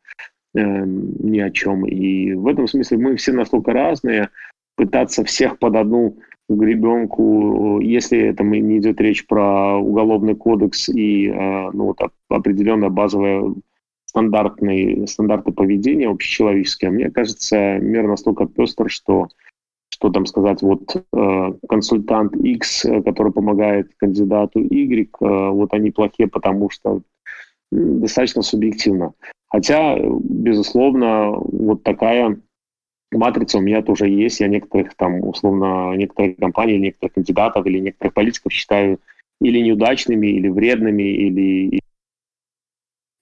э, 0.54 0.60
ни 0.86 1.40
о 1.40 1.50
чем. 1.50 1.84
И 1.84 2.32
в 2.32 2.46
этом 2.46 2.68
смысле 2.68 2.96
мы 2.96 3.16
все 3.16 3.32
настолько 3.32 3.72
разные, 3.74 4.30
пытаться 4.76 5.24
всех 5.24 5.58
под 5.58 5.76
одну 5.76 6.16
гребенку, 6.48 7.80
если 7.80 8.18
это 8.18 8.44
не 8.44 8.78
идет 8.78 9.00
речь 9.00 9.26
про 9.26 9.76
уголовный 9.76 10.34
кодекс 10.36 10.88
и 10.88 11.28
э, 11.28 11.70
ну, 11.72 11.86
вот, 11.86 11.98
определенная 12.28 12.88
базовая 12.88 13.54
стандартные, 14.04 15.06
стандарты 15.06 15.52
поведения 15.52 16.08
общечеловеческие, 16.08 16.90
мне 16.90 17.10
кажется, 17.10 17.78
мир 17.78 18.06
настолько 18.06 18.46
пестр, 18.46 18.88
что 18.88 19.28
что 19.88 20.10
там 20.10 20.26
сказать, 20.26 20.60
вот 20.60 20.94
э, 20.94 21.52
консультант 21.68 22.36
X, 22.36 22.86
который 23.04 23.32
помогает 23.32 23.92
кандидату 23.96 24.60
Y, 24.60 25.08
э, 25.08 25.50
вот 25.50 25.72
они 25.72 25.90
плохие, 25.90 26.28
потому 26.28 26.68
что 26.68 27.00
достаточно 27.70 28.42
субъективно. 28.42 29.14
Хотя, 29.48 29.96
безусловно, 29.98 31.30
вот 31.30 31.82
такая 31.82 32.38
матрица 33.16 33.58
у 33.58 33.60
меня 33.60 33.82
тоже 33.82 34.08
есть. 34.08 34.40
Я 34.40 34.48
некоторых 34.48 34.94
там, 34.94 35.26
условно, 35.26 35.94
некоторые 35.94 36.34
компании, 36.34 36.76
некоторых 36.76 37.14
кандидатов 37.14 37.66
или 37.66 37.78
некоторых 37.78 38.14
политиков 38.14 38.52
считаю 38.52 39.00
или 39.40 39.60
неудачными, 39.60 40.26
или 40.26 40.48
вредными, 40.48 41.02
или, 41.02 41.80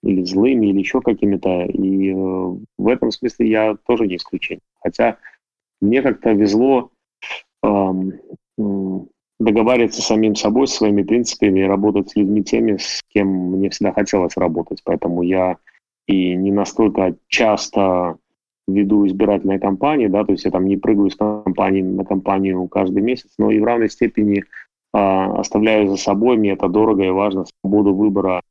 или 0.03 0.23
злыми, 0.23 0.67
или 0.67 0.79
еще 0.79 1.01
какими-то. 1.01 1.65
И 1.65 2.11
э, 2.11 2.15
в 2.15 2.87
этом 2.87 3.11
смысле 3.11 3.49
я 3.49 3.75
тоже 3.85 4.07
не 4.07 4.15
исключение. 4.15 4.61
Хотя 4.81 5.17
мне 5.81 6.01
как-то 6.01 6.31
везло, 6.31 6.91
эм, 7.63 8.13
договариваться 9.39 10.01
с 10.01 10.07
самим 10.07 10.35
собой, 10.35 10.67
своими 10.67 11.03
принципами 11.03 11.61
работать 11.61 12.09
с 12.09 12.15
людьми 12.15 12.43
теми, 12.43 12.77
с 12.77 13.03
кем 13.09 13.27
мне 13.27 13.69
всегда 13.69 13.91
хотелось 13.91 14.37
работать. 14.37 14.81
Поэтому 14.83 15.21
я 15.21 15.57
и 16.07 16.35
не 16.35 16.51
настолько 16.51 17.15
часто 17.27 18.17
веду 18.67 19.05
избирательные 19.05 19.59
кампании, 19.59 20.07
да, 20.07 20.23
то 20.23 20.31
есть 20.31 20.45
я 20.45 20.51
там 20.51 20.65
не 20.65 20.77
прыгаю 20.77 21.09
с 21.09 21.15
компании 21.15 21.81
на 21.81 22.05
компанию 22.05 22.67
каждый 22.67 23.03
месяц, 23.03 23.29
но 23.37 23.51
и 23.51 23.59
в 23.59 23.63
равной 23.63 23.89
степени 23.89 24.39
э, 24.39 24.43
оставляю 24.93 25.87
за 25.89 25.97
собой, 25.97 26.37
мне 26.37 26.51
это 26.51 26.67
дорого 26.67 27.03
и 27.03 27.09
важно, 27.09 27.45
свободу 27.61 27.93
выбора 27.93 28.41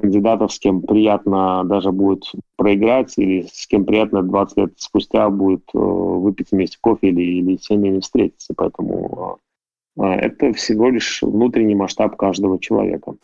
кандидатов, 0.00 0.52
с 0.52 0.58
кем 0.58 0.82
приятно 0.82 1.64
даже 1.64 1.92
будет 1.92 2.24
проиграть, 2.56 3.16
или 3.16 3.46
с 3.52 3.66
кем 3.66 3.84
приятно 3.84 4.22
20 4.22 4.56
лет 4.56 4.72
спустя 4.76 5.30
будет 5.30 5.62
э, 5.72 5.78
выпить 5.78 6.50
вместе 6.50 6.78
кофе 6.80 7.08
или, 7.08 7.22
или 7.22 7.56
с 7.56 7.66
семьями 7.66 8.00
встретиться. 8.00 8.54
Поэтому 8.56 9.38
э, 9.96 10.02
это 10.04 10.52
всего 10.52 10.90
лишь 10.90 11.22
внутренний 11.22 11.74
масштаб 11.74 12.16
каждого 12.16 12.58
человека. 12.58 13.14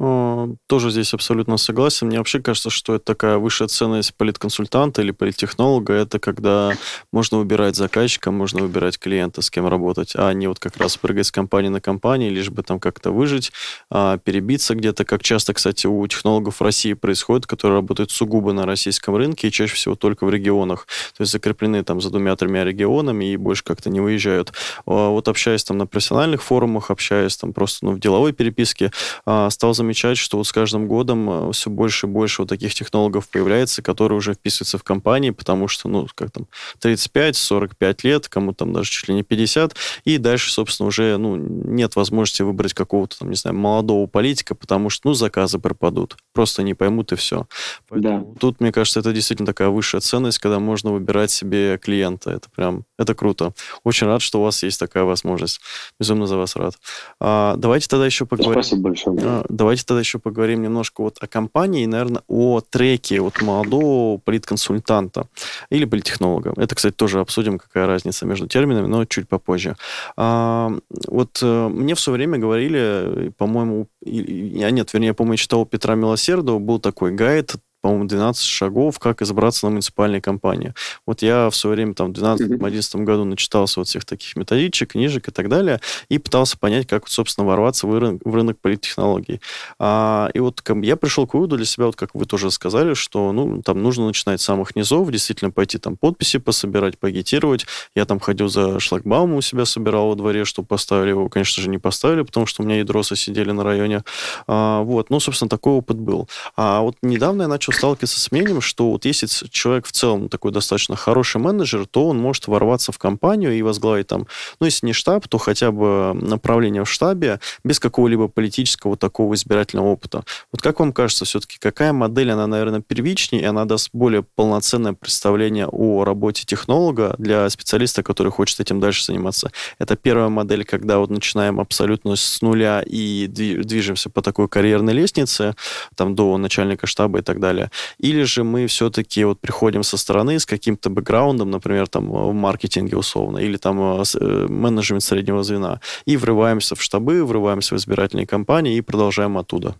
Тоже 0.00 0.90
здесь 0.90 1.12
абсолютно 1.12 1.58
согласен. 1.58 2.06
Мне 2.06 2.16
вообще 2.16 2.40
кажется, 2.40 2.70
что 2.70 2.94
это 2.94 3.04
такая 3.04 3.36
высшая 3.36 3.68
ценность 3.68 4.14
политконсультанта 4.14 5.02
или 5.02 5.10
политтехнолога. 5.10 5.92
Это 5.92 6.18
когда 6.18 6.72
можно 7.12 7.36
выбирать 7.36 7.76
заказчика, 7.76 8.30
можно 8.30 8.62
выбирать 8.62 8.98
клиента, 8.98 9.42
с 9.42 9.50
кем 9.50 9.68
работать, 9.68 10.12
а 10.14 10.32
не 10.32 10.46
вот 10.46 10.58
как 10.58 10.78
раз 10.78 10.96
прыгать 10.96 11.26
с 11.26 11.30
компании 11.30 11.68
на 11.68 11.82
компании, 11.82 12.30
лишь 12.30 12.48
бы 12.48 12.62
там 12.62 12.80
как-то 12.80 13.10
выжить, 13.10 13.52
а, 13.90 14.16
перебиться 14.16 14.74
где-то, 14.74 15.04
как 15.04 15.22
часто, 15.22 15.52
кстати, 15.52 15.86
у 15.86 16.06
технологов 16.06 16.62
России 16.62 16.94
происходит, 16.94 17.46
которые 17.46 17.76
работают 17.76 18.10
сугубо 18.10 18.54
на 18.54 18.64
российском 18.64 19.16
рынке 19.16 19.48
и 19.48 19.50
чаще 19.50 19.74
всего 19.74 19.96
только 19.96 20.24
в 20.24 20.30
регионах. 20.30 20.86
То 21.14 21.22
есть 21.22 21.32
закреплены 21.32 21.84
там 21.84 22.00
за 22.00 22.08
двумя-тремя 22.08 22.64
регионами 22.64 23.34
и 23.34 23.36
больше 23.36 23.64
как-то 23.64 23.90
не 23.90 24.00
выезжают. 24.00 24.54
А, 24.86 25.10
вот 25.10 25.28
общаясь 25.28 25.62
там 25.62 25.76
на 25.76 25.86
профессиональных 25.86 26.42
форумах, 26.42 26.90
общаясь 26.90 27.36
там 27.36 27.52
просто 27.52 27.84
ну, 27.84 27.92
в 27.92 28.00
деловой 28.00 28.32
переписке, 28.32 28.92
а, 29.26 29.50
стал 29.50 29.74
замечать 29.74 29.89
замечать, 29.90 30.18
что 30.18 30.36
вот 30.36 30.46
с 30.46 30.52
каждым 30.52 30.86
годом 30.86 31.48
э, 31.48 31.52
все 31.52 31.68
больше 31.68 32.06
и 32.06 32.08
больше 32.08 32.42
вот 32.42 32.48
таких 32.48 32.74
технологов 32.74 33.28
появляется, 33.28 33.82
которые 33.82 34.18
уже 34.18 34.34
вписываются 34.34 34.78
в 34.78 34.84
компании, 34.84 35.30
потому 35.30 35.68
что, 35.68 35.88
ну, 35.88 36.06
как 36.14 36.30
там, 36.30 36.46
35-45 36.82 37.98
лет, 38.04 38.28
кому 38.28 38.52
там 38.52 38.72
даже 38.72 38.90
чуть 38.90 39.08
ли 39.08 39.14
не 39.14 39.22
50, 39.22 39.74
и 40.04 40.18
дальше, 40.18 40.52
собственно, 40.52 40.86
уже, 40.86 41.16
ну, 41.16 41.36
нет 41.36 41.96
возможности 41.96 42.42
выбрать 42.42 42.72
какого-то, 42.74 43.18
там, 43.18 43.30
не 43.30 43.36
знаю, 43.36 43.56
молодого 43.56 44.06
политика, 44.06 44.54
потому 44.54 44.90
что, 44.90 45.08
ну, 45.08 45.14
заказы 45.14 45.58
пропадут, 45.58 46.16
просто 46.32 46.62
не 46.62 46.74
поймут 46.74 47.12
и 47.12 47.16
все. 47.16 47.46
Поэтому 47.88 48.32
да. 48.32 48.40
тут, 48.40 48.60
мне 48.60 48.72
кажется, 48.72 49.00
это 49.00 49.12
действительно 49.12 49.46
такая 49.46 49.68
высшая 49.68 50.00
ценность, 50.00 50.38
когда 50.38 50.60
можно 50.60 50.92
выбирать 50.92 51.30
себе 51.30 51.78
клиента. 51.78 52.30
Это 52.30 52.48
прям, 52.50 52.84
это 52.98 53.14
круто. 53.14 53.52
Очень 53.84 54.06
рад, 54.06 54.22
что 54.22 54.40
у 54.40 54.44
вас 54.44 54.62
есть 54.62 54.78
такая 54.78 55.04
возможность. 55.04 55.60
Безумно 55.98 56.26
за 56.26 56.36
вас 56.36 56.56
рад. 56.56 56.74
А, 57.18 57.56
давайте 57.56 57.88
тогда 57.88 58.06
еще 58.06 58.26
поговорим. 58.26 58.62
Спасибо 58.62 58.82
большое. 58.82 59.18
А, 59.22 59.44
давайте 59.48 59.79
Давайте 59.80 59.86
тогда 59.86 60.00
еще 60.00 60.18
поговорим 60.18 60.62
немножко 60.62 61.02
вот 61.02 61.16
о 61.20 61.26
компании 61.26 61.86
наверное, 61.86 62.22
о 62.28 62.60
треке 62.60 63.20
вот 63.20 63.40
молодого 63.40 64.18
политконсультанта 64.18 65.26
или 65.70 65.84
политтехнолога. 65.84 66.52
Это, 66.56 66.74
кстати, 66.74 66.94
тоже 66.94 67.20
обсудим, 67.20 67.58
какая 67.58 67.86
разница 67.86 68.26
между 68.26 68.46
терминами, 68.46 68.86
но 68.86 69.04
чуть 69.04 69.28
попозже. 69.28 69.76
А, 70.16 70.70
вот 71.08 71.38
э, 71.42 71.68
мне 71.68 71.94
в 71.94 72.00
свое 72.00 72.18
время 72.18 72.38
говорили, 72.38 73.32
по-моему, 73.38 73.86
я 74.02 74.70
нет, 74.70 74.92
вернее, 74.92 75.08
я, 75.08 75.14
по-моему, 75.14 75.36
читал 75.36 75.64
Петра 75.64 75.94
Милосердова, 75.94 76.58
был 76.58 76.78
такой 76.78 77.12
гайд 77.12 77.54
по-моему, 77.80 78.04
12 78.04 78.42
шагов, 78.42 78.98
как 78.98 79.22
избраться 79.22 79.66
на 79.66 79.70
муниципальной 79.70 80.20
компании. 80.20 80.74
Вот 81.06 81.22
я 81.22 81.50
в 81.50 81.56
свое 81.56 81.76
время, 81.76 81.94
там, 81.94 82.12
в 82.12 82.16
2012-2011 82.16 83.04
году 83.04 83.24
начитался 83.24 83.80
вот 83.80 83.88
всех 83.88 84.04
таких 84.04 84.36
методичек, 84.36 84.92
книжек 84.92 85.28
и 85.28 85.30
так 85.30 85.48
далее, 85.48 85.80
и 86.08 86.18
пытался 86.18 86.58
понять, 86.58 86.86
как, 86.86 87.08
собственно, 87.08 87.46
ворваться 87.46 87.86
в 87.86 87.98
рынок, 87.98 88.22
в 88.24 88.34
рынок 88.34 88.58
политтехнологий. 88.60 89.40
А, 89.78 90.30
и 90.34 90.40
вот 90.40 90.62
я 90.82 90.96
пришел 90.96 91.26
к 91.26 91.34
выводу 91.34 91.56
для 91.56 91.66
себя, 91.66 91.86
вот 91.86 91.96
как 91.96 92.14
вы 92.14 92.24
тоже 92.26 92.50
сказали, 92.50 92.94
что, 92.94 93.32
ну, 93.32 93.62
там 93.62 93.82
нужно 93.82 94.06
начинать 94.06 94.40
с 94.40 94.44
самых 94.44 94.76
низов, 94.76 95.10
действительно 95.10 95.50
пойти 95.50 95.78
там 95.78 95.96
подписи 95.96 96.38
пособирать, 96.38 96.98
пагитировать. 96.98 97.66
Я 97.94 98.04
там 98.04 98.20
ходил 98.20 98.48
за 98.48 98.78
шлагбаумом 98.80 99.36
у 99.36 99.42
себя 99.42 99.64
собирал 99.64 100.08
во 100.08 100.14
дворе, 100.14 100.44
чтобы 100.44 100.68
поставили 100.68 101.10
его, 101.10 101.28
конечно 101.28 101.62
же, 101.62 101.68
не 101.70 101.78
поставили, 101.78 102.22
потому 102.22 102.46
что 102.46 102.62
у 102.62 102.66
меня 102.66 102.78
ядросы 102.78 103.16
сидели 103.16 103.50
на 103.52 103.64
районе. 103.64 104.02
А, 104.46 104.82
вот, 104.82 105.10
ну, 105.10 105.20
собственно, 105.20 105.48
такой 105.48 105.74
опыт 105.74 105.96
был. 105.96 106.28
А 106.56 106.80
вот 106.80 106.96
недавно 107.02 107.42
я 107.42 107.48
начал 107.48 107.69
начал 107.70 107.78
сталкиваться 107.78 108.20
с 108.20 108.30
мнением, 108.30 108.60
что 108.60 108.90
вот 108.90 109.04
если 109.04 109.26
человек 109.48 109.86
в 109.86 109.92
целом 109.92 110.28
такой 110.28 110.52
достаточно 110.52 110.96
хороший 110.96 111.40
менеджер, 111.40 111.86
то 111.86 112.08
он 112.08 112.18
может 112.18 112.48
ворваться 112.48 112.92
в 112.92 112.98
компанию 112.98 113.52
и 113.52 113.62
возглавить 113.62 114.08
там, 114.08 114.26
ну, 114.60 114.66
если 114.66 114.86
не 114.86 114.92
штаб, 114.92 115.28
то 115.28 115.38
хотя 115.38 115.70
бы 115.70 116.12
направление 116.14 116.84
в 116.84 116.90
штабе 116.90 117.40
без 117.64 117.78
какого-либо 117.78 118.28
политического 118.28 118.96
такого 118.96 119.34
избирательного 119.34 119.88
опыта. 119.88 120.24
Вот 120.52 120.62
как 120.62 120.80
вам 120.80 120.92
кажется, 120.92 121.24
все-таки 121.24 121.58
какая 121.58 121.92
модель, 121.92 122.30
она, 122.30 122.46
наверное, 122.46 122.80
первичнее, 122.80 123.42
и 123.42 123.44
она 123.44 123.64
даст 123.64 123.90
более 123.92 124.22
полноценное 124.22 124.92
представление 124.92 125.66
о 125.66 126.04
работе 126.04 126.44
технолога 126.44 127.14
для 127.18 127.48
специалиста, 127.50 128.02
который 128.02 128.32
хочет 128.32 128.60
этим 128.60 128.80
дальше 128.80 129.04
заниматься? 129.04 129.50
Это 129.78 129.96
первая 129.96 130.28
модель, 130.28 130.64
когда 130.64 130.98
вот 130.98 131.10
начинаем 131.10 131.60
абсолютно 131.60 132.16
с 132.16 132.42
нуля 132.42 132.82
и 132.84 133.26
движемся 133.28 134.10
по 134.10 134.22
такой 134.22 134.48
карьерной 134.48 134.92
лестнице, 134.92 135.54
там, 135.94 136.14
до 136.14 136.36
начальника 136.36 136.86
штаба 136.86 137.20
и 137.20 137.22
так 137.22 137.40
далее 137.40 137.59
далее. 137.60 137.70
Или 137.98 138.24
же 138.24 138.44
мы 138.44 138.66
все-таки 138.66 139.24
вот 139.24 139.40
приходим 139.40 139.82
со 139.82 139.96
стороны 139.96 140.38
с 140.38 140.46
каким-то 140.46 140.90
бэкграундом, 140.90 141.50
например, 141.50 141.86
там 141.86 142.10
в 142.10 142.32
маркетинге 142.32 142.96
условно, 142.96 143.38
или 143.38 143.56
там 143.56 144.00
э, 144.00 144.04
э, 144.20 144.46
менеджмент 144.48 145.02
среднего 145.02 145.42
звена, 145.42 145.80
и 146.06 146.16
врываемся 146.16 146.74
в 146.74 146.82
штабы, 146.82 147.24
врываемся 147.24 147.74
в 147.74 147.78
избирательные 147.78 148.26
кампании 148.26 148.76
и 148.76 148.80
продолжаем 148.80 149.36
оттуда. 149.36 149.74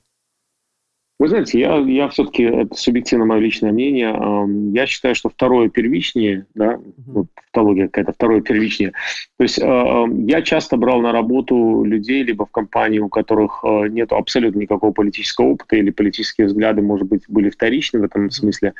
Вы 1.20 1.28
знаете, 1.28 1.60
я, 1.60 1.76
я 1.76 2.08
все-таки, 2.08 2.44
это 2.44 2.74
субъективно 2.74 3.26
мое 3.26 3.40
личное 3.40 3.72
мнение, 3.72 4.72
я 4.72 4.86
считаю, 4.86 5.14
что 5.14 5.28
второе 5.28 5.68
первичнее, 5.68 6.46
да, 6.54 6.80
вот 7.06 7.26
тавтология 7.34 7.88
какая-то, 7.88 8.14
второе 8.14 8.40
первичнее. 8.40 8.92
То 9.36 9.42
есть 9.42 9.58
я 9.58 10.42
часто 10.42 10.78
брал 10.78 11.02
на 11.02 11.12
работу 11.12 11.84
людей 11.84 12.22
либо 12.22 12.46
в 12.46 12.50
компании, 12.50 13.00
у 13.00 13.10
которых 13.10 13.62
э, 13.62 13.88
нет 13.88 14.12
абсолютно 14.12 14.60
никакого 14.60 14.92
политического 14.92 15.48
опыта 15.48 15.76
или 15.76 15.90
политические 15.90 16.46
взгляды, 16.46 16.80
может 16.80 17.06
быть, 17.06 17.24
были 17.28 17.50
вторичны 17.50 18.00
в 18.00 18.04
этом 18.04 18.30
смысле, 18.30 18.72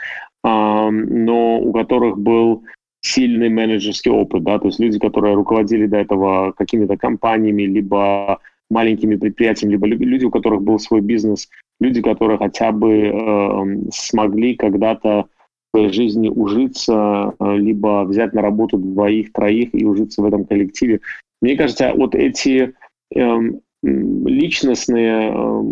но 0.43 1.61
у 1.61 1.73
которых 1.75 2.19
был 2.19 2.65
сильный 3.03 3.51
менеджерский 3.51 4.11
опыт, 4.11 4.45
да, 4.45 4.59
то 4.59 4.67
есть 4.67 4.81
люди, 4.81 4.99
которые 4.99 5.35
руководили 5.35 5.87
до 5.87 5.99
этого 5.99 6.53
какими-то 6.53 6.97
компаниями, 6.97 7.63
либо 7.63 8.41
маленькими 8.71 9.17
предприятиями, 9.17 9.73
либо 9.73 9.87
люди, 9.87 10.25
у 10.25 10.31
которых 10.31 10.63
был 10.63 10.79
свой 10.79 11.01
бизнес, 11.01 11.49
люди, 11.81 12.01
которые 12.01 12.39
хотя 12.39 12.73
бы 12.73 12.93
э, 12.93 13.91
смогли 13.93 14.55
когда-то 14.55 15.27
в 15.73 15.77
своей 15.77 15.93
жизни 15.93 16.29
ужиться, 16.29 17.35
э, 17.39 17.57
либо 17.57 18.05
взять 18.05 18.33
на 18.33 18.43
работу 18.43 18.79
двоих-троих 18.79 19.71
и 19.75 19.85
ужиться 19.85 20.23
в 20.23 20.27
этом 20.27 20.45
коллективе. 20.45 21.01
Мне 21.43 21.57
кажется, 21.57 21.93
вот 21.95 22.15
эти 22.15 22.75
э, 23.15 23.39
личностные 23.83 25.33
э, 25.33 25.63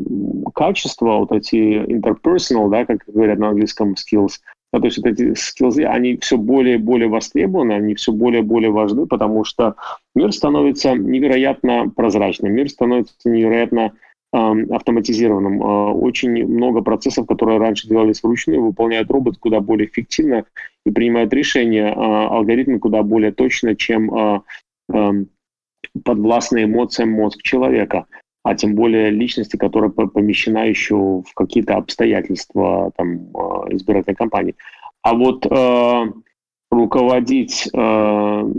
качества, 0.55 1.19
вот 1.19 1.33
эти 1.33 1.57
interpersonal, 1.57 2.71
да, 2.71 2.85
как 2.85 3.05
говорят 3.07 3.39
на 3.39 3.49
английском 3.49 3.95
skills, 3.95 4.41
да, 4.73 4.81
то 4.81 4.87
есть 4.87 4.99
вот 4.99 5.07
эти 5.07 5.35
скиллзы, 5.35 5.85
они 5.85 6.17
все 6.19 6.37
более 6.37 6.75
и 6.75 6.79
более 6.79 7.09
востребованы, 7.09 7.73
они 7.73 7.95
все 7.95 8.13
более 8.13 8.43
и 8.43 8.45
более 8.45 8.71
важны, 8.71 9.07
потому 9.07 9.45
что 9.45 9.77
мир 10.19 10.33
становится 10.33 10.95
невероятно 10.95 11.91
прозрачным, 11.95 12.53
мир 12.53 12.69
становится 12.69 13.15
невероятно 13.25 13.93
автоматизированным. 14.31 15.63
А, 15.63 15.93
очень 15.93 16.47
много 16.47 16.83
процессов, 16.83 17.27
которые 17.27 17.59
раньше 17.59 17.89
делались 17.89 18.23
вручную, 18.23 18.63
выполняют 18.63 19.11
робот 19.11 19.39
куда 19.39 19.61
более 19.61 19.89
эффективно 19.89 20.45
и 20.85 20.91
принимают 20.91 21.33
решения, 21.33 21.95
а, 21.97 22.29
алгоритмы 22.37 22.79
куда 22.79 23.03
более 23.03 23.33
точно, 23.33 23.75
чем 23.75 24.13
а, 24.15 24.43
подвластные 26.05 26.65
эмоциям 26.67 27.11
мозг 27.13 27.41
человека, 27.43 28.05
а 28.43 28.55
тем 28.55 28.75
более 28.75 29.09
личности, 29.11 29.57
которая 29.57 29.91
помещена 29.91 30.69
еще 30.69 30.97
в 30.97 31.33
какие-то 31.35 31.77
обстоятельства 31.77 32.93
там, 32.97 33.31
избирательной 33.71 34.17
кампании. 34.17 34.57
А 35.03 35.15
вот 35.15 35.47
руководить 36.71 37.69
э, 37.73 38.53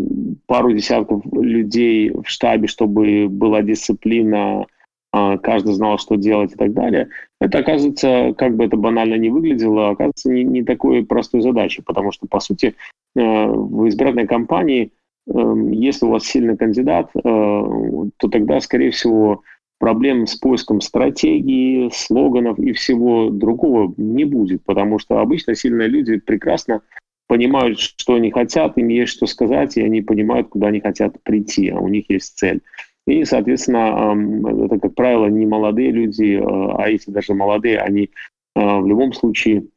пару 0.48 0.74
десятков 0.74 1.24
людей 1.32 2.12
в 2.12 2.28
штабе, 2.28 2.68
чтобы 2.68 3.28
была 3.30 3.62
дисциплина, 3.62 4.66
а, 5.12 5.38
каждый 5.38 5.74
знал, 5.74 5.98
что 5.98 6.16
делать 6.16 6.54
и 6.54 6.56
так 6.56 6.74
далее. 6.74 7.10
Это, 7.42 7.60
оказывается, 7.60 8.34
как 8.38 8.56
бы 8.56 8.66
это 8.66 8.78
банально 8.78 9.16
не 9.16 9.30
выглядело, 9.30 9.90
оказывается, 9.90 10.32
не, 10.32 10.44
не 10.44 10.64
такой 10.64 11.04
простой 11.04 11.42
задачей, 11.42 11.82
потому 11.82 12.12
что, 12.12 12.28
по 12.28 12.40
сути, 12.40 12.76
э, 13.16 13.22
в 13.22 13.88
избирательной 13.88 14.28
кампании, 14.28 14.92
эм, 15.28 15.72
если 15.72 16.06
у 16.06 16.10
вас 16.10 16.26
сильный 16.26 16.58
кандидат, 16.58 17.10
э, 17.16 17.20
то 17.24 18.28
тогда, 18.30 18.60
скорее 18.60 18.92
всего, 18.92 19.42
проблем 19.80 20.28
с 20.28 20.36
поиском 20.36 20.80
стратегии, 20.80 21.90
слоганов 21.92 22.60
и 22.60 22.74
всего 22.74 23.30
другого 23.32 23.94
не 23.98 24.26
будет, 24.26 24.64
потому 24.64 25.00
что 25.00 25.20
обычно 25.20 25.56
сильные 25.56 25.88
люди 25.88 26.20
прекрасно 26.20 26.82
понимают, 27.30 27.80
что 27.80 28.16
они 28.16 28.32
хотят, 28.32 28.78
им 28.78 28.88
есть 28.90 29.14
что 29.14 29.28
сказать, 29.28 29.78
и 29.78 29.82
они 29.82 30.02
понимают, 30.02 30.50
куда 30.50 30.68
они 30.68 30.82
хотят 30.82 31.22
прийти, 31.24 31.70
а 31.70 31.80
у 31.80 31.88
них 31.88 32.10
есть 32.10 32.38
цель. 32.38 32.62
И, 33.06 33.24
соответственно, 33.24 34.66
это, 34.66 34.80
как 34.80 34.96
правило, 34.96 35.28
не 35.28 35.46
молодые 35.46 35.92
люди, 35.92 36.42
а 36.44 36.90
эти 36.90 37.10
даже 37.12 37.34
молодые, 37.36 37.80
они 37.80 38.10
в 38.56 38.88
любом 38.88 39.14
случае 39.14 39.68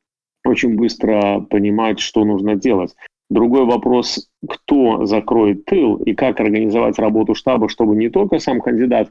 очень 0.45 0.77
быстро 0.77 1.47
понимают, 1.49 2.01
что 2.01 2.25
нужно 2.25 2.57
делать. 2.57 2.97
Другой 3.31 3.65
вопрос, 3.65 4.31
кто 4.49 5.07
закроет 5.07 5.67
тыл 5.67 5.97
и 5.97 6.15
как 6.15 6.41
организовать 6.41 6.99
работу 6.99 7.35
штаба, 7.35 7.69
чтобы 7.69 7.97
не 7.97 8.09
только 8.09 8.39
сам 8.39 8.61
кандидат 8.61 9.11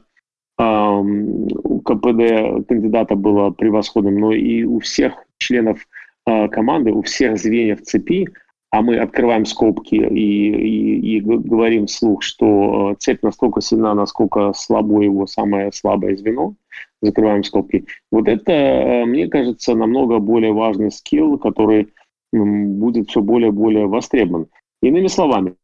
у 0.58 1.80
КПД 1.80 2.68
кандидата 2.68 3.14
было 3.16 3.50
превосходным, 3.50 4.18
но 4.20 4.32
и 4.32 4.64
у 4.64 4.80
всех 4.80 5.14
членов 5.38 5.86
команды, 6.24 6.92
у 6.92 7.02
всех 7.02 7.38
звеньев 7.38 7.82
цепи, 7.82 8.28
а 8.72 8.80
мы 8.80 8.96
открываем 8.96 9.44
скобки 9.44 9.96
и, 9.96 9.98
и, 9.98 11.16
и 11.16 11.20
говорим 11.20 11.86
вслух, 11.86 12.22
что 12.22 12.88
а, 12.88 12.94
цепь 12.94 13.22
настолько 13.22 13.60
сильна, 13.60 13.94
насколько 13.94 14.54
слабо 14.54 15.02
его 15.02 15.26
самое 15.26 15.70
слабое 15.72 16.16
звено, 16.16 16.54
закрываем 17.02 17.44
скобки. 17.44 17.84
Вот 18.10 18.28
это, 18.28 18.52
а, 18.52 19.04
мне 19.04 19.28
кажется, 19.28 19.74
намного 19.74 20.20
более 20.20 20.54
важный 20.54 20.90
скилл, 20.90 21.38
который 21.38 21.92
будет 22.32 23.10
все 23.10 23.20
более 23.20 23.48
и 23.48 23.52
более 23.52 23.86
востребован. 23.86 24.46
Иными 24.80 25.08
словами, 25.08 25.54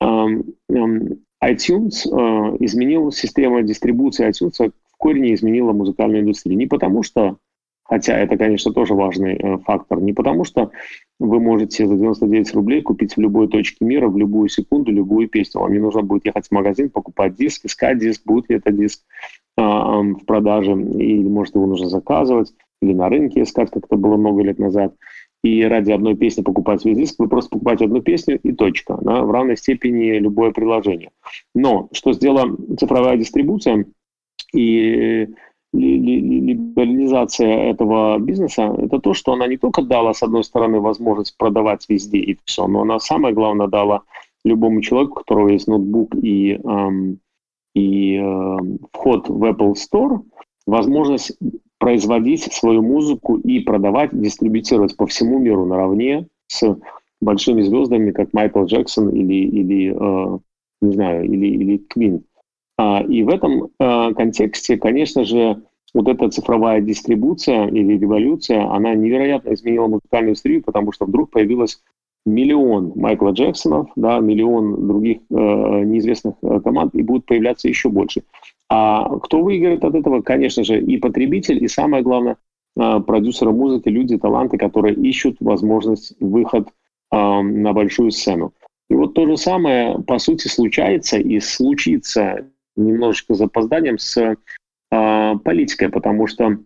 iTunes 0.00 2.06
э, 2.06 2.56
изменил 2.60 3.10
систему 3.10 3.60
дистрибуции 3.62 4.28
iTunes, 4.28 4.72
в 4.92 4.96
корне 4.96 5.34
изменила 5.34 5.72
музыкальную 5.72 6.22
индустрию. 6.22 6.56
Не 6.56 6.66
потому 6.66 7.02
что, 7.02 7.38
хотя 7.88 8.18
это, 8.18 8.36
конечно, 8.36 8.72
тоже 8.72 8.94
важный 8.94 9.34
э, 9.34 9.58
фактор, 9.58 10.00
не 10.00 10.12
потому 10.12 10.44
что 10.44 10.70
вы 11.18 11.40
можете 11.40 11.86
за 11.86 11.96
99 11.96 12.54
рублей 12.54 12.82
купить 12.82 13.16
в 13.16 13.20
любой 13.20 13.48
точке 13.48 13.84
мира, 13.84 14.08
в 14.08 14.16
любую 14.16 14.48
секунду, 14.48 14.92
любую 14.92 15.28
песню. 15.28 15.60
Вам 15.60 15.72
не 15.72 15.78
нужно 15.78 16.02
будет 16.02 16.26
ехать 16.26 16.48
в 16.48 16.52
магазин, 16.52 16.90
покупать 16.90 17.34
диск, 17.36 17.64
искать 17.64 17.98
диск, 17.98 18.22
будет 18.24 18.50
ли 18.50 18.56
это 18.56 18.70
диск 18.70 19.02
э, 19.56 19.62
в 19.62 20.24
продаже, 20.26 20.72
или, 20.72 21.28
может, 21.28 21.54
его 21.54 21.66
нужно 21.66 21.88
заказывать, 21.88 22.52
или 22.82 22.92
на 22.92 23.08
рынке 23.08 23.42
искать, 23.42 23.70
как 23.70 23.84
это 23.84 23.96
было 23.96 24.16
много 24.16 24.42
лет 24.42 24.58
назад 24.58 24.94
и 25.46 25.62
ради 25.62 25.92
одной 25.92 26.16
песни 26.16 26.42
покупать 26.42 26.84
весь 26.84 26.96
диск, 26.96 27.18
вы 27.18 27.28
просто 27.28 27.50
покупаете 27.50 27.84
одну 27.84 28.02
песню 28.02 28.38
и 28.42 28.52
точка. 28.52 28.98
Да, 29.00 29.22
в 29.22 29.30
равной 29.30 29.56
степени 29.56 30.18
любое 30.18 30.50
приложение. 30.50 31.10
Но 31.54 31.88
что 31.92 32.12
сделала 32.12 32.56
цифровая 32.78 33.16
дистрибуция 33.16 33.86
и 34.52 35.28
либерализация 35.76 37.70
этого 37.70 38.18
бизнеса, 38.18 38.74
это 38.78 38.98
то, 38.98 39.14
что 39.14 39.32
она 39.32 39.46
не 39.46 39.56
только 39.56 39.82
дала, 39.82 40.14
с 40.14 40.22
одной 40.22 40.44
стороны, 40.44 40.80
возможность 40.80 41.36
продавать 41.36 41.86
везде 41.88 42.18
и 42.18 42.38
все, 42.44 42.66
но 42.66 42.82
она 42.82 42.98
самое 42.98 43.34
главное 43.34 43.68
дала 43.68 44.02
любому 44.44 44.80
человеку, 44.80 45.12
у 45.12 45.16
которого 45.16 45.48
есть 45.48 45.66
ноутбук 45.66 46.14
и, 46.14 46.52
эм, 46.52 47.18
и 47.74 48.16
э, 48.16 48.56
вход 48.92 49.28
в 49.28 49.44
Apple 49.44 49.74
Store, 49.74 50.20
возможность 50.66 51.36
производить 51.78 52.52
свою 52.52 52.82
музыку 52.82 53.36
и 53.36 53.60
продавать, 53.60 54.18
дистрибутировать 54.18 54.96
по 54.96 55.06
всему 55.06 55.38
миру 55.38 55.66
наравне 55.66 56.26
с 56.48 56.76
большими 57.20 57.62
звездами, 57.62 58.12
как 58.12 58.32
Майкл 58.32 58.64
Джексон 58.64 59.10
или, 59.10 59.34
или 59.34 59.92
э, 59.92 60.38
не 60.80 60.92
знаю, 60.92 61.24
или, 61.24 61.46
или 61.46 61.78
Квин. 61.78 62.24
А, 62.78 63.02
и 63.02 63.22
в 63.22 63.28
этом 63.28 63.68
э, 63.78 64.14
контексте, 64.14 64.76
конечно 64.76 65.24
же, 65.24 65.62
вот 65.94 66.08
эта 66.08 66.28
цифровая 66.28 66.80
дистрибуция 66.80 67.68
или 67.68 67.96
революция, 67.96 68.70
она 68.70 68.94
невероятно 68.94 69.54
изменила 69.54 69.86
музыкальную 69.86 70.30
индустрию, 70.30 70.62
потому 70.62 70.92
что 70.92 71.06
вдруг 71.06 71.30
появилось 71.30 71.80
миллион 72.26 72.92
Майкла 72.96 73.30
Джексонов, 73.30 73.88
да, 73.96 74.18
миллион 74.18 74.88
других 74.88 75.18
э, 75.30 75.34
неизвестных 75.34 76.34
э, 76.42 76.60
команд, 76.60 76.94
и 76.94 77.02
будут 77.02 77.24
появляться 77.24 77.68
еще 77.68 77.88
больше. 77.88 78.24
А 78.68 79.18
кто 79.20 79.42
выиграет 79.42 79.84
от 79.84 79.94
этого? 79.94 80.20
Конечно 80.20 80.64
же, 80.64 80.80
и 80.80 80.98
потребитель, 80.98 81.62
и 81.64 81.68
самое 81.68 82.02
главное, 82.02 82.36
э, 82.76 83.00
продюсеры 83.00 83.52
музыки, 83.52 83.88
люди, 83.88 84.18
таланты, 84.18 84.58
которые 84.58 84.96
ищут 84.96 85.36
возможность 85.40 86.14
выход 86.20 86.68
э, 87.12 87.16
на 87.16 87.72
большую 87.72 88.10
сцену. 88.10 88.52
И 88.90 88.94
вот 88.94 89.14
то 89.14 89.26
же 89.26 89.36
самое, 89.36 89.98
по 90.00 90.18
сути, 90.18 90.48
случается 90.48 91.18
и 91.18 91.40
случится 91.40 92.46
немножечко 92.76 93.34
с 93.34 93.38
запозданием 93.38 93.98
с 93.98 94.16
э, 94.18 95.34
политикой, 95.44 95.88
потому 95.88 96.26
что 96.26 96.44
э, 96.52 96.56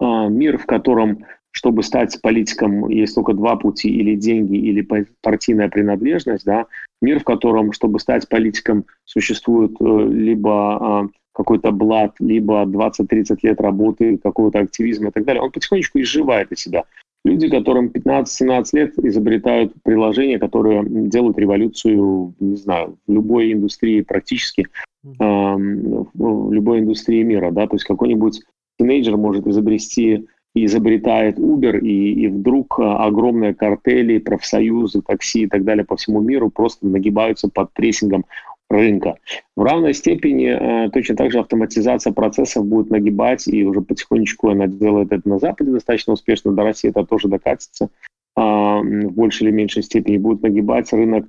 мир, 0.00 0.58
в 0.58 0.66
котором 0.66 1.24
чтобы 1.52 1.82
стать 1.82 2.18
политиком, 2.22 2.88
есть 2.88 3.14
только 3.14 3.34
два 3.34 3.56
пути, 3.56 3.88
или 3.88 4.16
деньги, 4.16 4.56
или 4.56 4.86
партийная 5.20 5.68
принадлежность, 5.68 6.44
да, 6.44 6.66
мир, 7.00 7.20
в 7.20 7.24
котором, 7.24 7.72
чтобы 7.72 8.00
стать 8.00 8.28
политиком, 8.28 8.86
существует 9.04 9.72
э, 9.78 10.08
либо 10.10 11.02
а, 11.02 11.08
какой-то 11.34 11.70
блат, 11.70 12.14
либо 12.20 12.64
20-30 12.64 13.38
лет 13.42 13.60
работы, 13.60 14.18
какого-то 14.18 14.60
активизма 14.60 15.08
и 15.08 15.12
так 15.12 15.24
далее, 15.24 15.42
он 15.42 15.50
потихонечку 15.50 16.00
изживает 16.00 16.50
из 16.52 16.60
себя. 16.60 16.84
Люди, 17.24 17.48
которым 17.48 17.88
15-17 17.88 18.64
лет, 18.72 18.98
изобретают 18.98 19.74
приложения, 19.84 20.38
которые 20.38 20.82
делают 20.84 21.38
революцию, 21.38 22.34
не 22.40 22.56
знаю, 22.56 22.98
в 23.06 23.12
любой 23.12 23.52
индустрии 23.52 24.00
практически, 24.00 24.66
в 25.02 26.52
любой 26.52 26.80
индустрии 26.80 27.22
мира, 27.22 27.50
да, 27.50 27.66
то 27.66 27.74
есть 27.74 27.84
какой-нибудь 27.84 28.40
тинейджер 28.78 29.16
может 29.16 29.46
изобрести 29.46 30.26
и 30.54 30.66
изобретает 30.66 31.38
Uber, 31.38 31.78
и, 31.80 32.24
и 32.24 32.28
вдруг 32.28 32.78
а, 32.78 33.06
огромные 33.06 33.54
картели, 33.54 34.18
профсоюзы, 34.18 35.00
такси 35.00 35.44
и 35.44 35.46
так 35.46 35.64
далее 35.64 35.84
по 35.84 35.96
всему 35.96 36.20
миру 36.20 36.50
просто 36.50 36.86
нагибаются 36.86 37.48
под 37.48 37.72
прессингом 37.72 38.26
рынка. 38.68 39.16
В 39.56 39.62
равной 39.62 39.94
степени 39.94 40.46
э, 40.46 40.90
точно 40.90 41.16
так 41.16 41.30
же 41.30 41.40
автоматизация 41.40 42.12
процессов 42.12 42.66
будет 42.66 42.90
нагибать, 42.90 43.48
и 43.48 43.64
уже 43.64 43.80
потихонечку 43.80 44.50
она 44.50 44.66
делает 44.66 45.12
это 45.12 45.26
на 45.28 45.38
Западе 45.38 45.70
достаточно 45.70 46.12
успешно, 46.12 46.52
до 46.52 46.62
России 46.62 46.90
это 46.90 47.04
тоже 47.04 47.28
докатится. 47.28 47.88
В 48.34 49.10
большей 49.10 49.48
или 49.48 49.54
меньшей 49.54 49.82
степени, 49.82 50.16
будет 50.16 50.42
нагибать 50.42 50.90
рынок 50.90 51.26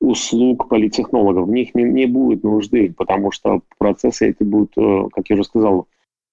услуг 0.00 0.68
политтехнологов. 0.68 1.46
В 1.46 1.52
них 1.52 1.74
не, 1.74 1.84
не 1.84 2.06
будет 2.06 2.42
нужды, 2.42 2.92
потому 2.96 3.30
что 3.30 3.60
процессы 3.78 4.30
эти 4.30 4.42
будут, 4.42 4.72
э, 4.76 5.08
как 5.12 5.28
я 5.28 5.34
уже 5.34 5.44
сказал, 5.44 5.86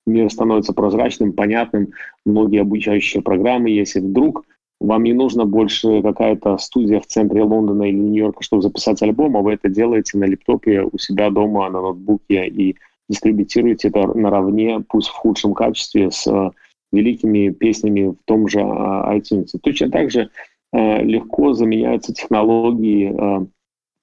мир 0.06 0.32
становится 0.32 0.74
прозрачным, 0.74 1.34
понятным, 1.34 1.90
многие 2.26 2.62
обучающие 2.62 3.22
программы, 3.22 3.70
если 3.70 4.00
вдруг 4.00 4.46
вам 4.80 5.04
не 5.04 5.14
нужно 5.14 5.46
больше 5.46 6.02
какая-то 6.02 6.58
студия 6.60 7.00
в 7.00 7.08
центре 7.08 7.44
Лондона 7.44 7.84
или 7.84 7.98
Нью-Йорка, 7.98 8.44
чтобы 8.44 8.62
записать 8.62 9.02
альбом, 9.02 9.36
а 9.36 9.42
вы 9.42 9.54
это 9.54 9.70
делаете 9.70 10.18
на 10.18 10.26
лептопе 10.26 10.84
у 10.84 10.98
себя 10.98 11.30
дома, 11.30 11.70
на 11.70 11.82
ноутбуке 11.82 12.48
и 12.48 12.76
дистрибутируете 13.10 13.88
это 13.90 14.08
наравне, 14.18 14.84
пусть 14.88 15.10
в 15.10 15.14
худшем 15.14 15.54
качестве, 15.54 16.12
с 16.12 16.28
э, 16.28 16.52
великими 16.92 17.50
песнями 17.50 18.10
в 18.10 18.18
том 18.26 18.48
же 18.48 18.62
а, 18.62 19.16
iTunes. 19.16 19.48
Точно 19.62 19.90
так 19.90 20.12
же 20.12 20.30
э, 20.74 21.04
легко 21.04 21.54
заменяются 21.54 22.14
технологии, 22.14 23.48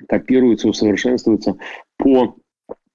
копируются, 0.09 0.69
усовершенствуются 0.69 1.57
по 1.97 2.37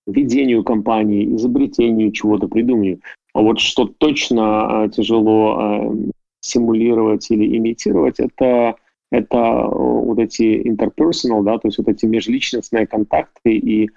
ведению 0.08 0.64
компании, 0.64 1.36
изобретению 1.36 2.12
чего-то, 2.12 2.48
придуманию. 2.48 3.00
А 3.34 3.42
вот 3.42 3.60
что 3.60 3.86
точно 3.86 4.86
э, 4.86 4.90
тяжело 4.90 5.58
э, 5.60 6.12
симулировать 6.42 7.30
или 7.30 7.58
имитировать, 7.58 8.20
это, 8.20 8.76
это 9.12 9.68
вот 9.68 10.20
эти 10.20 10.68
interpersonal, 10.68 11.44
да, 11.44 11.58
то 11.58 11.68
есть 11.68 11.78
вот 11.78 11.88
эти 11.88 12.06
межличностные 12.06 12.88
контакты 12.88 13.56
и 13.56 13.86
э, 13.86 13.88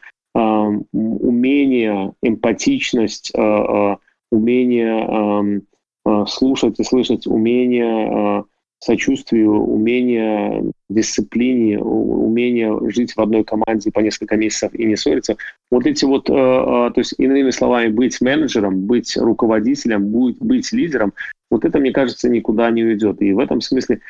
умение, 0.92 2.12
эмпатичность, 2.22 3.32
э, 3.34 3.96
умение 4.30 5.62
э, 6.04 6.24
слушать 6.26 6.78
и 6.78 6.84
слышать, 6.84 7.26
умение 7.26 8.44
сочувствию, 8.82 9.52
умение 9.52 10.72
дисциплине, 10.88 11.78
умение 11.78 12.76
жить 12.90 13.14
в 13.14 13.20
одной 13.20 13.44
команде 13.44 13.92
по 13.92 14.00
несколько 14.00 14.36
месяцев 14.36 14.74
и 14.74 14.84
не 14.84 14.96
ссориться. 14.96 15.36
Вот 15.70 15.86
эти 15.86 16.04
вот, 16.04 16.28
э, 16.28 16.32
э, 16.32 16.36
то 16.36 16.94
есть 16.96 17.14
иными 17.18 17.50
словами, 17.50 17.88
быть 17.88 18.20
менеджером, 18.20 18.80
быть 18.86 19.16
руководителем, 19.16 20.08
быть, 20.10 20.38
быть 20.38 20.72
лидером, 20.72 21.12
вот 21.50 21.64
это, 21.64 21.78
мне 21.78 21.92
кажется, 21.92 22.28
никуда 22.28 22.70
не 22.70 22.82
уйдет. 22.82 23.22
И 23.22 23.32
в 23.32 23.38
этом 23.38 23.60
смысле 23.60 24.00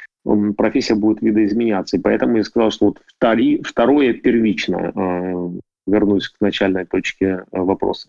профессия 0.57 0.95
будет 0.95 1.21
видоизменяться. 1.21 1.99
И 1.99 2.01
поэтому 2.01 2.39
я 2.39 2.45
сказал, 2.45 2.71
что 2.71 2.87
вот 2.87 3.03
втори, 3.07 3.61
второе 3.63 4.15
первично, 4.15 4.93
э, 4.95 5.59
вернусь 5.87 6.29
к 6.29 6.41
начальной 6.41 6.87
точке 6.87 7.45
вопроса. 7.51 8.09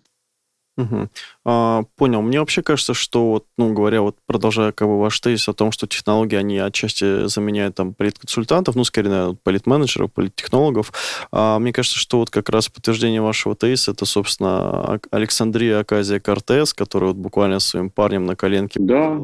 Угу. 0.75 1.09
А, 1.45 1.83
понял. 1.97 2.21
Мне 2.21 2.39
вообще 2.39 2.63
кажется, 2.63 2.95
что 2.95 3.29
вот, 3.29 3.45
ну, 3.57 3.73
говоря, 3.73 4.01
вот 4.01 4.15
продолжая 4.25 4.71
как 4.71 4.87
бы 4.87 4.99
ваш 4.99 5.19
тезис 5.19 5.47
о 5.47 5.53
том, 5.53 5.71
что 5.71 5.85
технологии, 5.85 6.35
они 6.35 6.57
отчасти 6.57 7.27
заменяют 7.27 7.75
там 7.75 7.93
политконсультантов, 7.93 8.75
ну, 8.75 8.83
скорее, 8.83 9.09
наверное, 9.09 9.37
политменеджеров, 9.43 10.11
политтехнологов, 10.11 10.91
а, 11.31 11.59
мне 11.59 11.71
кажется, 11.73 11.99
что 11.99 12.17
вот 12.17 12.31
как 12.31 12.49
раз 12.49 12.69
подтверждение 12.69 13.21
вашего 13.21 13.55
тезиса, 13.55 13.91
это, 13.91 14.05
собственно, 14.05 14.99
Александрия 15.11 15.79
Аказия 15.79 16.19
Кортес, 16.19 16.73
которая 16.73 17.11
вот 17.11 17.17
буквально 17.17 17.59
своим 17.59 17.91
парнем 17.91 18.25
на 18.25 18.35
коленке 18.35 18.79
да. 18.79 19.15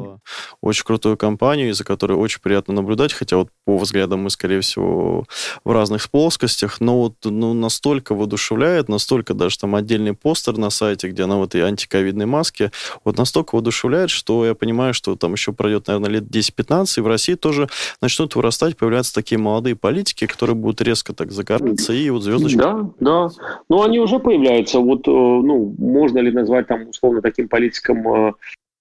очень 0.60 0.84
крутую 0.84 1.16
компанию, 1.16 1.70
из-за 1.70 1.82
которой 1.82 2.12
очень 2.12 2.40
приятно 2.40 2.74
наблюдать, 2.74 3.12
хотя 3.12 3.38
вот 3.38 3.48
по 3.64 3.76
взглядам 3.76 4.20
мы, 4.20 4.30
скорее 4.30 4.60
всего, 4.60 5.24
в 5.64 5.72
разных 5.72 6.08
плоскостях, 6.10 6.80
но 6.80 6.98
вот 6.98 7.14
ну, 7.24 7.54
настолько 7.54 8.14
воодушевляет, 8.14 8.88
настолько 8.88 9.34
даже 9.34 9.58
там 9.58 9.74
отдельный 9.74 10.14
постер 10.14 10.56
на 10.56 10.70
сайте, 10.70 11.08
где 11.08 11.24
она 11.24 11.39
в 11.40 11.44
этой 11.44 11.62
антиковидной 11.62 12.26
маске, 12.26 12.70
вот 13.04 13.18
настолько 13.18 13.54
воодушевляет, 13.54 14.10
что 14.10 14.46
я 14.46 14.54
понимаю, 14.54 14.94
что 14.94 15.16
там 15.16 15.32
еще 15.32 15.52
пройдет, 15.52 15.88
наверное, 15.88 16.10
лет 16.10 16.24
10-15, 16.24 16.98
и 16.98 17.00
в 17.00 17.06
России 17.06 17.34
тоже 17.34 17.68
начнут 18.00 18.34
вырастать, 18.36 18.76
появляться 18.76 19.14
такие 19.14 19.38
молодые 19.38 19.76
политики, 19.76 20.26
которые 20.26 20.56
будут 20.56 20.80
резко 20.82 21.12
так 21.12 21.32
загораться, 21.32 21.92
и 21.92 22.10
вот 22.10 22.22
звездочки... 22.22 22.56
Да, 22.56 22.90
да. 23.00 23.28
Ну, 23.68 23.82
они 23.82 23.98
уже 23.98 24.18
появляются. 24.18 24.78
Вот, 24.80 25.06
э, 25.08 25.10
ну, 25.10 25.74
можно 25.78 26.18
ли 26.18 26.30
назвать 26.30 26.66
там 26.66 26.88
условно 26.88 27.22
таким 27.22 27.48
политиком 27.48 28.06
э, 28.08 28.32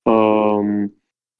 эм, 0.05 0.91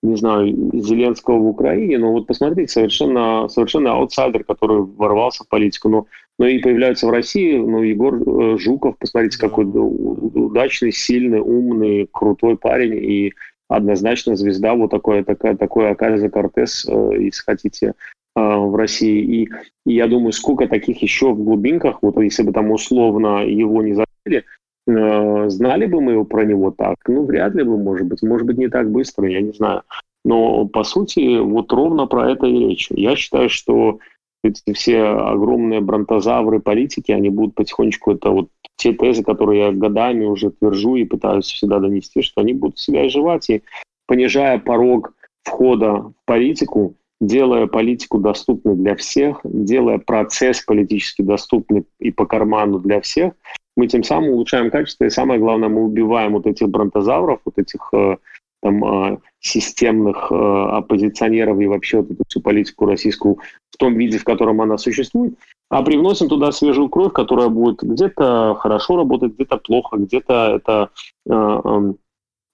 не 0.02 0.16
знаю, 0.16 0.48
Зеленского 0.74 1.38
в 1.38 1.48
Украине, 1.48 1.98
но 1.98 2.14
вот 2.14 2.28
посмотрите, 2.28 2.72
совершенно, 2.72 3.50
совершенно 3.50 3.94
аутсайдер, 3.94 4.44
который 4.44 4.84
ворвался 4.84 5.44
в 5.44 5.50
политику, 5.50 5.90
но, 5.90 6.06
но 6.40 6.48
и 6.48 6.60
появляется 6.60 7.06
в 7.06 7.12
России, 7.12 7.58
ну, 7.58 7.84
Егор 7.84 8.16
э, 8.16 8.58
Жуков, 8.58 8.98
посмотрите, 8.98 9.38
какой 9.38 9.66
удачный, 9.66 10.94
сильный, 10.94 11.42
умный, 11.42 12.08
крутой 12.12 12.58
парень, 12.58 12.96
и 12.96 13.34
однозначно 13.68 14.38
звезда, 14.38 14.74
вот 14.74 14.90
такой, 14.90 15.24
такая, 15.26 15.58
такой 15.58 15.92
Аказа 15.92 16.30
Кортес, 16.30 16.88
э, 16.88 17.12
если 17.20 17.44
хотите, 17.44 17.88
э, 17.88 17.92
в 18.40 18.74
России. 18.74 19.20
И, 19.20 19.50
и 19.86 19.96
я 19.96 20.08
думаю, 20.08 20.32
сколько 20.32 20.66
таких 20.66 21.02
еще 21.02 21.34
в 21.34 21.44
глубинках, 21.44 22.02
вот 22.02 22.18
если 22.22 22.44
бы 22.44 22.54
там 22.54 22.72
условно 22.72 23.46
его 23.46 23.84
не 23.84 23.94
закрыли, 23.94 24.46
знали 24.88 25.86
бы 25.86 26.02
мы 26.02 26.26
про 26.26 26.46
него 26.46 26.72
так? 26.72 26.96
Ну, 27.08 27.26
вряд 27.26 27.54
ли 27.54 27.64
бы, 27.64 27.78
может 27.78 28.08
быть. 28.08 28.24
Может 28.24 28.48
быть, 28.48 28.58
не 28.58 28.70
так 28.70 28.90
быстро, 28.90 29.30
я 29.30 29.40
не 29.40 29.52
знаю. 29.52 29.84
Но, 30.26 30.66
по 30.66 30.84
сути, 30.84 31.38
вот 31.38 31.72
ровно 31.72 32.08
про 32.08 32.32
это 32.32 32.48
и 32.48 32.70
речь. 32.70 32.88
Я 32.90 33.16
считаю, 33.16 33.50
что 33.50 34.00
эти 34.44 34.74
все 34.74 35.02
огромные 35.02 35.82
бронтозавры 35.82 36.60
политики, 36.60 37.12
они 37.12 37.30
будут 37.30 37.56
потихонечку, 37.56 38.12
это 38.12 38.30
вот 38.30 38.50
те 38.78 38.94
тезы, 38.94 39.24
которые 39.24 39.68
я 39.68 39.72
годами 39.72 40.26
уже 40.26 40.52
твержу 40.52 40.96
и 40.96 41.04
пытаюсь 41.04 41.46
всегда 41.46 41.80
донести, 41.80 42.22
что 42.22 42.42
они 42.42 42.54
будут 42.54 42.80
себя 42.80 43.08
изживать 43.08 43.50
и 43.50 43.64
понижая 44.08 44.58
порог 44.60 45.14
входа 45.44 45.94
в 45.94 46.14
политику, 46.26 46.96
делая 47.20 47.68
политику 47.68 48.20
доступной 48.20 48.76
для 48.76 48.96
всех, 48.96 49.42
делая 49.44 49.98
процесс 49.98 50.62
политически 50.62 51.22
доступный 51.22 51.86
и 52.00 52.12
по 52.12 52.26
карману 52.26 52.80
для 52.80 53.02
всех, 53.02 53.34
мы 53.76 53.88
тем 53.88 54.04
самым 54.04 54.32
улучшаем 54.32 54.72
качество, 54.72 55.06
и 55.06 55.10
самое 55.10 55.40
главное, 55.40 55.70
мы 55.70 55.84
убиваем 55.84 56.34
вот 56.34 56.48
этих 56.48 56.70
бронтозавров, 56.70 57.40
вот 57.46 57.58
этих 57.58 57.90
э, 57.94 58.18
там 58.62 58.84
э, 58.84 59.18
системных 59.40 60.32
э, 60.32 60.36
оппозиционеров 60.36 61.60
и 61.60 61.68
вообще 61.68 61.98
вот 61.98 62.12
эту 62.12 62.24
всю 62.28 62.42
политику 62.42 62.86
российскую 62.86 63.38
в 63.70 63.78
том 63.78 63.96
виде, 63.98 64.18
в 64.18 64.24
котором 64.24 64.62
она 64.62 64.78
существует, 64.78 65.36
а 65.70 65.84
привносим 65.84 66.28
туда 66.28 66.52
свежую 66.52 66.90
кровь, 66.90 67.14
которая 67.14 67.50
будет 67.50 67.82
где-то 67.82 68.56
хорошо 68.60 68.98
работать, 68.98 69.34
где-то 69.34 69.58
плохо, 69.58 69.98
где-то 69.98 70.56
это 70.56 70.90
эм, 71.30 71.98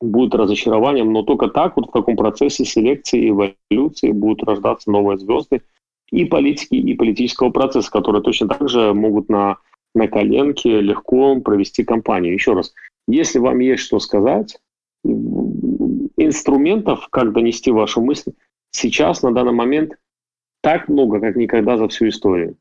будет 0.01 0.35
разочарованием, 0.35 1.11
но 1.11 1.23
только 1.23 1.47
так 1.47 1.75
вот 1.77 1.87
в 1.89 1.91
таком 1.91 2.17
процессе 2.17 2.65
селекции, 2.65 3.29
эволюции 3.29 4.11
будут 4.11 4.43
рождаться 4.43 4.91
новые 4.91 5.17
звезды 5.17 5.61
и 6.11 6.25
политики, 6.25 6.75
и 6.75 6.93
политического 6.93 7.49
процесса, 7.49 7.89
которые 7.89 8.21
точно 8.21 8.47
так 8.47 8.69
же 8.69 8.93
могут 8.93 9.29
на 9.29 9.57
на 9.95 10.07
коленке 10.07 10.81
легко 10.81 11.39
провести 11.39 11.83
кампанию. 11.83 12.33
Еще 12.33 12.53
раз, 12.53 12.73
если 13.07 13.39
вам 13.39 13.59
есть 13.59 13.81
что 13.81 13.99
сказать, 13.99 14.59
инструментов, 16.35 17.07
как 17.09 17.31
донести 17.33 17.71
вашу 17.71 18.01
мысль, 18.01 18.33
сейчас 18.71 19.23
на 19.23 19.33
данный 19.33 19.53
момент 19.53 19.93
так 20.61 20.89
много, 20.89 21.19
как 21.19 21.35
никогда 21.35 21.77
за 21.77 21.87
всю 21.87 22.09
историю. 22.09 22.57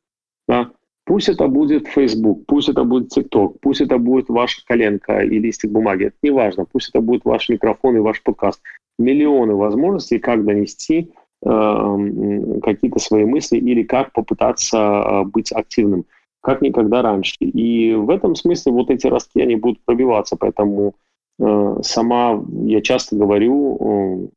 Да? 0.47 0.71
Пусть 1.05 1.29
это 1.29 1.49
будет 1.49 1.87
Facebook, 1.89 2.47
пусть 2.47 2.69
это 2.69 2.85
будет 2.85 3.17
TikTok, 3.17 3.57
пусть 3.61 3.81
это 3.81 3.99
будет 3.99 4.29
ваша 4.29 4.65
коленка 4.65 5.21
и 5.21 5.39
листик 5.39 5.71
бумаги, 5.71 6.07
это 6.07 6.17
не 6.23 6.31
важно, 6.31 6.65
пусть 6.65 6.89
это 6.91 7.01
будет 7.03 7.25
ваш 7.25 7.49
микрофон 7.49 7.97
и 7.97 8.01
ваш 8.01 8.23
подкаст. 8.23 8.63
Миллионы 8.99 9.55
возможностей, 9.55 10.19
как 10.19 10.45
донести 10.45 11.13
э, 11.45 12.61
какие-то 12.63 13.01
свои 13.01 13.25
мысли 13.25 13.59
или 13.59 13.83
как 13.83 14.13
попытаться 14.13 14.79
э, 14.79 15.25
быть 15.25 15.53
активным 15.53 16.07
как 16.45 16.61
никогда 16.61 17.01
раньше. 17.01 17.37
И 17.41 17.95
в 17.95 18.11
этом 18.11 18.35
смысле 18.35 18.73
вот 18.73 18.91
эти 18.91 19.07
ростки, 19.07 19.41
они 19.41 19.57
будут 19.57 19.83
пробиваться, 19.83 20.37
поэтому 20.37 20.95
сама, 21.39 22.45
я 22.65 22.81
часто 22.81 23.17
говорю, 23.17 24.31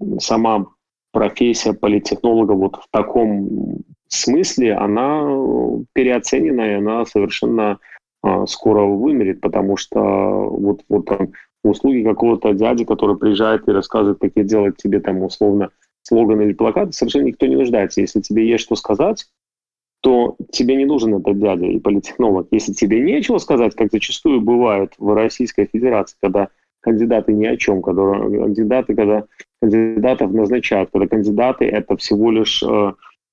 э, 0.00 0.18
сама 0.18 0.66
профессия 1.12 1.74
политтехнолога 1.74 2.52
вот 2.52 2.76
в 2.76 2.88
таком 2.90 3.78
смысле, 4.08 4.74
она 4.74 5.22
переоценена, 5.92 6.62
и 6.62 6.74
она 6.74 7.04
совершенно 7.04 7.78
э, 8.24 8.46
скоро 8.46 8.82
вымерет, 8.82 9.40
потому 9.40 9.76
что 9.76 10.00
вот, 10.00 10.82
вот 10.88 11.06
там 11.06 11.32
услуги 11.64 12.02
какого-то 12.02 12.52
дяди, 12.52 12.84
который 12.84 13.16
приезжает 13.16 13.68
и 13.68 13.72
рассказывает, 13.72 14.18
как 14.20 14.32
делать 14.44 14.76
тебе 14.76 15.00
там 15.00 15.22
условно 15.22 15.70
слоган 16.02 16.40
или 16.40 16.52
плакат, 16.52 16.94
совершенно 16.94 17.24
никто 17.24 17.46
не 17.46 17.56
нуждается. 17.56 18.00
Если 18.00 18.20
тебе 18.20 18.48
есть 18.48 18.64
что 18.64 18.74
сказать, 18.74 19.26
то 20.02 20.36
тебе 20.50 20.74
не 20.74 20.84
нужен 20.84 21.14
этот 21.14 21.38
дядя 21.38 21.66
и 21.66 21.78
политтехнолог. 21.78 22.48
Если 22.50 22.72
тебе 22.72 23.00
нечего 23.00 23.38
сказать, 23.38 23.74
как 23.76 23.90
зачастую 23.92 24.40
бывает 24.40 24.94
в 24.98 25.14
Российской 25.14 25.66
Федерации, 25.72 26.16
когда 26.20 26.48
кандидаты 26.80 27.32
ни 27.32 27.46
о 27.46 27.56
чем, 27.56 27.82
когда 27.82 28.18
кандидаты, 28.18 28.96
когда 28.96 29.24
кандидатов 29.60 30.32
назначают, 30.32 30.90
когда 30.92 31.06
кандидаты 31.06 31.66
это 31.66 31.96
всего 31.96 32.32
лишь 32.32 32.64
э, 32.64 32.92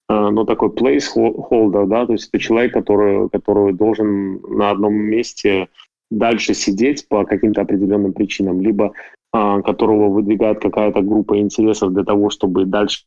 э, 0.09 0.29
ну, 0.29 0.45
такой 0.45 0.69
placeholder, 0.69 1.87
да, 1.87 2.05
то 2.05 2.13
есть 2.13 2.29
это 2.31 2.37
человек, 2.37 2.73
который, 2.73 3.29
который 3.29 3.73
должен 3.73 4.39
на 4.41 4.69
одном 4.69 4.93
месте 4.93 5.69
дальше 6.11 6.53
сидеть 6.53 7.07
по 7.07 7.25
каким-то 7.25 7.61
определенным 7.61 8.13
причинам, 8.13 8.61
либо 8.61 8.93
э, 9.33 9.61
которого 9.63 10.09
выдвигает 10.09 10.59
какая-то 10.59 11.01
группа 11.01 11.39
интересов 11.39 11.93
для 11.93 12.03
того, 12.03 12.29
чтобы 12.29 12.65
дальше 12.65 13.05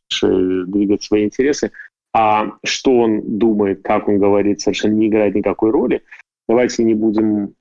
двигать 0.67 1.01
свои 1.03 1.23
интересы, 1.23 1.71
а 2.13 2.51
что 2.63 2.99
он 2.99 3.37
думает, 3.39 3.81
как 3.81 4.07
он 4.07 4.19
говорит, 4.19 4.61
совершенно 4.61 4.93
не 4.93 5.07
играет 5.07 5.35
никакой 5.35 5.71
роли. 5.71 6.03
Давайте 6.47 6.83
не 6.83 6.93
будем, 6.93 7.55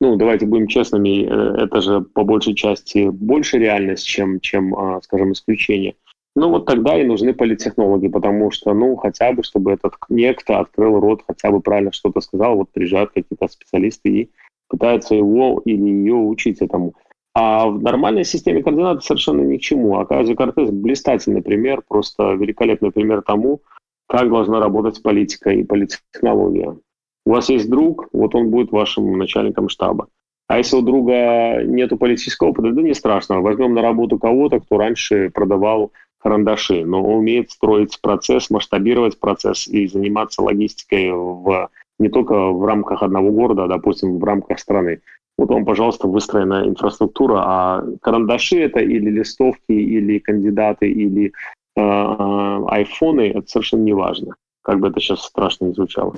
ну, 0.00 0.16
давайте 0.16 0.46
будем 0.46 0.66
честными, 0.66 1.24
э, 1.24 1.64
это 1.64 1.80
же 1.80 2.00
по 2.02 2.24
большей 2.24 2.54
части 2.54 3.08
больше 3.08 3.58
реальность, 3.58 4.06
чем, 4.06 4.40
чем 4.40 4.74
а, 4.76 5.00
скажем, 5.02 5.32
исключение. 5.32 5.94
Ну, 6.36 6.50
вот 6.50 6.66
тогда 6.66 7.00
и 7.00 7.04
нужны 7.04 7.32
политтехнологи, 7.34 8.08
потому 8.08 8.50
что, 8.50 8.72
ну, 8.74 8.94
хотя 8.96 9.32
бы, 9.32 9.42
чтобы 9.42 9.72
этот 9.72 9.94
некто 10.08 10.60
открыл 10.60 11.00
рот, 11.00 11.22
хотя 11.26 11.50
бы 11.50 11.60
правильно 11.60 11.92
что-то 11.92 12.20
сказал, 12.20 12.56
вот 12.56 12.70
приезжают 12.70 13.10
какие-то 13.12 13.48
специалисты 13.48 14.08
и 14.08 14.30
пытаются 14.68 15.14
его 15.14 15.60
или 15.64 15.88
ее 15.88 16.14
учить 16.14 16.60
этому. 16.60 16.94
А 17.40 17.68
в 17.68 17.80
нормальной 17.80 18.24
системе 18.24 18.64
координат 18.64 19.04
совершенно 19.04 19.42
ни 19.42 19.58
к 19.58 19.60
чему. 19.60 20.00
А 20.00 20.06
Кортес– 20.06 20.70
блистательный 20.72 21.40
пример, 21.40 21.82
просто 21.86 22.32
великолепный 22.32 22.90
пример 22.90 23.22
тому, 23.22 23.62
как 24.08 24.28
должна 24.28 24.58
работать 24.58 25.00
политика 25.04 25.50
и 25.50 25.62
политтехнология. 25.62 26.76
У 27.24 27.30
вас 27.30 27.48
есть 27.48 27.70
друг, 27.70 28.08
вот 28.12 28.34
он 28.34 28.50
будет 28.50 28.72
вашим 28.72 29.16
начальником 29.16 29.68
штаба. 29.68 30.08
А 30.48 30.58
если 30.58 30.78
у 30.78 30.82
друга 30.82 31.62
нет 31.62 31.96
политического 31.96 32.48
опыта, 32.48 32.72
да 32.72 32.82
не 32.82 32.94
страшно. 32.94 33.40
Возьмем 33.40 33.72
на 33.72 33.82
работу 33.82 34.18
кого-то, 34.18 34.58
кто 34.58 34.76
раньше 34.76 35.30
продавал 35.30 35.92
карандаши, 36.20 36.84
но 36.84 37.00
умеет 37.04 37.52
строить 37.52 38.00
процесс, 38.00 38.50
масштабировать 38.50 39.20
процесс 39.20 39.68
и 39.68 39.86
заниматься 39.86 40.42
логистикой 40.42 41.12
в, 41.12 41.68
не 41.98 42.08
только 42.08 42.50
в 42.50 42.64
рамках 42.64 43.02
одного 43.02 43.30
города, 43.30 43.64
а, 43.64 43.68
допустим, 43.68 44.18
в 44.18 44.24
рамках 44.24 44.58
страны 44.58 45.00
вот 45.38 45.50
вам, 45.50 45.64
пожалуйста, 45.64 46.08
выстроена 46.08 46.66
инфраструктура, 46.66 47.42
а 47.46 47.84
карандаши 48.02 48.58
это 48.60 48.80
или 48.80 49.08
листовки, 49.08 49.70
или 49.70 50.18
кандидаты, 50.18 50.90
или 50.90 51.32
э, 51.76 51.80
айфоны, 51.80 53.30
это 53.30 53.46
совершенно 53.46 53.82
не 53.82 53.92
важно, 53.92 54.34
как 54.62 54.80
бы 54.80 54.88
это 54.88 54.98
сейчас 54.98 55.22
страшно 55.22 55.66
не 55.66 55.74
звучало. 55.74 56.14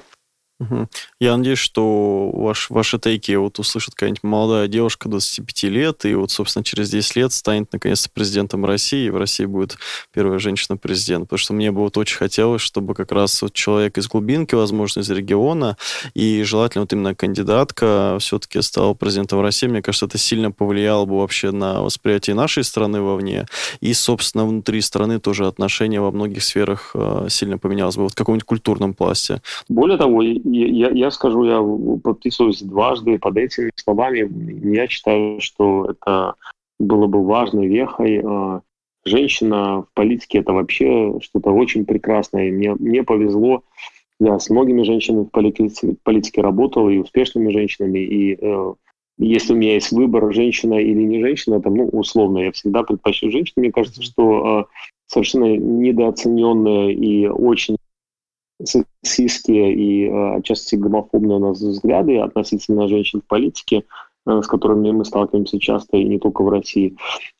Угу. 0.61 0.89
Я 1.21 1.37
надеюсь, 1.39 1.59
что 1.59 2.31
ваш, 2.35 2.69
ваши 2.69 2.99
тейки 2.99 3.33
вот 3.33 3.59
услышит 3.59 3.95
какая-нибудь 3.95 4.23
молодая 4.23 4.69
девушка 4.69 5.09
25 5.09 5.63
лет, 5.65 6.05
и 6.05 6.15
вот, 6.15 6.31
собственно, 6.31 6.63
через 6.63 6.91
10 6.91 7.17
лет 7.17 7.33
станет, 7.33 7.73
наконец-то, 7.73 8.11
президентом 8.11 8.67
России, 8.67 9.07
и 9.07 9.11
в 9.11 9.17
России 9.17 9.47
будет 9.47 9.79
первая 10.13 10.39
женщина-президент. 10.39 11.25
Потому 11.25 11.39
что 11.39 11.55
мне 11.55 11.73
бы 11.73 11.81
вот 11.81 11.97
очень 11.97 12.19
хотелось, 12.19 12.61
чтобы 12.61 12.95
как 12.95 13.11
раз 13.11 13.41
вот 13.41 13.55
человек 13.55 13.97
из 13.97 14.07
глубинки, 14.07 14.55
возможно, 14.55 15.01
из 15.01 15.09
региона, 15.09 15.79
и 16.13 16.43
желательно 16.43 16.83
вот 16.83 16.93
именно 16.93 17.15
кандидатка 17.15 18.19
все-таки 18.21 18.61
стала 18.61 18.93
президентом 18.93 19.41
России. 19.41 19.67
Мне 19.67 19.81
кажется, 19.81 20.07
это 20.07 20.19
сильно 20.19 20.53
повлияло 20.53 21.07
бы 21.07 21.21
вообще 21.21 21.53
на 21.53 21.81
восприятие 21.81 22.37
нашей 22.37 22.65
страны 22.65 23.01
вовне, 23.01 23.47
и, 23.81 23.95
собственно, 23.95 24.45
внутри 24.45 24.83
страны 24.83 25.21
тоже 25.21 25.47
отношения 25.47 26.03
во 26.03 26.11
многих 26.11 26.43
сферах 26.43 26.91
э, 26.93 27.29
сильно 27.31 27.57
поменялось 27.57 27.97
бы, 27.97 28.03
вот 28.03 28.13
в 28.13 28.15
каком-нибудь 28.15 28.45
культурном 28.45 28.93
пласте. 28.93 29.41
Более 29.71 29.97
того, 29.97 30.21
я, 30.59 30.91
я 30.91 31.11
скажу, 31.11 31.45
я 31.45 31.63
подписываюсь 32.03 32.63
дважды 32.63 33.19
под 33.19 33.37
этими 33.37 33.71
словами. 33.77 34.29
Я 34.75 34.89
считаю, 34.89 35.41
что 35.41 35.91
это 35.91 36.35
было 36.79 37.07
бы 37.07 37.25
важной 37.25 37.67
вехой. 37.67 38.23
А, 38.25 38.63
женщина 39.05 39.83
в 39.83 39.89
политике– 39.95 40.39
это 40.41 40.53
вообще 40.53 41.19
что-то 41.21 41.51
очень 41.51 41.85
прекрасное. 41.85 42.49
И 42.49 42.53
мне, 42.53 42.75
мне 42.75 43.03
повезло, 43.03 43.63
я 44.19 44.39
с 44.39 44.51
многими 44.51 44.83
женщинами 44.83 45.25
в 45.25 45.31
политике, 45.31 45.93
в 45.93 46.03
политике 46.03 46.43
работал, 46.43 46.89
и 46.89 46.99
успешными 46.99 47.53
женщинами, 47.53 48.01
и 48.01 48.39
э, 48.41 48.75
если 49.19 49.53
у 49.53 49.57
меня 49.57 49.75
есть 49.75 49.93
выбор, 49.93 50.33
женщина 50.33 50.75
или 50.75 51.03
не 51.03 51.21
женщина, 51.21 51.61
там, 51.61 51.75
ну, 51.75 51.89
условно, 51.89 52.39
я 52.39 52.53
всегда 52.53 52.83
предпочту 52.83 53.31
женщину. 53.31 53.63
Мне 53.63 53.73
кажется, 53.73 54.03
что 54.03 54.61
э, 54.61 54.65
совершенно 55.07 55.57
недооцененная 55.57 56.91
и 56.91 57.27
очень 57.27 57.77
сексистские 58.65 59.75
и 59.75 60.09
э, 60.09 60.37
отчасти 60.37 60.77
гомофобные 60.77 61.37
у 61.37 61.41
нас 61.41 61.61
взгляды 61.61 62.19
относительно 62.19 62.89
женщин 62.89 63.21
в 63.21 63.27
политике, 63.27 63.85
э, 64.27 64.43
с 64.43 64.47
которыми 64.47 64.91
мы 64.91 65.05
сталкиваемся 65.05 65.59
часто 65.59 65.97
и 65.97 66.05
не 66.05 66.19
только 66.19 66.43
в 66.43 66.49
России. 66.49 66.97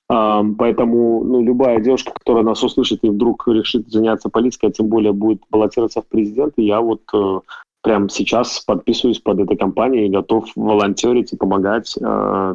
Поэтому 0.09 1.23
ну, 1.23 1.41
любая 1.41 1.79
девушка, 1.79 2.13
которая 2.13 2.43
нас 2.43 2.65
услышит 2.65 3.05
и 3.05 3.09
вдруг 3.09 3.47
решит 3.47 3.89
заняться 3.89 4.29
политикой, 4.29 4.71
а 4.71 4.73
тем 4.73 4.89
более 4.89 5.13
будет 5.13 5.41
баллотироваться 5.51 6.03
в 6.03 6.09
президенты, 6.09 6.63
я 6.63 6.81
вот 6.81 7.03
э, 7.15 7.41
прямо 7.83 8.09
сейчас 8.09 8.59
подписываюсь 8.59 9.21
под 9.21 9.39
этой 9.39 9.57
компанией 9.57 10.07
и 10.07 10.11
готов 10.11 10.51
волонтерить 10.57 11.33
и 11.33 11.37
помогать 11.37 11.97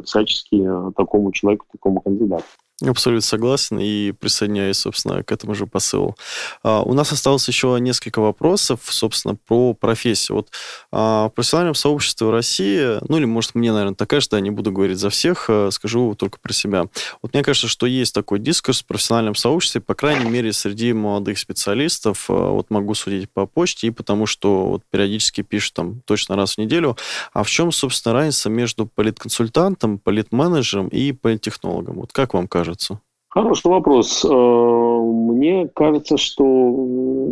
всячески 0.04 0.68
такому 0.94 1.32
человеку, 1.32 1.64
такому 1.72 2.02
кандидату. 2.02 2.44
Абсолютно 2.84 3.22
согласен 3.22 3.78
и 3.78 4.12
присоединяюсь, 4.12 4.76
собственно, 4.76 5.22
к 5.22 5.32
этому 5.32 5.54
же 5.54 5.66
посылу. 5.66 6.14
А, 6.62 6.82
у 6.82 6.92
нас 6.92 7.10
осталось 7.10 7.48
еще 7.48 7.74
несколько 7.80 8.20
вопросов, 8.20 8.80
собственно, 8.84 9.34
про 9.34 9.72
профессию. 9.72 10.36
Вот 10.36 10.50
а, 10.92 11.28
в 11.28 11.30
профессиональном 11.30 11.74
сообществе 11.74 12.28
России, 12.28 12.98
ну 13.08 13.16
или, 13.16 13.24
может, 13.24 13.54
мне, 13.54 13.72
наверное, 13.72 13.94
так 13.94 14.10
кажется, 14.10 14.36
я 14.36 14.42
не 14.42 14.50
буду 14.50 14.72
говорить 14.72 14.98
за 14.98 15.08
всех, 15.08 15.46
а, 15.48 15.70
скажу 15.70 16.14
только 16.16 16.38
про 16.38 16.52
себя. 16.52 16.84
Вот 17.22 17.32
мне 17.32 17.42
кажется, 17.42 17.66
что 17.66 17.86
есть 17.86 18.14
такой 18.14 18.40
дискурс 18.40 18.82
в 18.82 18.84
профессиональном 18.84 19.36
сообществе, 19.36 19.80
по 19.80 19.94
крайней 19.94 20.28
мере, 20.28 20.52
среди 20.52 20.92
молодых 20.92 21.38
специалистов, 21.38 22.26
а, 22.28 22.50
вот 22.50 22.68
могу 22.68 22.92
судить 22.92 23.30
по 23.30 23.46
почте, 23.46 23.86
и 23.86 23.90
потому 23.90 24.26
что 24.26 24.66
вот 24.66 24.82
периодически 24.90 25.40
пишут 25.40 25.72
там 25.72 26.02
точно 26.04 26.36
раз 26.36 26.56
в 26.56 26.58
неделю. 26.58 26.98
А 27.32 27.42
в 27.42 27.48
чем, 27.48 27.72
собственно, 27.72 28.12
разница 28.12 28.50
между 28.50 28.84
политконсультантом, 28.84 29.98
политменеджером 29.98 30.88
и 30.88 31.12
политтехнологом? 31.12 31.96
Вот 31.96 32.12
как 32.12 32.34
вам 32.34 32.46
кажется? 32.46 32.65
Кажется? 32.66 33.00
Хороший 33.28 33.68
вопрос. 33.68 34.24
Э, 34.24 34.28
мне 34.28 35.68
кажется, 35.74 36.16
что 36.16 37.30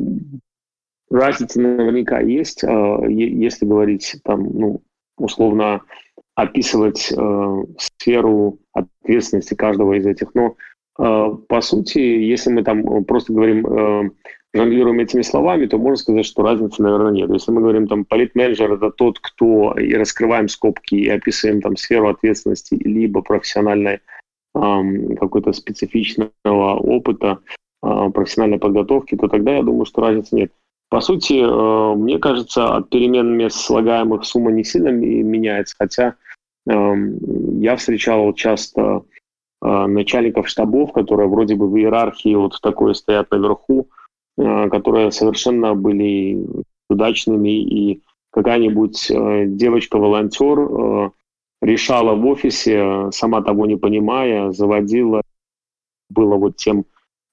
разница 1.10 1.60
наверняка 1.60 2.20
есть, 2.20 2.62
э, 2.62 2.68
если 3.08 3.66
говорить 3.66 4.16
там, 4.24 4.44
ну, 4.52 4.82
условно 5.16 5.82
описывать 6.34 7.12
э, 7.12 7.64
сферу 7.78 8.58
ответственности 8.72 9.54
каждого 9.54 9.94
из 9.94 10.06
этих. 10.06 10.34
Но 10.34 10.56
по 10.96 11.60
сути, 11.60 11.98
если 11.98 12.52
мы 12.52 12.62
там 12.62 13.04
просто 13.04 13.32
говорим, 13.32 14.12
жонглируем 14.54 15.00
этими 15.00 15.22
словами, 15.22 15.66
то 15.66 15.76
можно 15.76 15.96
сказать, 15.96 16.24
что 16.24 16.44
разницы, 16.44 16.80
наверное, 16.80 17.10
нет. 17.10 17.30
Если 17.30 17.50
мы 17.50 17.62
говорим 17.62 17.88
там 17.88 18.04
политменеджер 18.04 18.74
это 18.74 18.92
тот, 18.92 19.18
кто 19.18 19.72
и 19.72 19.92
раскрываем 19.94 20.46
скобки 20.46 20.94
и 20.94 21.08
описываем 21.08 21.62
там 21.62 21.76
сферу 21.76 22.10
ответственности 22.10 22.76
либо 22.76 23.22
профессиональной 23.22 23.98
какой-то 24.54 25.52
специфичного 25.52 26.30
опыта, 26.76 27.40
а, 27.84 28.08
профессиональной 28.08 28.58
подготовки, 28.58 29.14
то 29.14 29.28
тогда 29.28 29.56
я 29.56 29.62
думаю, 29.62 29.84
что 29.84 30.00
разницы 30.00 30.36
нет. 30.36 30.52
По 30.88 31.00
сути, 31.00 31.34
э, 31.42 31.94
мне 31.96 32.18
кажется, 32.18 32.76
от 32.76 32.88
перемен 32.88 33.36
мест 33.36 33.56
слагаемых 33.56 34.24
сумма 34.24 34.52
не 34.52 34.64
сильно 34.64 34.88
меняется, 34.88 35.74
хотя 35.78 36.14
я 36.66 37.76
встречал 37.76 38.32
часто 38.32 39.02
э, 39.60 39.86
начальников 39.86 40.48
штабов, 40.48 40.92
которые 40.92 41.28
вроде 41.28 41.56
бы 41.56 41.68
в 41.68 41.76
иерархии 41.76 42.34
вот 42.34 42.58
такой 42.62 42.94
стоят 42.94 43.30
наверху, 43.32 43.88
э, 44.38 44.70
которые 44.70 45.10
совершенно 45.10 45.74
были 45.74 46.42
удачными, 46.88 47.60
и 47.60 48.02
какая-нибудь 48.30 49.08
девочка-волонтер 49.58 51.12
решала 51.64 52.14
в 52.14 52.26
офисе, 52.26 53.10
сама 53.10 53.42
того 53.42 53.66
не 53.66 53.76
понимая, 53.76 54.52
заводила, 54.52 55.22
было 56.10 56.36
вот 56.36 56.56
тем 56.56 56.84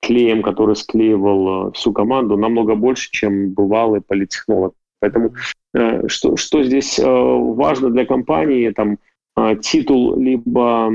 клеем, 0.01 0.41
который 0.41 0.75
склеивал 0.75 1.69
э, 1.69 1.71
всю 1.73 1.93
команду, 1.93 2.37
намного 2.37 2.75
больше, 2.75 3.11
чем 3.11 3.53
бывалый 3.53 4.01
политтехнолог. 4.01 4.73
Поэтому 4.99 5.33
э, 5.73 6.07
что, 6.07 6.37
что 6.37 6.63
здесь 6.63 6.99
э, 6.99 7.05
важно 7.05 7.89
для 7.89 8.05
компании, 8.05 8.71
там 8.71 8.97
титул 9.61 10.19
либо 10.19 10.91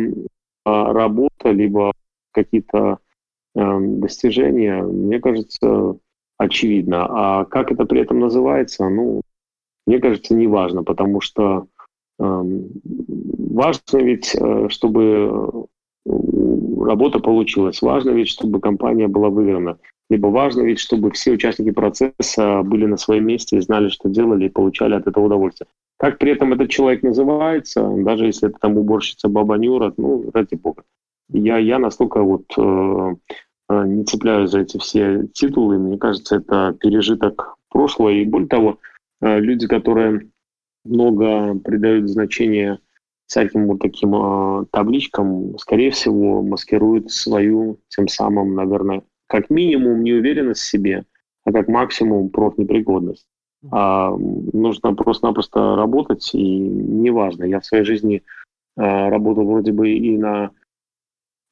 работа, 0.66 1.50
либо 1.52 1.92
какие-то 2.32 2.98
достижения, 3.54 4.82
мне 4.82 5.20
кажется, 5.20 5.96
очевидно. 6.36 7.06
А 7.08 7.44
как 7.46 7.72
это 7.72 7.86
при 7.86 8.02
этом 8.02 8.20
называется, 8.20 8.90
ну, 8.90 9.22
мне 9.86 10.00
кажется, 10.00 10.34
не 10.34 10.46
важно, 10.46 10.84
потому 10.84 11.22
что 11.22 11.66
Важно 13.56 13.98
ведь, 13.98 14.34
э, 14.34 14.68
чтобы 14.70 15.64
э, 16.04 16.10
работа 16.84 17.18
получилась. 17.18 17.82
Важно 17.82 18.10
ведь, 18.10 18.28
чтобы 18.28 18.60
компания 18.60 19.08
была 19.08 19.28
выиграна. 19.28 19.78
Либо 20.08 20.28
важно 20.28 20.62
ведь, 20.62 20.78
чтобы 20.78 21.10
все 21.10 21.32
участники 21.32 21.72
процесса 21.72 22.62
были 22.62 22.86
на 22.86 22.96
своем 22.96 23.26
месте 23.26 23.56
и 23.56 23.60
знали, 23.60 23.88
что 23.88 24.08
делали, 24.08 24.46
и 24.46 24.50
получали 24.50 24.94
от 24.94 25.06
этого 25.06 25.26
удовольствие. 25.26 25.68
Как 25.98 26.18
при 26.18 26.32
этом 26.32 26.52
этот 26.52 26.70
человек 26.70 27.02
называется, 27.02 27.82
даже 27.98 28.26
если 28.26 28.48
это 28.48 28.58
там 28.60 28.76
уборщица 28.78 29.28
Баба 29.28 29.56
Нюра, 29.56 29.92
ну, 29.96 30.30
ради 30.32 30.54
бога. 30.54 30.84
Я, 31.30 31.58
я 31.58 31.78
настолько 31.78 32.22
вот 32.22 32.44
э, 32.56 33.14
э 33.70 33.84
не 33.86 34.04
цепляюсь 34.04 34.50
за 34.50 34.60
эти 34.60 34.78
все 34.78 35.26
титулы. 35.32 35.78
Мне 35.78 35.98
кажется, 35.98 36.36
это 36.36 36.76
пережиток 36.78 37.56
прошлого. 37.70 38.10
И 38.10 38.24
более 38.24 38.48
того, 38.48 38.78
люди, 39.20 39.66
которые 39.66 40.28
много 40.88 41.58
придают 41.58 42.08
значения 42.08 42.78
всяким 43.26 43.66
вот 43.66 43.80
таким 43.80 44.14
э, 44.14 44.66
табличкам, 44.70 45.58
скорее 45.58 45.90
всего, 45.90 46.42
маскируют 46.42 47.10
свою, 47.10 47.80
тем 47.88 48.08
самым, 48.08 48.54
наверное, 48.54 49.02
как 49.26 49.50
минимум 49.50 50.02
неуверенность 50.02 50.60
в 50.60 50.70
себе, 50.70 51.04
а 51.44 51.52
как 51.52 51.68
максимум 51.68 52.28
профнепригодность. 52.28 53.26
А 53.72 54.10
нужно 54.10 54.94
просто-напросто 54.94 55.76
работать, 55.76 56.30
и 56.34 56.58
неважно. 56.58 57.44
Я 57.44 57.60
в 57.60 57.66
своей 57.66 57.84
жизни 57.84 58.22
э, 58.76 59.08
работал 59.08 59.44
вроде 59.44 59.72
бы 59.72 59.90
и 59.90 60.16
на 60.16 60.50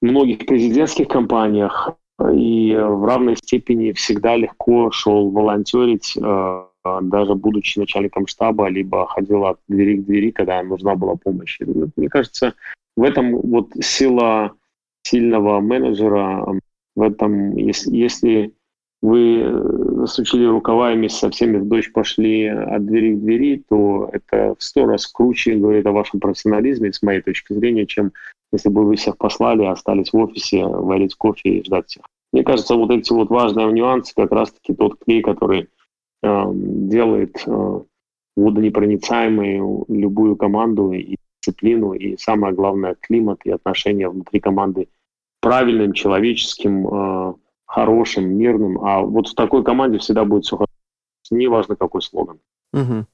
многих 0.01 0.47
президентских 0.47 1.09
компаниях, 1.09 1.97
и 2.33 2.77
в 2.77 3.05
равной 3.05 3.37
степени 3.37 3.93
всегда 3.93 4.37
легко 4.37 4.91
шел 4.93 5.31
волонтерить, 5.31 6.17
э, 6.17 6.65
даже 7.03 7.35
будучи 7.35 7.79
начальником 7.79 8.27
штаба, 8.27 8.69
либо 8.69 9.07
ходила 9.07 9.51
от 9.51 9.61
двери 9.69 9.99
к 9.99 10.05
двери, 10.05 10.31
когда 10.31 10.63
нужна 10.63 10.95
была 10.95 11.17
помощь. 11.17 11.59
Мне 11.97 12.09
кажется, 12.09 12.55
в 12.97 13.03
этом 13.03 13.41
вот 13.41 13.71
сила 13.81 14.53
сильного 15.03 15.61
менеджера, 15.61 16.47
в 16.97 17.03
этом, 17.03 17.57
если, 17.57 17.97
если 17.97 18.53
вы 19.03 19.45
засучили 19.99 20.47
рукава 20.47 20.93
и 20.93 21.09
со 21.09 21.31
всеми 21.31 21.59
в 21.59 21.69
дочь 21.69 21.93
пошли 21.93 22.47
от 22.47 22.87
двери 22.87 23.15
к 23.15 23.21
двери, 23.21 23.65
то 23.69 24.09
это 24.13 24.55
в 24.59 24.63
сто 24.63 24.87
раз 24.87 25.07
круче 25.07 25.57
говорит 25.57 25.87
о 25.87 25.93
вашем 25.93 26.21
профессионализме, 26.21 26.93
с 26.93 27.03
моей 27.03 27.21
точки 27.21 27.53
зрения, 27.53 27.87
чем 27.87 28.13
если 28.53 28.69
бы 28.69 28.85
вы 28.85 28.97
всех 28.97 29.19
послали, 29.19 29.65
остались 29.65 30.13
в 30.13 30.17
офисе 30.17 30.65
варить 30.65 31.17
кофе 31.17 31.59
и 31.59 31.65
ждать 31.65 31.89
всех. 31.89 32.05
Мне 32.33 32.45
кажется, 32.45 32.77
вот 32.77 32.91
эти 32.91 33.13
вот 33.13 33.29
важные 33.31 33.71
нюансы, 33.73 34.15
как 34.15 34.33
раз-таки 34.33 34.75
тот 34.75 34.99
клей, 35.05 35.23
который 35.23 35.69
делает 36.53 37.43
э, 37.47 37.81
водонепроницаемой 38.37 39.85
любую 39.89 40.37
команду 40.37 40.93
и 40.93 41.17
дисциплину, 41.41 41.93
и 41.93 42.17
самое 42.17 42.55
главное, 42.55 42.97
климат 43.01 43.41
и 43.45 43.51
отношения 43.51 44.09
внутри 44.09 44.41
команды 44.41 44.89
правильным, 45.41 45.93
человеческим, 45.93 46.89
э, 46.89 47.35
хорошим, 47.67 48.37
мирным. 48.37 48.83
А 48.85 49.03
вот 49.03 49.29
в 49.29 49.35
такой 49.35 49.63
команде 49.63 49.99
всегда 49.99 50.25
будет 50.25 50.45
все 50.45 50.57
хорошо. 50.57 50.71
Неважно, 51.31 51.77
какой 51.77 52.03
слоган. 52.03 52.39
Угу. 52.73 53.07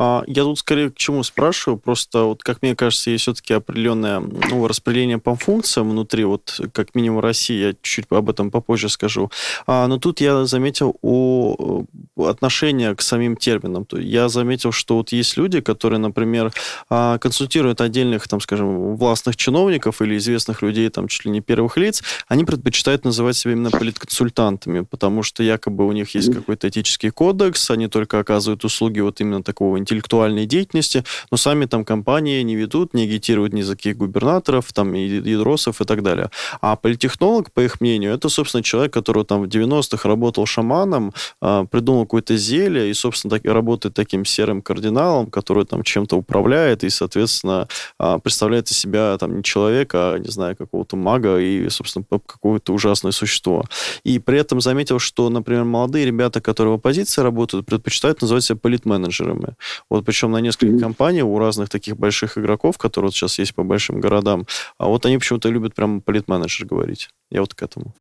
А, 0.00 0.22
я 0.28 0.44
тут 0.44 0.60
скорее 0.60 0.90
к 0.90 0.96
чему 0.96 1.24
спрашиваю, 1.24 1.76
просто 1.76 2.22
вот, 2.22 2.44
как 2.44 2.62
мне 2.62 2.76
кажется, 2.76 3.10
есть 3.10 3.22
все-таки 3.22 3.52
определенное 3.52 4.20
ну, 4.20 4.68
распределение 4.68 5.18
по 5.18 5.34
функциям 5.34 5.90
внутри, 5.90 6.24
вот 6.24 6.60
как 6.72 6.94
минимум 6.94 7.18
России, 7.18 7.58
я 7.58 7.72
чуть-чуть 7.72 8.06
об 8.10 8.30
этом 8.30 8.52
попозже 8.52 8.90
скажу. 8.90 9.32
А, 9.66 9.88
но 9.88 9.98
тут 9.98 10.20
я 10.20 10.44
заметил 10.44 10.96
о 11.02 11.84
отношение 12.16 12.94
к 12.94 13.02
самим 13.02 13.36
терминам. 13.36 13.88
Я 13.92 14.28
заметил, 14.28 14.70
что 14.70 14.98
вот 14.98 15.10
есть 15.10 15.36
люди, 15.36 15.60
которые, 15.60 15.98
например, 15.98 16.52
а, 16.88 17.18
консультируют 17.18 17.80
отдельных, 17.80 18.28
там, 18.28 18.40
скажем, 18.40 18.94
властных 18.94 19.34
чиновников 19.34 20.00
или 20.00 20.16
известных 20.16 20.62
людей, 20.62 20.88
там, 20.90 21.08
чуть 21.08 21.24
ли 21.24 21.32
не 21.32 21.40
первых 21.40 21.76
лиц, 21.76 22.04
они 22.28 22.44
предпочитают 22.44 23.04
называть 23.04 23.36
себя 23.36 23.54
именно 23.54 23.72
политконсультантами, 23.72 24.82
потому 24.82 25.24
что 25.24 25.42
якобы 25.42 25.84
у 25.88 25.90
них 25.90 26.14
есть 26.14 26.32
какой-то 26.32 26.68
этический 26.68 27.10
кодекс, 27.10 27.68
они 27.72 27.88
только 27.88 28.20
оказывают 28.20 28.64
услуги 28.64 29.00
вот 29.00 29.20
именно 29.20 29.42
такого 29.42 29.76
интеллектуальной 29.88 30.46
деятельности, 30.46 31.04
но 31.30 31.36
сами 31.36 31.64
там 31.64 31.84
компании 31.84 32.42
не 32.42 32.56
ведут, 32.56 32.94
не 32.94 33.04
агитируют 33.04 33.52
ни 33.52 33.62
за 33.62 33.76
каких 33.76 33.96
губернаторов, 33.96 34.72
там, 34.72 34.92
ядросов 34.92 35.80
и 35.80 35.84
так 35.84 36.02
далее. 36.02 36.30
А 36.60 36.76
политтехнолог, 36.76 37.52
по 37.52 37.60
их 37.60 37.80
мнению, 37.80 38.12
это, 38.12 38.28
собственно, 38.28 38.62
человек, 38.62 38.92
который 38.92 39.24
там 39.24 39.42
в 39.42 39.46
90-х 39.46 40.08
работал 40.08 40.46
шаманом, 40.46 41.12
а, 41.40 41.64
придумал 41.64 42.04
какое-то 42.04 42.36
зелье 42.36 42.90
и, 42.90 42.94
собственно, 42.94 43.30
так, 43.30 43.44
работает 43.44 43.94
таким 43.94 44.24
серым 44.24 44.62
кардиналом, 44.62 45.26
который 45.26 45.64
там 45.64 45.82
чем-то 45.82 46.16
управляет 46.16 46.84
и, 46.84 46.90
соответственно, 46.90 47.68
а, 47.98 48.18
представляет 48.18 48.70
из 48.70 48.78
себя 48.78 49.16
там 49.18 49.36
не 49.36 49.42
человека, 49.42 50.14
а, 50.14 50.18
не 50.18 50.28
знаю, 50.30 50.56
какого-то 50.56 50.96
мага 50.96 51.38
и, 51.38 51.68
собственно, 51.70 52.04
какое-то 52.26 52.72
ужасное 52.72 53.12
существо. 53.12 53.64
И 54.04 54.18
при 54.18 54.38
этом 54.38 54.60
заметил, 54.60 54.98
что, 54.98 55.30
например, 55.30 55.64
молодые 55.64 56.04
ребята, 56.06 56.40
которые 56.40 56.72
в 56.72 56.76
оппозиции 56.76 57.22
работают, 57.22 57.66
предпочитают 57.66 58.20
называть 58.20 58.44
себя 58.44 58.58
политменеджерами. 58.58 59.54
Вот 59.90 60.04
причем 60.04 60.32
на 60.32 60.40
несколько 60.40 60.76
mm-hmm. 60.76 60.80
компаний 60.80 61.22
у 61.22 61.38
разных 61.38 61.68
таких 61.68 61.96
больших 61.96 62.38
игроков, 62.38 62.78
которые 62.78 63.08
вот 63.08 63.14
сейчас 63.14 63.38
есть 63.38 63.54
по 63.54 63.62
большим 63.62 64.00
городам, 64.00 64.46
а 64.78 64.88
вот 64.88 65.06
они 65.06 65.18
почему-то 65.18 65.48
любят 65.48 65.74
прямо 65.74 66.00
политменеджер 66.00 66.66
говорить. 66.66 67.08
Я 67.30 67.40
вот 67.40 67.54
к 67.54 67.62
этому. 67.62 67.94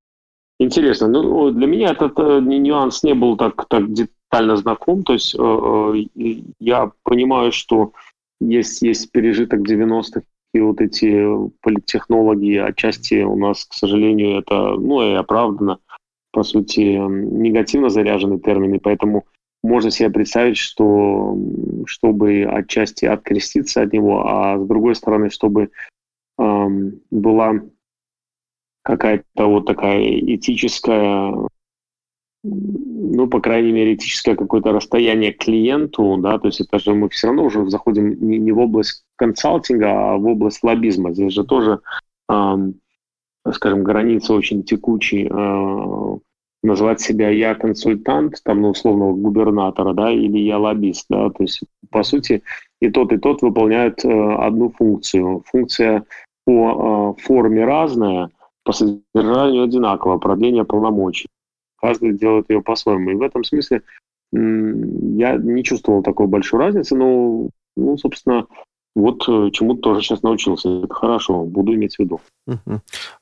Интересно. 0.59 1.07
Ну, 1.07 1.51
для 1.51 1.67
меня 1.67 1.91
этот 1.91 2.17
э, 2.17 2.39
нюанс 2.41 3.03
не 3.03 3.13
был 3.13 3.37
так, 3.37 3.67
так 3.67 3.93
детально 3.93 4.57
знаком. 4.57 5.03
То 5.03 5.13
есть 5.13 5.35
э, 5.37 5.39
э, 6.15 6.41
я 6.59 6.91
понимаю, 7.03 7.51
что 7.51 7.93
есть, 8.39 8.81
есть 8.81 9.11
пережиток 9.11 9.59
90-х, 9.59 10.21
и 10.53 10.59
вот 10.59 10.81
эти 10.81 11.25
политтехнологии 11.61 12.57
отчасти 12.57 13.21
у 13.23 13.35
нас, 13.35 13.65
к 13.65 13.73
сожалению, 13.73 14.39
это, 14.39 14.75
ну, 14.79 15.03
и 15.03 15.13
оправдано, 15.13 15.79
по 16.31 16.43
сути, 16.43 16.79
негативно 16.79 17.89
заряженный 17.89 18.39
термин, 18.39 18.73
и 18.73 18.79
поэтому 18.79 19.25
можно 19.67 19.91
себе 19.91 20.09
представить, 20.09 20.57
что 20.57 21.37
чтобы 21.85 22.43
отчасти 22.43 23.05
откреститься 23.05 23.81
от 23.81 23.93
него, 23.93 24.27
а 24.27 24.57
с 24.57 24.65
другой 24.65 24.95
стороны, 24.95 25.29
чтобы 25.29 25.71
эм, 26.39 27.01
была 27.11 27.61
какая-то 28.83 29.47
вот 29.47 29.65
такая 29.65 30.01
этическая, 30.01 31.33
ну, 32.43 33.27
по 33.27 33.41
крайней 33.41 33.73
мере, 33.73 33.95
этическое 33.95 34.35
какое-то 34.35 34.71
расстояние 34.71 35.33
к 35.33 35.39
клиенту, 35.39 36.17
да, 36.17 36.39
то 36.39 36.47
есть 36.47 36.61
это 36.61 36.79
же 36.79 36.93
мы 36.93 37.09
все 37.09 37.27
равно 37.27 37.43
уже 37.43 37.69
заходим 37.69 38.17
не, 38.25 38.37
не 38.37 38.51
в 38.53 38.59
область 38.59 39.03
консалтинга, 39.17 40.13
а 40.13 40.17
в 40.17 40.25
область 40.25 40.63
лоббизма. 40.63 41.13
Здесь 41.13 41.33
же 41.33 41.43
тоже, 41.43 41.81
эм, 42.29 42.79
скажем, 43.51 43.83
граница 43.83 44.33
очень 44.33 44.63
текучий. 44.63 45.27
Э, 45.29 46.17
назвать 46.63 47.01
себя 47.01 47.29
я 47.29 47.55
консультант, 47.55 48.41
там, 48.43 48.61
ну, 48.61 48.69
условного 48.69 49.13
губернатора, 49.13 49.93
да, 49.93 50.11
или 50.11 50.39
я 50.39 50.57
лоббист, 50.57 51.05
да, 51.09 51.29
то 51.29 51.43
есть, 51.43 51.61
по 51.91 52.03
сути, 52.03 52.43
и 52.81 52.89
тот, 52.89 53.11
и 53.13 53.17
тот 53.17 53.41
выполняют 53.41 54.03
э, 54.03 54.09
одну 54.09 54.69
функцию. 54.69 55.43
Функция 55.45 56.03
по 56.45 57.15
э, 57.17 57.21
форме 57.21 57.65
разная, 57.65 58.29
по 58.63 58.73
содержанию 58.73 59.63
одинаково, 59.63 60.17
продление 60.17 60.65
полномочий. 60.65 61.27
Каждый 61.79 62.17
делает 62.17 62.49
ее 62.49 62.61
по-своему. 62.61 63.11
И 63.11 63.15
в 63.15 63.21
этом 63.21 63.43
смысле 63.43 63.81
я 64.31 65.37
не 65.37 65.63
чувствовал 65.63 66.03
такой 66.03 66.27
большой 66.27 66.59
разницы, 66.59 66.95
но, 66.95 67.49
ну, 67.77 67.97
собственно, 67.97 68.45
вот 68.95 69.23
э, 69.29 69.51
чему-то 69.51 69.81
тоже 69.81 70.01
сейчас 70.01 70.23
научился. 70.23 70.83
Это 70.83 70.93
хорошо, 70.93 71.45
буду 71.45 71.73
иметь 71.75 71.95
в 71.95 71.99
виду. 71.99 72.19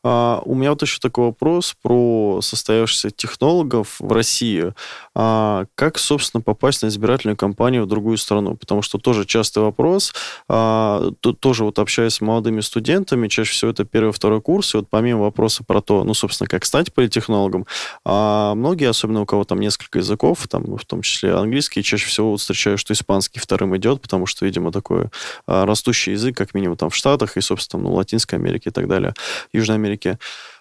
А, 0.03 0.41
у 0.45 0.55
меня 0.55 0.71
вот 0.71 0.82
еще 0.82 0.99
такой 0.99 1.26
вопрос 1.26 1.76
про 1.82 2.39
состоявшихся 2.41 3.09
технологов 3.09 3.95
в 3.99 4.11
России. 4.11 4.73
А, 5.15 5.65
как, 5.76 5.97
собственно, 5.97 6.41
попасть 6.41 6.84
на 6.84 6.88
избирательную 6.88 7.38
кампанию 7.38 7.84
в 7.84 7.88
другую 7.88 8.17
страну? 8.17 8.55
Потому 8.55 8.82
что 8.82 8.97
тоже 8.97 9.26
частый 9.26 9.63
вопрос. 9.63 10.13
А, 10.47 11.11
тоже 11.39 11.63
вот 11.63 11.80
общаясь 11.80 12.13
с 12.13 12.21
молодыми 12.21 12.61
студентами, 12.61 13.28
чаще 13.28 13.51
всего 13.51 13.71
это 13.71 13.84
первый, 13.86 14.11
второй 14.11 14.41
курс, 14.41 14.73
и 14.73 14.78
вот 14.78 14.88
помимо 14.89 15.21
вопроса 15.21 15.63
про 15.63 15.82
то, 15.82 16.03
ну, 16.03 16.13
собственно, 16.13 16.47
как 16.47 16.65
стать 16.65 16.93
политтехнологом, 16.93 17.65
а 18.03 18.53
многие, 18.55 18.89
особенно 18.89 19.21
у 19.21 19.26
кого 19.26 19.43
там 19.43 19.59
несколько 19.59 19.99
языков, 19.99 20.47
там, 20.47 20.78
в 20.78 20.86
том 20.86 21.01
числе 21.01 21.34
английский, 21.34 21.84
чаще 21.84 22.07
всего 22.07 22.32
вот 22.32 22.39
встречаю, 22.41 22.78
что 22.78 22.93
испанский 22.93 23.39
вторым 23.39 23.76
идет, 23.76 24.01
потому 24.01 24.26
что, 24.26 24.45
видимо, 24.45 24.71
такой 24.71 25.09
растущий 25.47 26.13
язык, 26.13 26.38
как 26.38 26.53
минимум 26.53 26.78
там 26.78 26.89
в 26.89 26.95
Штатах 26.95 27.38
и, 27.38 27.41
собственно, 27.41 27.84
ну, 27.84 27.93
Латинской 27.93 28.38
Америке 28.38 28.69
и 28.69 28.73
так 28.73 28.88
далее. 28.88 29.14
Южной 29.53 29.76
Америке. 29.76 30.18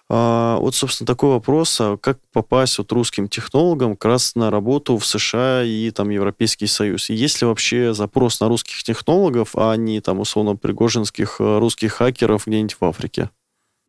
А, 0.07 0.57
вот, 0.59 0.75
собственно, 0.75 1.07
такой 1.07 1.31
вопрос, 1.31 1.81
а 1.81 1.97
как 1.97 2.19
попасть 2.31 2.77
вот 2.77 2.91
русским 2.91 3.27
технологам 3.27 3.95
как 3.95 4.05
раз 4.05 4.35
на 4.35 4.51
работу 4.51 4.97
в 4.97 5.05
США 5.05 5.63
и 5.63 5.89
там 5.89 6.09
Европейский 6.09 6.67
Союз? 6.67 7.09
И 7.09 7.15
есть 7.15 7.41
ли 7.41 7.47
вообще 7.47 7.93
запрос 7.93 8.39
на 8.39 8.47
русских 8.47 8.83
технологов, 8.83 9.55
а 9.55 9.75
не 9.75 10.01
там 10.01 10.19
условно 10.19 10.55
пригожинских 10.55 11.37
э, 11.39 11.57
русских 11.57 11.93
хакеров 11.93 12.45
где-нибудь 12.45 12.77
в 12.79 12.85
Африке? 12.85 13.29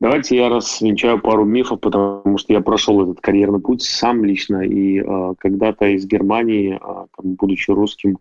Давайте 0.01 0.37
я 0.37 0.49
развенчаю 0.49 1.21
пару 1.21 1.45
мифов, 1.45 1.81
потому 1.81 2.37
что 2.39 2.53
я 2.53 2.61
прошел 2.61 3.03
этот 3.03 3.21
карьерный 3.21 3.61
путь 3.61 3.83
сам 3.83 4.25
лично, 4.25 4.63
и 4.63 5.01
э, 5.01 5.35
когда-то 5.39 5.87
из 5.87 6.07
Германии, 6.07 6.77
э, 6.77 6.79
там, 6.81 7.35
будучи 7.35 7.71
русским, 7.71 8.19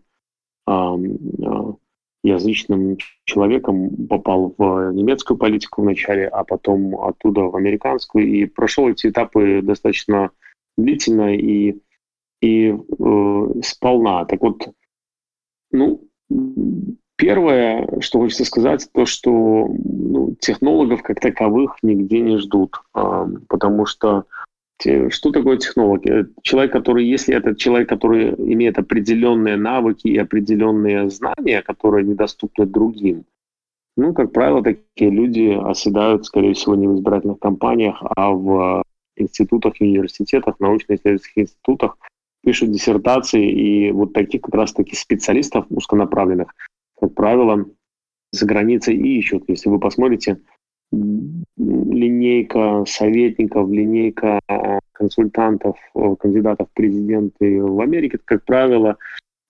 э, 0.66 0.72
э, 0.72 1.72
язычным 2.26 2.98
человеком, 3.24 4.06
попал 4.08 4.54
в 4.56 4.92
немецкую 4.92 5.38
политику 5.38 5.82
вначале, 5.82 6.28
а 6.28 6.44
потом 6.44 6.98
оттуда 7.00 7.42
в 7.42 7.56
американскую, 7.56 8.26
и 8.26 8.46
прошел 8.46 8.88
эти 8.88 9.08
этапы 9.08 9.60
достаточно 9.62 10.30
длительно 10.76 11.34
и, 11.34 11.76
и 12.42 12.70
э, 12.70 13.60
сполна. 13.62 14.24
Так 14.24 14.42
вот, 14.42 14.68
ну, 15.70 16.02
первое, 17.16 18.00
что 18.00 18.18
хочется 18.18 18.44
сказать, 18.44 18.88
то, 18.92 19.06
что 19.06 19.30
ну, 19.30 20.34
технологов 20.40 21.02
как 21.02 21.20
таковых 21.20 21.76
нигде 21.82 22.20
не 22.20 22.38
ждут, 22.38 22.76
э, 22.94 23.26
потому 23.48 23.86
что 23.86 24.24
что 24.80 25.30
такое 25.30 25.56
технолог? 25.56 26.02
Человек, 26.42 26.72
который, 26.72 27.06
если 27.06 27.34
это 27.34 27.54
человек, 27.54 27.88
который 27.88 28.30
имеет 28.30 28.78
определенные 28.78 29.56
навыки 29.56 30.08
и 30.08 30.18
определенные 30.18 31.08
знания, 31.10 31.62
которые 31.62 32.04
недоступны 32.04 32.66
другим, 32.66 33.24
ну, 33.96 34.12
как 34.12 34.32
правило, 34.32 34.62
такие 34.62 35.10
люди 35.10 35.58
оседают, 35.58 36.26
скорее 36.26 36.52
всего, 36.52 36.74
не 36.74 36.86
в 36.86 36.96
избирательных 36.96 37.38
кампаниях, 37.38 38.02
а 38.14 38.30
в 38.30 38.82
институтах, 39.16 39.74
университетах, 39.80 40.60
научно-исследовательских 40.60 41.44
институтах, 41.44 41.96
пишут 42.44 42.70
диссертации, 42.70 43.50
и 43.50 43.90
вот 43.92 44.12
таких 44.12 44.42
как 44.42 44.54
раз-таки 44.54 44.94
специалистов 44.94 45.64
узконаправленных, 45.70 46.54
как 47.00 47.14
правило, 47.14 47.64
за 48.32 48.46
границей 48.46 48.96
и 48.96 49.18
ищут. 49.18 49.44
Если 49.48 49.70
вы 49.70 49.80
посмотрите, 49.80 50.40
линейка 50.92 52.84
советников, 52.86 53.70
линейка 53.70 54.40
э, 54.48 54.78
консультантов, 54.92 55.76
э, 55.94 56.14
кандидатов 56.18 56.68
в 56.70 56.74
президенты 56.74 57.62
в 57.62 57.80
Америке, 57.80 58.18
как 58.24 58.44
правило, 58.44 58.96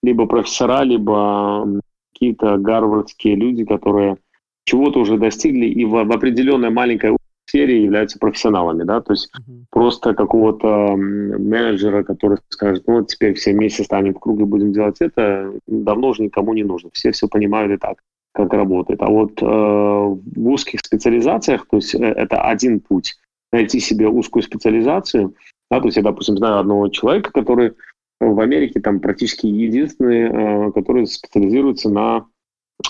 либо 0.03 0.25
профессора, 0.25 0.83
либо 0.83 1.81
какие-то 2.13 2.57
гарвардские 2.57 3.35
люди, 3.35 3.65
которые 3.65 4.17
чего-то 4.65 4.99
уже 4.99 5.17
достигли 5.17 5.67
и 5.67 5.85
в, 5.85 5.91
в 5.91 6.11
определенной 6.11 6.69
маленькой 6.69 7.15
сфере 7.47 7.81
являются 7.83 8.19
профессионалами, 8.19 8.83
да, 8.83 8.99
то 8.99 9.13
есть 9.13 9.31
uh-huh. 9.33 9.63
просто 9.69 10.13
какого-то 10.13 10.97
менеджера, 10.97 12.03
который 12.03 12.39
скажет, 12.49 12.83
ну 12.87 12.95
вот 12.95 13.07
теперь 13.07 13.35
все 13.35 13.53
вместе 13.53 13.85
станем 13.85 14.13
в 14.13 14.19
круг 14.19 14.41
и 14.41 14.43
будем 14.43 14.73
делать 14.73 14.97
это, 14.99 15.53
давно 15.65 16.09
уже 16.09 16.23
никому 16.23 16.53
не 16.53 16.65
нужно, 16.65 16.89
все 16.91 17.11
все 17.11 17.29
понимают 17.29 17.71
и 17.71 17.77
так 17.77 17.99
как 18.33 18.53
работает. 18.53 19.01
А 19.01 19.07
вот 19.07 19.41
э, 19.41 19.45
в 19.45 20.49
узких 20.49 20.79
специализациях, 20.81 21.67
то 21.67 21.77
есть 21.77 21.95
э, 21.95 21.99
это 21.99 22.41
один 22.41 22.79
путь, 22.79 23.15
найти 23.51 23.79
себе 23.79 24.07
узкую 24.07 24.43
специализацию. 24.43 25.35
Да, 25.69 25.79
то 25.79 25.87
есть 25.87 25.97
я, 25.97 26.03
допустим, 26.03 26.37
знаю 26.37 26.59
одного 26.59 26.87
человека, 26.89 27.31
который 27.31 27.73
в 28.19 28.39
Америке 28.39 28.79
там 28.79 28.99
практически 28.99 29.47
единственный, 29.47 30.67
э, 30.67 30.71
который 30.71 31.05
специализируется 31.07 31.89
на 31.89 32.25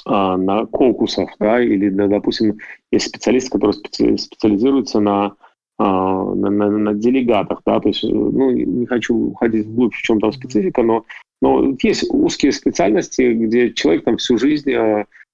э, 0.06 0.10
на 0.10 0.66
кокусах, 0.66 1.30
да, 1.40 1.62
или, 1.62 1.90
допустим, 1.90 2.58
есть 2.92 3.08
специалист, 3.08 3.50
который 3.52 3.74
специализируется 4.18 5.00
на 5.00 5.36
э, 5.80 5.84
на, 5.84 6.50
на, 6.50 6.70
на 6.70 6.94
делегатах, 6.94 7.62
да, 7.66 7.80
то 7.80 7.90
есть, 7.90 8.04
ну, 8.04 8.52
не 8.52 8.86
хочу 8.86 9.16
уходить 9.16 9.66
вглубь, 9.66 9.96
в 9.96 10.02
чем 10.02 10.20
там 10.20 10.32
специфика, 10.32 10.84
но 10.84 11.06
Но 11.42 11.76
есть 11.82 12.06
узкие 12.10 12.52
специальности, 12.52 13.34
где 13.34 13.74
человек 13.74 14.04
там 14.04 14.18
всю 14.18 14.38
жизнь 14.38 14.72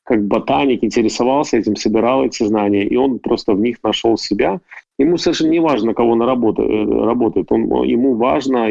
как 0.04 0.26
ботаник 0.26 0.84
интересовался 0.84 1.58
этим, 1.58 1.76
собирал 1.76 2.26
эти 2.26 2.44
знания, 2.44 2.86
и 2.86 2.96
он 2.96 3.20
просто 3.20 3.54
в 3.54 3.60
них 3.60 3.78
нашел 3.84 4.18
себя. 4.18 4.60
Ему 5.00 5.18
совершенно 5.18 5.52
не 5.52 5.60
важно, 5.60 5.94
кого 5.94 6.12
он 6.12 6.22
работает, 6.22 6.90
работает. 6.90 7.52
Он, 7.52 7.84
ему 7.84 8.16
важно, 8.16 8.68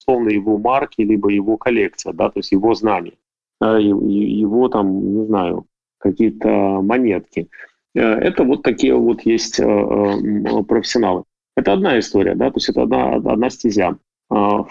условно, 0.00 0.28
его 0.30 0.58
марки, 0.58 1.02
либо 1.02 1.28
его 1.28 1.56
коллекция, 1.56 2.12
да, 2.12 2.30
то 2.30 2.38
есть 2.38 2.52
его 2.52 2.74
знания, 2.74 3.12
его 3.60 4.68
там, 4.68 5.14
не 5.20 5.26
знаю, 5.26 5.66
какие-то 5.98 6.48
монетки. 6.82 7.48
Э, 7.94 8.00
это 8.00 8.44
вот 8.44 8.62
такие 8.62 8.94
вот 8.94 9.22
есть 9.22 9.60
э, 9.60 9.64
э, 9.64 10.62
профессионалы. 10.64 11.24
Это 11.56 11.72
одна 11.72 11.98
история, 11.98 12.34
да, 12.34 12.50
то 12.50 12.56
есть 12.56 12.68
это 12.68 12.82
одна, 12.82 13.14
одна 13.14 13.50
стезя. 13.50 13.96
А, 14.34 14.64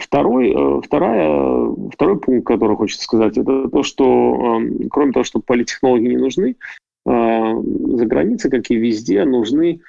второй, 0.00 0.80
вторая, 0.82 1.74
второй 1.92 2.18
пункт, 2.18 2.46
который 2.46 2.76
хочется 2.76 3.04
сказать, 3.04 3.36
это 3.36 3.68
то, 3.68 3.82
что 3.82 4.60
кроме 4.90 5.12
того, 5.12 5.24
что 5.24 5.40
политтехнологи 5.40 6.06
не 6.06 6.16
нужны, 6.16 6.56
за 7.04 8.06
границей, 8.06 8.50
как 8.50 8.70
и 8.70 8.76
везде, 8.76 9.24
нужны 9.24 9.80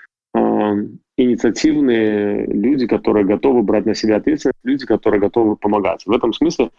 инициативные 1.18 2.48
люди, 2.48 2.86
которые 2.86 3.26
готовы 3.26 3.64
брать 3.64 3.86
на 3.86 3.96
себя 3.96 4.18
ответственность, 4.18 4.60
люди, 4.64 4.86
которые 4.86 5.22
готовы 5.22 5.56
помогать. 5.56 6.06
В 6.06 6.12
этом 6.12 6.34
смысле 6.34 6.70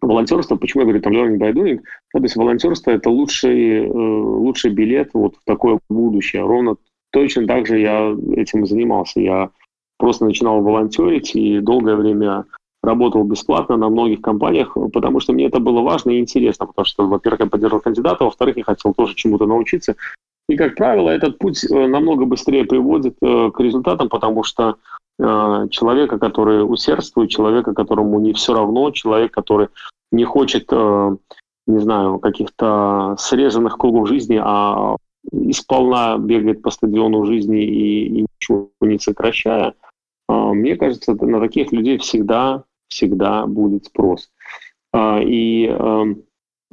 волонтерство, 0.00 0.56
почему 0.56 0.82
я 0.82 0.86
говорю 0.86 1.02
там 1.02 1.12
learning 1.12 1.38
by 1.38 1.52
doing, 1.52 1.80
да, 2.12 2.20
то 2.20 2.22
есть 2.22 2.36
волонтерство 2.36 2.90
это 2.90 3.10
лучший, 3.10 3.86
э, 3.86 3.88
лучший 3.88 4.70
билет 4.70 5.10
вот 5.14 5.36
в 5.36 5.44
такое 5.44 5.78
будущее. 5.88 6.42
Ровно 6.42 6.76
точно 7.10 7.46
так 7.46 7.66
же 7.66 7.78
я 7.78 8.14
этим 8.36 8.64
и 8.64 8.66
занимался. 8.66 9.20
Я 9.20 9.50
просто 9.98 10.24
начинал 10.24 10.60
волонтерить 10.60 11.34
и 11.34 11.60
долгое 11.60 11.96
время 11.96 12.44
работал 12.84 13.24
бесплатно 13.24 13.76
на 13.76 13.88
многих 13.88 14.20
компаниях, 14.20 14.76
потому 14.92 15.20
что 15.20 15.32
мне 15.32 15.46
это 15.46 15.58
было 15.58 15.80
важно 15.80 16.10
и 16.10 16.20
интересно, 16.20 16.66
потому 16.66 16.84
что, 16.84 17.06
во-первых, 17.06 17.40
я 17.40 17.46
поддерживал 17.46 17.80
кандидата, 17.80 18.24
во-вторых, 18.24 18.56
я 18.56 18.64
хотел 18.64 18.92
тоже 18.94 19.14
чему-то 19.14 19.46
научиться. 19.46 19.96
И, 20.48 20.56
как 20.56 20.74
правило, 20.74 21.08
этот 21.08 21.38
путь 21.38 21.64
э, 21.64 21.86
намного 21.86 22.26
быстрее 22.26 22.64
приводит 22.64 23.16
э, 23.22 23.50
к 23.50 23.60
результатам, 23.60 24.10
потому 24.10 24.42
что 24.42 24.76
э, 25.18 25.66
человека, 25.70 26.18
который 26.18 26.60
усердствует, 26.60 27.30
человека, 27.30 27.72
которому 27.72 28.20
не 28.20 28.34
все 28.34 28.52
равно, 28.52 28.90
человек, 28.90 29.32
который 29.32 29.68
не 30.12 30.24
хочет, 30.24 30.70
не 30.70 31.78
знаю, 31.80 32.20
каких-то 32.20 33.16
срезанных 33.18 33.76
кругов 33.78 34.06
жизни, 34.06 34.40
а 34.40 34.96
исполна 35.32 36.16
бегает 36.18 36.62
по 36.62 36.70
стадиону 36.70 37.24
жизни 37.24 37.64
и, 37.64 38.06
и 38.06 38.26
ничего 38.40 38.70
не 38.80 38.98
сокращая, 38.98 39.74
мне 40.28 40.76
кажется, 40.76 41.14
на 41.14 41.40
таких 41.40 41.72
людей 41.72 41.98
всегда, 41.98 42.64
всегда 42.88 43.46
будет 43.46 43.84
спрос. 43.86 44.30
И 44.96 45.76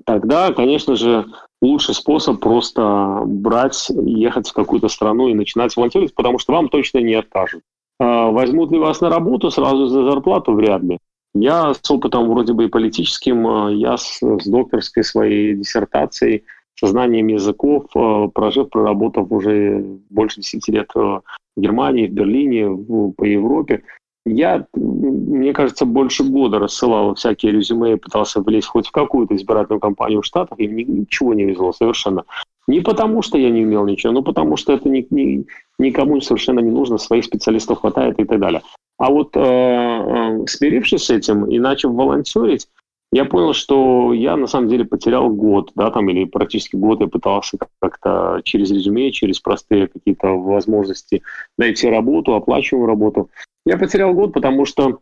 тогда, 0.05 0.53
конечно 0.53 0.95
же, 0.95 1.25
лучший 1.61 1.95
способ 1.95 2.39
просто 2.39 3.21
брать, 3.25 3.89
ехать 3.89 4.49
в 4.49 4.53
какую-то 4.53 4.87
страну 4.87 5.27
и 5.27 5.33
начинать 5.33 5.75
волонтерить, 5.75 6.15
потому 6.15 6.39
что 6.39 6.53
вам 6.53 6.69
точно 6.69 6.99
не 6.99 7.13
откажут. 7.13 7.61
А, 7.99 8.31
возьмут 8.31 8.71
ли 8.71 8.79
вас 8.79 9.01
на 9.01 9.09
работу 9.09 9.51
сразу 9.51 9.85
за 9.87 10.03
зарплату? 10.03 10.53
Вряд 10.53 10.81
ли. 10.81 10.97
Я 11.33 11.73
с 11.73 11.89
опытом 11.89 12.27
вроде 12.29 12.53
бы 12.53 12.65
и 12.65 12.69
политическим, 12.69 13.47
а, 13.47 13.71
я 13.71 13.97
с, 13.97 14.19
с 14.21 14.47
докторской 14.47 15.03
своей 15.03 15.55
диссертацией, 15.55 16.43
со 16.81 16.87
знанием 16.87 17.27
языков, 17.27 17.85
а, 17.95 18.27
прожив, 18.27 18.69
проработав 18.69 19.31
уже 19.31 19.85
больше 20.09 20.41
10 20.41 20.67
лет 20.69 20.89
в 20.95 21.21
Германии, 21.55 22.07
в 22.07 22.11
Берлине, 22.11 22.69
по 23.15 23.23
Европе, 23.23 23.83
я, 24.25 24.65
мне 24.75 25.51
кажется, 25.53 25.85
больше 25.85 26.23
года 26.23 26.59
рассылал 26.59 27.15
всякие 27.15 27.51
резюме 27.51 27.93
и 27.93 27.97
пытался 27.97 28.41
влезть 28.41 28.67
хоть 28.67 28.87
в 28.87 28.91
какую-то 28.91 29.35
избирательную 29.35 29.79
кампанию 29.79 30.21
в 30.21 30.25
Штатах, 30.25 30.59
и 30.59 30.67
ничего 30.67 31.33
не 31.33 31.45
везло 31.45 31.71
совершенно. 31.71 32.25
Не 32.67 32.81
потому, 32.81 33.23
что 33.23 33.39
я 33.39 33.49
не 33.49 33.63
умел 33.63 33.85
ничего, 33.85 34.13
но 34.13 34.21
потому, 34.21 34.57
что 34.57 34.73
это 34.73 34.87
ни, 34.87 35.05
ни, 35.09 35.45
никому 35.79 36.21
совершенно 36.21 36.59
не 36.59 36.69
нужно, 36.69 36.99
своих 36.99 37.25
специалистов 37.25 37.79
хватает 37.79 38.19
и 38.19 38.23
так 38.23 38.39
далее. 38.39 38.61
А 38.99 39.09
вот 39.09 39.35
э, 39.35 39.39
э, 39.41 40.45
смирившись 40.45 41.05
с 41.05 41.09
этим 41.09 41.45
и 41.45 41.57
начав 41.57 41.91
волонтерить, 41.91 42.67
я 43.13 43.25
понял, 43.25 43.53
что 43.53 44.13
я 44.13 44.37
на 44.37 44.47
самом 44.47 44.69
деле 44.69 44.85
потерял 44.85 45.29
год, 45.29 45.71
да, 45.75 45.91
там, 45.91 46.09
или 46.09 46.23
практически 46.23 46.77
год 46.77 47.01
я 47.01 47.07
пытался 47.07 47.57
как-то 47.79 48.39
через 48.45 48.71
резюме, 48.71 49.11
через 49.11 49.41
простые 49.41 49.87
какие-то 49.87 50.27
возможности 50.37 51.21
найти 51.57 51.89
работу, 51.89 52.35
оплачиваемую 52.35 52.87
работу. 52.87 53.29
Я 53.65 53.77
потерял 53.77 54.13
год, 54.13 54.31
потому 54.31 54.65
что, 54.65 54.99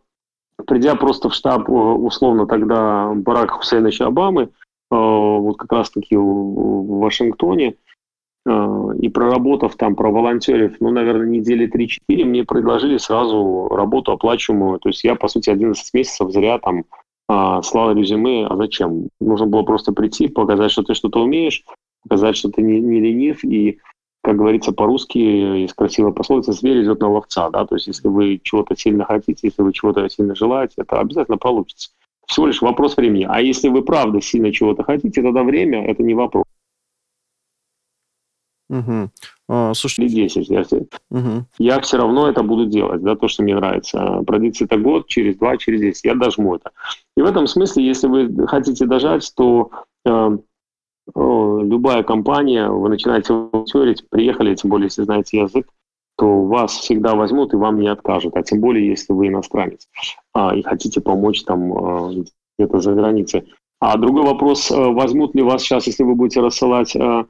придя 0.66 0.96
просто 0.96 1.28
в 1.28 1.34
штаб, 1.34 1.68
э, 1.68 1.72
условно, 1.72 2.48
тогда 2.48 3.12
Барака 3.14 3.54
Хусейновича 3.54 4.06
Обамы, 4.06 4.42
э, 4.42 4.48
вот 4.90 5.56
как 5.56 5.70
раз-таки 5.70 6.16
в 6.16 6.98
Вашингтоне, 6.98 7.76
э, 8.44 8.88
и 9.00 9.08
проработав 9.08 9.76
там, 9.76 9.94
проволонтерив, 9.94 10.80
ну, 10.80 10.90
наверное, 10.90 11.28
недели 11.28 11.68
3-4, 11.68 12.24
мне 12.24 12.42
предложили 12.42 12.96
сразу 12.98 13.68
работу 13.70 14.10
оплачиваемую. 14.10 14.80
То 14.80 14.88
есть 14.88 15.04
я, 15.04 15.14
по 15.14 15.28
сути, 15.28 15.48
11 15.48 15.94
месяцев 15.94 16.32
зря 16.32 16.58
там 16.58 16.84
слал 17.62 17.92
резюме. 17.92 18.46
А 18.46 18.56
зачем? 18.56 19.08
Нужно 19.20 19.46
было 19.46 19.62
просто 19.62 19.92
прийти, 19.92 20.28
показать, 20.28 20.70
что 20.70 20.82
ты 20.82 20.94
что-то 20.94 21.20
умеешь, 21.20 21.64
показать, 22.02 22.36
что 22.36 22.50
ты 22.50 22.62
не, 22.62 22.80
не 22.80 23.00
ленив, 23.00 23.44
и 23.44 23.78
как 24.22 24.36
говорится 24.36 24.72
по-русски, 24.72 25.18
есть 25.18 25.74
красивая 25.74 26.12
пословица, 26.12 26.52
зверь 26.52 26.82
идет 26.82 27.00
на 27.00 27.08
ловца, 27.08 27.48
да, 27.50 27.64
то 27.64 27.74
есть 27.76 27.86
если 27.86 28.08
вы 28.08 28.38
чего-то 28.42 28.76
сильно 28.76 29.04
хотите, 29.04 29.46
если 29.46 29.62
вы 29.62 29.72
чего-то 29.72 30.08
сильно 30.10 30.34
желаете, 30.34 30.74
это 30.78 31.00
обязательно 31.00 31.38
получится. 31.38 31.90
Всего 32.26 32.46
лишь 32.46 32.60
вопрос 32.62 32.96
времени. 32.96 33.26
А 33.28 33.40
если 33.40 33.68
вы 33.68 33.82
правда 33.82 34.20
сильно 34.20 34.52
чего-то 34.52 34.84
хотите, 34.84 35.22
тогда 35.22 35.42
время– 35.42 35.84
это 35.86 36.02
не 36.02 36.14
вопрос. 36.14 36.44
Угу. 38.70 39.10
А, 39.48 39.74
слушайте, 39.74 40.14
10. 40.14 40.48
Я, 40.48 40.64
угу. 41.10 41.44
я 41.58 41.80
все 41.80 41.96
равно 41.96 42.28
это 42.28 42.42
буду 42.44 42.66
делать, 42.66 43.02
да, 43.02 43.16
то, 43.16 43.26
что 43.26 43.42
мне 43.42 43.56
нравится. 43.56 44.22
Продлится 44.24 44.64
это 44.64 44.78
год, 44.78 45.08
через 45.08 45.36
два, 45.36 45.56
через 45.56 45.80
10. 45.80 46.04
Я 46.04 46.14
дожму 46.14 46.54
это. 46.54 46.70
И 47.16 47.20
в 47.20 47.24
этом 47.24 47.48
смысле, 47.48 47.84
если 47.84 48.06
вы 48.06 48.46
хотите 48.46 48.86
дожать, 48.86 49.30
то 49.36 49.70
э, 50.06 50.38
любая 51.16 52.04
компания, 52.04 52.68
вы 52.68 52.88
начинаете 52.88 53.32
волонтерить, 53.32 54.08
приехали, 54.08 54.54
тем 54.54 54.70
более, 54.70 54.86
если 54.86 55.02
знаете 55.02 55.40
язык, 55.40 55.66
то 56.16 56.44
вас 56.44 56.72
всегда 56.72 57.16
возьмут 57.16 57.52
и 57.52 57.56
вам 57.56 57.80
не 57.80 57.88
откажут, 57.88 58.36
а 58.36 58.42
тем 58.42 58.60
более, 58.60 58.86
если 58.86 59.12
вы 59.12 59.28
иностранец 59.28 59.88
а, 60.34 60.54
и 60.54 60.62
хотите 60.62 61.00
помочь 61.00 61.44
там 61.44 61.72
а, 61.72 62.12
где-то 62.58 62.78
за 62.78 62.92
границей. 62.92 63.50
А 63.80 63.96
другой 63.96 64.24
вопрос, 64.24 64.70
а, 64.70 64.90
возьмут 64.90 65.34
ли 65.34 65.42
вас 65.42 65.62
сейчас, 65.62 65.86
если 65.86 66.02
вы 66.02 66.14
будете 66.14 66.40
рассылать 66.40 66.94
а, 66.94 67.20
а, 67.20 67.26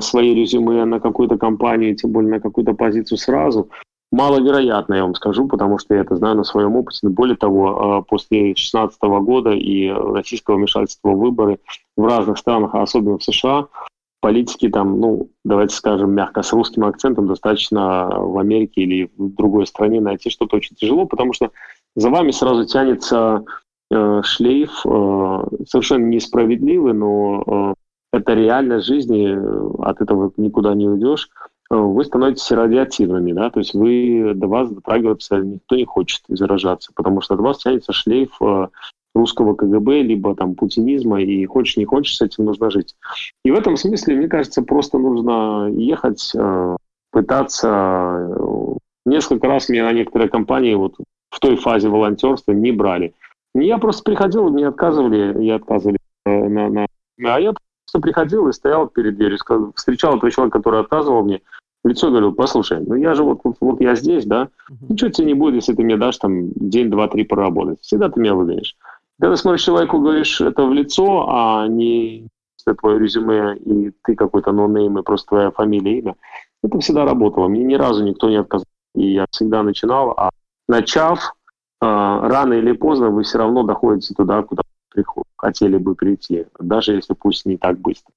свои 0.00 0.34
резюме 0.34 0.84
на 0.84 1.00
какую-то 1.00 1.38
компанию, 1.38 1.94
тем 1.94 2.10
более 2.10 2.32
на 2.32 2.40
какую-то 2.40 2.74
позицию 2.74 3.18
сразу, 3.18 3.70
Маловероятно, 4.12 4.94
я 4.94 5.02
вам 5.02 5.14
скажу, 5.14 5.46
потому 5.46 5.78
что 5.78 5.94
я 5.94 6.00
это 6.00 6.16
знаю 6.16 6.34
на 6.34 6.42
своем 6.42 6.74
опыте. 6.74 7.08
Более 7.08 7.36
того, 7.36 7.98
а, 7.98 8.02
после 8.02 8.40
2016 8.54 9.20
года 9.20 9.50
и 9.50 9.88
российского 9.88 10.56
вмешательства 10.56 11.10
в 11.10 11.18
выборы 11.18 11.60
в 11.96 12.04
разных 12.04 12.38
странах, 12.38 12.74
особенно 12.74 13.18
в 13.18 13.22
США, 13.22 13.68
политики 14.20 14.68
там, 14.68 14.98
ну, 14.98 15.30
давайте 15.44 15.76
скажем 15.76 16.10
мягко, 16.12 16.42
с 16.42 16.52
русским 16.52 16.84
акцентом 16.84 17.28
достаточно 17.28 18.08
в 18.10 18.38
Америке 18.38 18.82
или 18.82 19.10
в 19.16 19.32
другой 19.34 19.68
стране 19.68 20.00
найти 20.00 20.28
что-то 20.28 20.56
очень 20.56 20.74
тяжело, 20.74 21.06
потому 21.06 21.32
что 21.32 21.52
за 21.94 22.10
вами 22.10 22.32
сразу 22.32 22.64
тянется 22.66 23.44
э, 23.92 24.22
шлейф, 24.24 24.70
э, 24.84 25.42
совершенно 25.68 26.06
несправедливый, 26.06 26.94
но 26.94 27.44
э, 27.46 27.74
это 28.12 28.34
реальность 28.34 28.86
жизни, 28.86 29.38
от 29.82 30.00
этого 30.00 30.32
никуда 30.36 30.74
не 30.74 30.88
уйдешь. 30.88 31.28
Э, 31.70 31.76
вы 31.76 32.04
становитесь 32.04 32.50
радиоактивными, 32.50 33.32
да, 33.32 33.50
то 33.50 33.60
есть 33.60 33.74
вы, 33.74 34.32
до 34.34 34.48
вас 34.48 34.70
дотрагиваться 34.70 35.38
никто 35.38 35.76
не 35.76 35.84
хочет 35.84 36.22
заражаться, 36.28 36.92
потому 36.94 37.20
что 37.20 37.34
от 37.34 37.40
вас 37.40 37.58
тянется 37.58 37.92
шлейф 37.92 38.30
э, 38.42 38.68
русского 39.14 39.54
КГБ, 39.54 40.02
либо 40.02 40.34
там 40.34 40.54
путинизма, 40.54 41.22
и 41.22 41.44
хочешь 41.46 41.76
не 41.76 41.84
хочешь, 41.84 42.16
с 42.16 42.22
этим 42.22 42.44
нужно 42.44 42.70
жить. 42.70 42.96
И 43.44 43.50
в 43.50 43.54
этом 43.54 43.76
смысле, 43.76 44.16
мне 44.16 44.28
кажется, 44.28 44.62
просто 44.62 44.98
нужно 44.98 45.68
ехать, 45.72 46.32
э, 46.34 46.76
пытаться. 47.12 48.36
Несколько 49.04 49.48
раз 49.48 49.68
меня 49.68 49.84
на 49.84 49.92
некоторые 49.92 50.28
компании 50.28 50.74
вот 50.74 50.94
в 51.30 51.40
той 51.40 51.56
фазе 51.56 51.88
волонтерства 51.88 52.52
не 52.52 52.70
брали. 52.70 53.14
Я 53.54 53.78
просто 53.78 54.04
приходил, 54.04 54.50
мне 54.50 54.68
отказывали, 54.68 55.42
я 55.42 55.56
отказывали 55.56 55.98
на, 56.24 56.68
на... 56.68 56.86
А 57.24 57.40
я 57.40 57.52
просто 57.90 58.00
приходил 58.00 58.48
и 58.48 58.52
стоял 58.52 58.86
перед 58.88 59.16
дверью, 59.16 59.38
встречал 59.74 60.16
этого 60.16 60.30
человека, 60.30 60.58
который 60.58 60.80
отказывал 60.80 61.24
мне, 61.24 61.40
в 61.82 61.88
лицо 61.88 62.10
говорил, 62.10 62.32
послушай, 62.32 62.80
ну 62.86 62.94
я 62.94 63.14
же 63.14 63.24
вот, 63.24 63.40
вот, 63.42 63.56
вот 63.60 63.80
я 63.80 63.94
здесь, 63.94 64.26
да, 64.26 64.48
ничего 64.88 65.10
тебе 65.10 65.28
не 65.28 65.34
будет, 65.34 65.56
если 65.56 65.74
ты 65.74 65.82
мне 65.82 65.96
дашь 65.96 66.18
там 66.18 66.50
день, 66.52 66.90
два, 66.90 67.08
три 67.08 67.24
поработать. 67.24 67.80
Всегда 67.80 68.08
ты 68.08 68.20
меня 68.20 68.34
выгонишь. 68.34 68.76
Когда 69.18 69.36
смотришь 69.36 69.64
человеку, 69.64 69.98
говоришь 69.98 70.40
это 70.40 70.64
в 70.64 70.72
лицо, 70.72 71.26
а 71.28 71.66
не 71.68 72.28
твое 72.78 72.98
резюме, 73.00 73.56
и 73.56 73.90
ты 74.04 74.14
какой-то 74.14 74.52
no 74.52 74.65
name, 74.65 74.98
и 74.98 75.02
просто 75.02 75.28
твоя 75.28 75.50
фамилия, 75.50 75.98
имя, 75.98 76.14
это 76.62 76.78
всегда 76.78 77.04
работало. 77.04 77.48
Мне 77.48 77.64
ни 77.64 77.74
разу 77.74 78.04
никто 78.04 78.28
не 78.28 78.36
отказал. 78.36 78.66
И 78.94 79.14
я 79.14 79.26
всегда 79.30 79.62
начинал, 79.62 80.10
а 80.16 80.30
начав, 80.68 81.34
рано 81.80 82.52
или 82.52 82.72
поздно 82.72 83.10
вы 83.10 83.22
все 83.22 83.38
равно 83.38 83.62
доходите 83.62 84.14
туда, 84.14 84.42
куда 84.42 84.62
хотели 85.36 85.76
бы 85.76 85.94
прийти, 85.94 86.46
даже 86.58 86.94
если 86.94 87.14
пусть 87.14 87.46
не 87.46 87.56
так 87.56 87.78
быстро. 87.78 88.12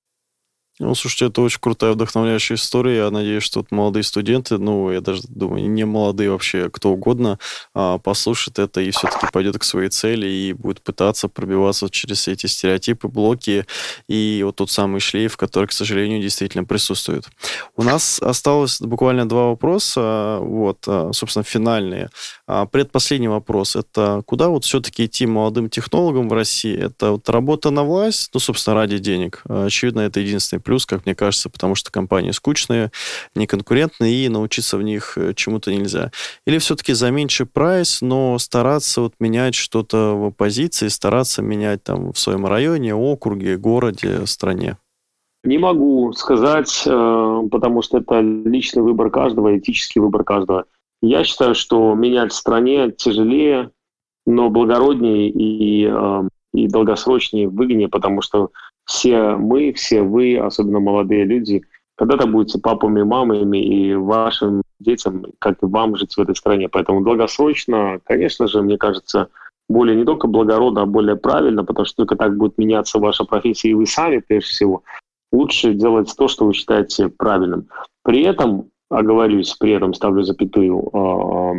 Ну, 0.84 0.96
слушайте, 0.96 1.28
это 1.28 1.42
очень 1.42 1.60
крутая, 1.62 1.94
вдохновляющая 1.94 2.58
история. 2.58 2.98
Я 2.98 3.10
надеюсь, 3.10 3.44
что 3.44 3.60
вот 3.60 3.72
молодые 3.72 4.04
студенты, 4.04 4.58
ну, 4.58 4.92
я 4.92 5.00
даже 5.00 5.22
думаю, 5.30 5.70
не 5.70 5.86
молодые 5.86 6.30
вообще, 6.30 6.70
кто 6.70 6.92
угодно, 6.92 7.40
а, 7.74 7.98
послушает 8.00 8.60
это 8.60 8.82
и 8.82 8.92
все-таки 8.92 9.28
пойдет 9.32 9.58
к 9.58 9.64
своей 9.64 9.90
цели 9.90 10.28
и 10.28 10.52
будет 10.52 10.82
пытаться 10.82 11.30
пробиваться 11.30 11.90
через 11.90 12.28
эти 12.28 12.48
стереотипы, 12.48 13.08
блоки 13.08 13.66
и 14.10 14.42
вот 14.44 14.58
тот 14.58 14.72
самый 14.72 15.00
шлейф, 15.00 15.38
который, 15.38 15.68
к 15.68 15.72
сожалению, 15.72 16.22
действительно 16.22 16.66
присутствует. 16.66 17.30
У 17.78 17.84
нас 17.84 18.22
осталось 18.22 18.82
буквально 18.82 19.28
два 19.28 19.48
вопроса, 19.48 20.40
вот, 20.42 20.80
а, 20.88 21.12
собственно, 21.14 21.44
финальные. 21.44 22.10
А, 22.46 22.66
предпоследний 22.66 23.30
вопрос. 23.30 23.78
Это 23.78 24.22
куда 24.26 24.50
вот 24.50 24.66
все-таки 24.66 25.06
идти 25.06 25.26
молодым 25.28 25.70
технологам 25.70 26.28
в 26.28 26.34
России? 26.34 26.78
Это 26.78 27.12
вот 27.12 27.30
работа 27.30 27.70
на 27.70 27.84
власть, 27.84 28.32
ну, 28.34 28.40
собственно, 28.42 28.76
ради 28.76 28.98
денег. 28.98 29.44
Очевидно, 29.48 30.02
это 30.02 30.20
единственный 30.20 30.60
плюс, 30.60 30.73
как 30.86 31.06
мне 31.06 31.16
кажется, 31.16 31.50
потому 31.50 31.76
что 31.76 31.92
компании 31.92 32.32
скучные, 32.32 32.92
неконкурентные, 33.36 34.26
и 34.26 34.30
научиться 34.30 34.78
в 34.78 34.84
них 34.84 35.18
э, 35.18 35.34
чему-то 35.34 35.72
нельзя. 35.72 36.12
Или 36.46 36.58
все-таки 36.58 36.94
за 36.94 37.12
меньший 37.12 37.46
прайс, 37.46 38.02
но 38.02 38.38
стараться 38.40 39.02
вот 39.02 39.14
менять 39.20 39.56
что-то 39.56 40.16
в 40.18 40.26
оппозиции, 40.26 40.88
стараться 40.88 41.42
менять 41.42 41.84
там 41.84 42.12
в 42.12 42.20
своем 42.20 42.46
районе, 42.46 42.94
округе, 42.94 43.58
городе, 43.58 44.26
стране? 44.26 44.78
Не 45.44 45.58
могу 45.58 46.14
сказать, 46.14 46.84
э, 46.86 47.42
потому 47.52 47.82
что 47.82 47.98
это 47.98 48.22
личный 48.22 48.82
выбор 48.82 49.10
каждого, 49.10 49.58
этический 49.58 50.00
выбор 50.00 50.24
каждого. 50.24 50.66
Я 51.02 51.26
считаю, 51.26 51.54
что 51.54 51.94
менять 51.96 52.32
в 52.32 52.36
стране 52.36 52.92
тяжелее, 52.92 53.72
но 54.26 54.50
благороднее 54.50 55.30
и, 55.30 55.86
э, 55.86 56.24
и 56.54 56.68
долгосрочнее, 56.68 57.50
выгоднее, 57.50 57.90
потому 57.90 58.22
что 58.22 58.52
все 58.86 59.36
мы, 59.36 59.74
все 59.74 60.02
вы, 60.02 60.38
особенно 60.38 60.80
молодые 60.80 61.26
люди, 61.26 61.64
когда-то 61.96 62.28
будете 62.28 62.60
папами, 62.60 63.04
мамами 63.04 63.58
и 63.58 63.94
вашим 63.94 64.64
детям, 64.80 65.26
как 65.40 65.62
и 65.62 65.66
вам 65.66 65.96
жить 65.96 66.16
в 66.16 66.20
этой 66.20 66.36
стране. 66.36 66.68
Поэтому 66.70 67.02
долгосрочно, 67.02 68.00
конечно 68.04 68.48
же, 68.48 68.62
мне 68.62 68.78
кажется, 68.78 69.30
более 69.70 69.96
не 69.96 70.04
только 70.04 70.28
благородно, 70.28 70.82
а 70.82 70.86
более 70.86 71.16
правильно, 71.16 71.64
потому 71.64 71.86
что 71.86 71.98
только 71.98 72.16
так 72.16 72.38
будет 72.38 72.58
меняться 72.58 73.00
ваша 73.00 73.26
профессия 73.26 73.70
и 73.70 73.74
вы 73.74 73.86
сами, 73.86 74.20
прежде 74.20 74.50
всего, 74.50 74.84
лучше 75.32 75.74
делать 75.74 76.14
то, 76.18 76.28
что 76.28 76.46
вы 76.46 76.54
считаете 76.54 77.10
правильным. 77.10 77.68
При 78.04 78.24
этом, 78.24 78.70
оговорюсь, 78.90 79.54
при 79.54 79.72
этом 79.72 79.94
ставлю 79.94 80.24
запятую, 80.24 80.90
а, 80.94 81.54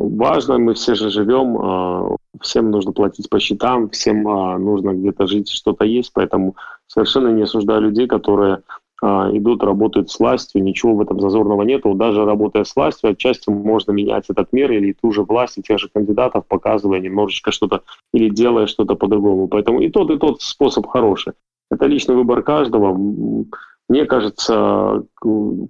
важно, 0.00 0.58
мы 0.58 0.74
все 0.74 0.94
же 0.94 1.10
живем, 1.10 1.56
а, 1.58 2.16
всем 2.40 2.70
нужно 2.70 2.92
платить 2.92 3.28
по 3.28 3.38
счетам, 3.38 3.90
всем 3.90 4.26
а, 4.26 4.58
нужно 4.58 4.92
где-то 4.92 5.26
жить, 5.26 5.50
что-то 5.50 5.84
есть, 5.84 6.12
поэтому 6.14 6.56
совершенно 6.86 7.28
не 7.28 7.42
осуждаю 7.42 7.82
людей, 7.82 8.06
которые 8.06 8.62
а, 9.02 9.30
идут, 9.32 9.62
работают 9.62 10.10
с 10.10 10.18
властью, 10.18 10.62
ничего 10.62 10.94
в 10.94 11.00
этом 11.00 11.20
зазорного 11.20 11.62
нету. 11.62 11.94
Даже 11.94 12.24
работая 12.24 12.64
с 12.64 12.74
властью, 12.74 13.10
отчасти 13.10 13.50
можно 13.50 13.92
менять 13.92 14.24
этот 14.28 14.52
мир 14.52 14.72
или 14.72 14.92
ту 14.92 15.12
же 15.12 15.22
власть 15.22 15.58
и 15.58 15.62
тех 15.62 15.78
же 15.78 15.88
кандидатов, 15.88 16.46
показывая 16.46 17.00
немножечко 17.00 17.52
что-то 17.52 17.82
или 18.14 18.30
делая 18.30 18.66
что-то 18.66 18.94
по-другому. 18.94 19.48
Поэтому 19.48 19.80
и 19.80 19.90
тот, 19.90 20.10
и 20.10 20.18
тот 20.18 20.40
способ 20.40 20.86
хороший. 20.86 21.34
Это 21.70 21.86
личный 21.86 22.16
выбор 22.16 22.42
каждого. 22.42 22.98
Мне 23.88 24.04
кажется, 24.06 25.04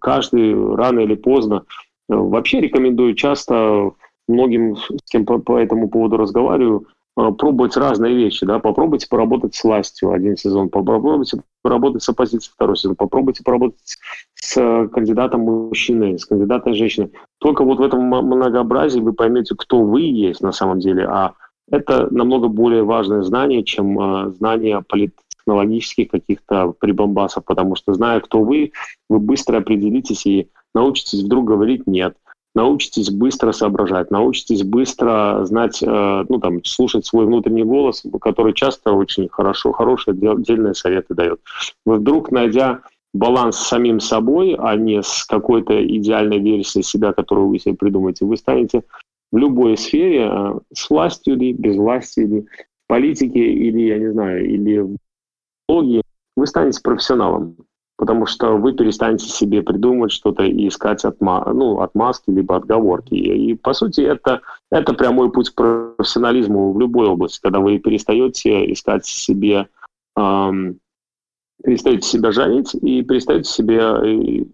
каждый 0.01 0.75
рано 0.75 1.01
или 1.01 1.15
поздно 1.15 1.65
Вообще 2.11 2.61
рекомендую 2.61 3.15
часто 3.15 3.93
многим, 4.31 4.77
с 4.77 5.11
кем 5.11 5.27
по, 5.27 5.39
по 5.39 5.59
этому 5.59 5.89
поводу 5.89 6.17
разговариваю, 6.17 6.87
а, 7.17 7.33
пробовать 7.33 7.77
разные 7.77 8.15
вещи, 8.15 8.47
да, 8.47 8.59
попробуйте 8.59 9.09
поработать 9.09 9.55
с 9.55 9.65
властью. 9.65 10.13
Один 10.13 10.37
сезон, 10.37 10.69
попробуйте 10.69 11.43
поработать 11.63 12.03
с 12.03 12.09
оппозицией 12.09 12.53
второй 12.55 12.77
сезон, 12.77 12.97
попробуйте 12.97 13.43
поработать 13.43 13.97
с 14.35 14.89
кандидатом 14.89 15.43
мужчиной, 15.43 16.19
с 16.19 16.25
кандидатом 16.25 16.75
женщиной. 16.75 17.13
Только 17.39 17.65
вот 17.65 17.79
в 17.79 17.83
этом 17.83 18.05
многообразии 18.05 19.01
вы 19.01 19.13
поймете, 19.13 19.55
кто 19.57 19.83
вы 19.83 20.03
есть 20.03 20.41
на 20.41 20.53
самом 20.53 20.79
деле, 20.79 21.05
а 21.07 21.35
это 21.71 22.09
намного 22.11 22.49
более 22.49 22.85
важное 22.85 23.23
знание, 23.23 23.65
чем 23.65 23.99
э, 23.99 24.33
знание 24.33 24.83
политтехнологических 24.89 26.11
каких-то 26.11 26.75
прибамбасов, 26.79 27.45
потому 27.45 27.77
что 27.77 27.95
зная, 27.95 28.21
кто 28.21 28.43
вы, 28.43 28.73
вы 29.09 29.19
быстро 29.19 29.59
определитесь 29.59 30.27
и 30.27 30.49
научитесь 30.75 31.23
вдруг 31.23 31.45
говорить 31.45 31.87
«нет», 31.87 32.17
научитесь 32.55 33.11
быстро 33.11 33.53
соображать, 33.53 34.11
научитесь 34.11 34.63
быстро 34.63 35.45
знать, 35.45 35.83
э, 35.83 36.25
ну 36.29 36.39
там, 36.41 36.65
слушать 36.65 37.07
свой 37.07 37.27
внутренний 37.27 37.65
голос, 37.65 38.03
который 38.21 38.55
часто 38.55 38.93
очень 38.93 39.29
хорошо, 39.29 39.73
хорошие 39.73 40.13
отдельные 40.13 40.75
советы 40.75 41.15
дает. 41.15 41.41
Вы 41.87 41.97
вдруг, 41.97 42.31
найдя 42.31 42.81
баланс 43.13 43.57
с 43.57 43.69
самим 43.69 44.01
собой, 44.01 44.57
а 44.59 44.77
не 44.77 45.03
с 45.03 45.25
какой-то 45.25 45.85
идеальной 45.85 46.39
версией 46.39 46.83
себя, 46.83 47.13
которую 47.13 47.49
вы 47.49 47.59
себе 47.59 47.75
придумаете, 47.75 48.25
вы 48.25 48.37
станете 48.37 48.83
в 49.33 49.37
любой 49.37 49.77
сфере, 49.77 50.29
э, 50.31 50.59
с 50.75 50.91
властью 50.91 51.35
или 51.35 51.53
без 51.53 51.77
власти, 51.77 52.21
или 52.21 52.41
в 52.41 52.47
политике, 52.89 53.41
или, 53.41 53.83
я 53.83 53.99
не 53.99 54.13
знаю, 54.13 54.49
или 54.49 54.79
в 54.79 54.97
логии, 55.69 56.03
вы 56.37 56.47
станете 56.47 56.81
профессионалом 56.83 57.57
потому 58.01 58.25
что 58.25 58.57
вы 58.57 58.73
перестанете 58.73 59.27
себе 59.27 59.63
придумывать 59.63 60.11
что-то 60.11 60.43
и 60.43 60.69
искать 60.69 61.05
отма 61.05 61.45
ну, 61.53 61.83
отмазки 61.83 62.31
либо 62.31 62.57
отговорки. 62.57 63.13
И, 63.13 63.55
по 63.55 63.75
сути 63.75 64.01
это, 64.01 64.41
это 64.71 64.95
прямой 64.95 65.31
путь 65.31 65.51
к 65.51 65.95
профессионализму 65.97 66.73
в 66.73 66.81
любой 66.81 67.09
области, 67.09 67.41
когда 67.43 67.61
вы 67.61 67.79
перестаете 67.79 68.73
искать 68.73 69.05
себе, 69.05 69.69
эм, 70.17 70.79
перестаете 71.63 72.09
себя 72.09 72.33
жалеть 72.33 72.75
и 72.75 73.03
перестаете 73.03 73.51
себе 73.51 73.77
э, 73.79 74.45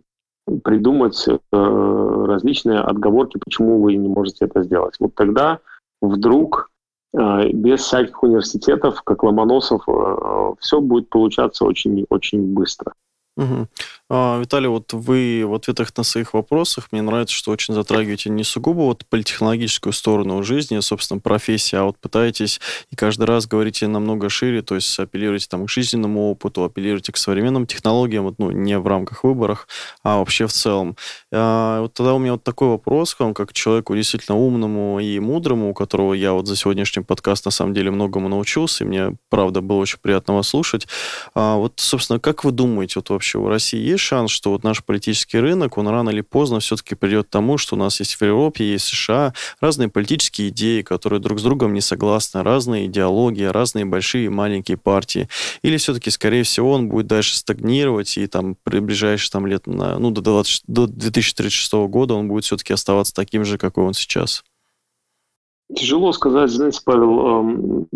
придумать 0.64 1.24
э, 1.28 1.36
различные 1.52 2.80
отговорки, 2.80 3.38
почему 3.38 3.80
вы 3.80 3.94
не 3.94 4.08
можете 4.08 4.46
это 4.46 4.64
сделать. 4.64 4.96
Вот 4.98 5.14
тогда 5.14 5.60
вдруг 6.02 6.68
э, 7.16 7.52
без 7.52 7.82
всяких 7.82 8.20
университетов, 8.24 9.04
как 9.04 9.22
Ломоносов, 9.22 9.84
э, 9.86 10.54
все 10.58 10.80
будет 10.80 11.08
получаться 11.10 11.64
очень-очень 11.64 12.52
быстро. 12.52 12.92
Угу. 13.36 13.68
А, 14.08 14.38
Виталий, 14.40 14.68
вот 14.68 14.92
вы 14.92 15.42
в 15.44 15.52
ответах 15.52 15.90
на 15.96 16.04
своих 16.04 16.32
вопросах, 16.32 16.88
мне 16.92 17.02
нравится, 17.02 17.34
что 17.34 17.50
очень 17.50 17.74
затрагиваете 17.74 18.30
не 18.30 18.44
сугубо 18.44 18.82
вот 18.82 19.04
политехнологическую 19.06 19.92
сторону 19.92 20.44
жизни, 20.44 20.78
собственно, 20.78 21.18
профессии, 21.18 21.74
а 21.74 21.82
вот 21.82 21.98
пытаетесь 21.98 22.60
и 22.92 22.94
каждый 22.94 23.24
раз 23.24 23.48
говорите 23.48 23.88
намного 23.88 24.28
шире, 24.28 24.62
то 24.62 24.76
есть 24.76 24.96
апеллируете 25.00 25.48
там 25.48 25.66
к 25.66 25.70
жизненному 25.70 26.30
опыту, 26.30 26.62
апеллируете 26.62 27.10
к 27.10 27.16
современным 27.16 27.66
технологиям, 27.66 28.22
вот, 28.24 28.36
ну, 28.38 28.52
не 28.52 28.78
в 28.78 28.86
рамках 28.86 29.24
выборов, 29.24 29.66
а 30.04 30.18
вообще 30.18 30.46
в 30.46 30.52
целом. 30.52 30.96
А, 31.32 31.80
вот 31.80 31.94
тогда 31.94 32.14
у 32.14 32.20
меня 32.20 32.32
вот 32.32 32.44
такой 32.44 32.68
вопрос 32.68 33.12
к 33.12 33.18
вам, 33.18 33.34
как 33.34 33.52
человеку 33.54 33.96
действительно 33.96 34.38
умному 34.38 35.00
и 35.00 35.18
мудрому, 35.18 35.70
у 35.70 35.74
которого 35.74 36.14
я 36.14 36.32
вот 36.32 36.46
за 36.46 36.54
сегодняшний 36.54 37.02
подкаст 37.02 37.44
на 37.44 37.50
самом 37.50 37.74
деле 37.74 37.90
многому 37.90 38.28
научился, 38.28 38.84
и 38.84 38.86
мне, 38.86 39.16
правда, 39.30 39.62
было 39.62 39.78
очень 39.78 39.98
приятно 40.00 40.34
вас 40.34 40.46
слушать. 40.46 40.86
А, 41.34 41.56
вот, 41.56 41.72
собственно, 41.78 42.20
как 42.20 42.44
вы 42.44 42.52
думаете, 42.52 43.00
вот 43.00 43.10
вообще 43.10 43.38
у 43.38 43.48
России 43.48 43.80
есть 43.80 43.95
шанс, 43.96 44.30
что 44.30 44.50
вот 44.50 44.64
наш 44.64 44.84
политический 44.84 45.38
рынок, 45.38 45.78
он 45.78 45.88
рано 45.88 46.10
или 46.10 46.20
поздно 46.20 46.60
все-таки 46.60 46.94
придет 46.94 47.26
к 47.26 47.30
тому, 47.30 47.58
что 47.58 47.76
у 47.76 47.78
нас 47.78 48.00
есть 48.00 48.14
в 48.14 48.22
Европе, 48.22 48.64
есть 48.64 48.86
США, 48.86 49.34
разные 49.60 49.88
политические 49.88 50.48
идеи, 50.48 50.82
которые 50.82 51.20
друг 51.20 51.38
с 51.38 51.42
другом 51.42 51.74
не 51.74 51.80
согласны, 51.80 52.42
разные 52.42 52.86
идеологии, 52.86 53.44
разные 53.44 53.84
большие 53.84 54.26
и 54.26 54.28
маленькие 54.28 54.76
партии. 54.76 55.28
Или 55.62 55.76
все-таки, 55.76 56.10
скорее 56.10 56.42
всего, 56.42 56.72
он 56.72 56.88
будет 56.88 57.06
дальше 57.06 57.36
стагнировать, 57.36 58.16
и 58.18 58.26
там 58.26 58.56
при 58.62 58.80
ближайшие 58.80 59.30
там, 59.30 59.46
лет, 59.46 59.66
на, 59.66 59.98
ну, 59.98 60.10
до, 60.10 60.20
20, 60.20 60.64
до 60.66 60.86
2036 60.86 61.72
года 61.88 62.14
он 62.14 62.28
будет 62.28 62.44
все-таки 62.44 62.72
оставаться 62.72 63.14
таким 63.14 63.44
же, 63.44 63.58
какой 63.58 63.84
он 63.84 63.94
сейчас? 63.94 64.44
Тяжело 65.74 66.12
сказать, 66.12 66.50
знаете, 66.50 66.80
Павел, 66.84 67.86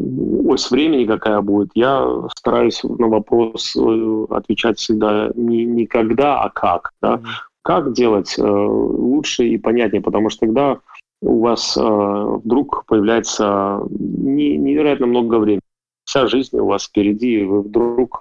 ось 0.48 0.70
времени 0.70 1.06
какая 1.06 1.40
будет. 1.40 1.70
Я 1.74 2.04
стараюсь 2.36 2.82
на 2.82 3.06
вопрос 3.06 3.76
э, 3.76 4.26
отвечать 4.30 4.78
всегда 4.78 5.30
не, 5.34 5.64
не 5.64 5.86
когда, 5.86 6.42
а 6.42 6.50
как. 6.50 6.92
Да? 7.00 7.20
Как 7.62 7.92
делать 7.92 8.36
э, 8.36 8.42
лучше 8.42 9.46
и 9.46 9.56
понятнее, 9.56 10.02
потому 10.02 10.30
что 10.30 10.46
тогда 10.46 10.80
у 11.22 11.40
вас 11.40 11.76
э, 11.76 11.80
вдруг 11.80 12.84
появляется 12.86 13.82
невероятно 13.88 15.06
много 15.06 15.36
времени. 15.36 15.62
Вся 16.04 16.26
жизнь 16.26 16.58
у 16.58 16.66
вас 16.66 16.86
впереди, 16.86 17.40
и 17.40 17.44
вы 17.44 17.62
вдруг 17.62 18.20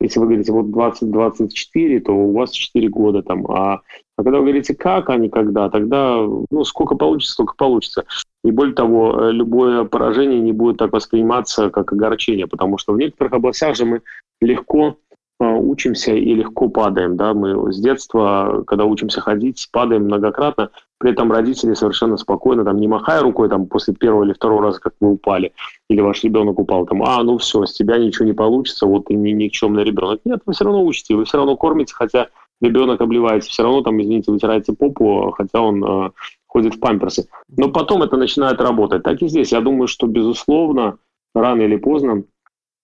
если 0.00 0.20
вы 0.20 0.26
говорите 0.26 0.52
вот 0.52 0.66
20-24, 0.66 2.00
то 2.00 2.12
у 2.12 2.32
вас 2.32 2.52
4 2.52 2.88
года 2.88 3.22
там. 3.22 3.46
А, 3.50 3.80
а 4.18 4.24
когда 4.24 4.38
вы 4.38 4.46
говорите 4.46 4.74
как, 4.74 5.10
а 5.10 5.16
не 5.16 5.28
когда, 5.28 5.70
тогда 5.70 6.18
ну, 6.50 6.64
сколько 6.64 6.96
получится, 6.96 7.34
столько 7.34 7.54
получится. 7.54 8.04
И 8.42 8.50
более 8.50 8.74
того, 8.74 9.28
э, 9.28 9.32
любое 9.32 9.84
поражение 9.84 10.40
не 10.40 10.50
будет 10.50 10.78
так 10.78 10.92
восприниматься, 10.92 11.70
как 11.70 11.92
огорчение, 11.92 12.48
потому 12.48 12.78
что 12.78 12.92
в 12.92 12.98
некоторых 12.98 13.32
областях 13.34 13.76
же 13.76 13.84
мы 13.84 14.02
легко 14.40 14.96
э, 15.38 15.44
учимся 15.44 16.14
и 16.14 16.34
легко 16.34 16.68
падаем. 16.68 17.16
Да? 17.16 17.32
Мы 17.32 17.72
с 17.72 17.78
детства, 17.78 18.64
когда 18.66 18.86
учимся 18.86 19.20
ходить, 19.20 19.68
падаем 19.70 20.06
многократно. 20.06 20.70
при 20.98 21.12
этом 21.12 21.30
родители 21.30 21.74
совершенно 21.74 22.16
спокойно, 22.16 22.64
там, 22.64 22.78
не 22.78 22.88
махая 22.88 23.22
рукой 23.22 23.48
там, 23.48 23.66
после 23.66 23.94
первого 23.94 24.24
или 24.24 24.32
второго 24.32 24.62
раза, 24.64 24.80
как 24.80 24.94
вы 24.98 25.12
упали, 25.12 25.52
или 25.88 26.00
ваш 26.00 26.24
ребенок 26.24 26.58
упал, 26.58 26.86
там, 26.86 27.04
а, 27.04 27.22
ну 27.22 27.38
все, 27.38 27.64
с 27.64 27.72
тебя 27.72 27.98
ничего 27.98 28.26
не 28.26 28.32
получится, 28.32 28.84
вот 28.86 29.04
ты 29.04 29.14
ни, 29.14 29.30
никчемный 29.30 29.84
ребенок. 29.84 30.22
Нет, 30.24 30.40
вы 30.44 30.54
все 30.54 30.64
равно 30.64 30.84
учите, 30.84 31.14
вы 31.14 31.24
все 31.24 31.36
равно 31.38 31.56
кормите, 31.56 31.94
хотя 31.94 32.30
ребенок 32.60 33.00
обливается, 33.00 33.50
все 33.50 33.62
равно 33.62 33.82
там, 33.82 34.00
извините, 34.00 34.32
вытираете 34.32 34.72
попу, 34.72 35.32
хотя 35.36 35.60
он 35.60 35.84
э, 35.84 36.10
ходит 36.46 36.74
в 36.74 36.80
памперсы. 36.80 37.28
Но 37.48 37.70
потом 37.70 38.02
это 38.02 38.16
начинает 38.16 38.60
работать. 38.60 39.02
Так 39.02 39.22
и 39.22 39.28
здесь. 39.28 39.52
Я 39.52 39.60
думаю, 39.60 39.86
что, 39.86 40.06
безусловно, 40.06 40.98
рано 41.34 41.62
или 41.62 41.76
поздно 41.76 42.24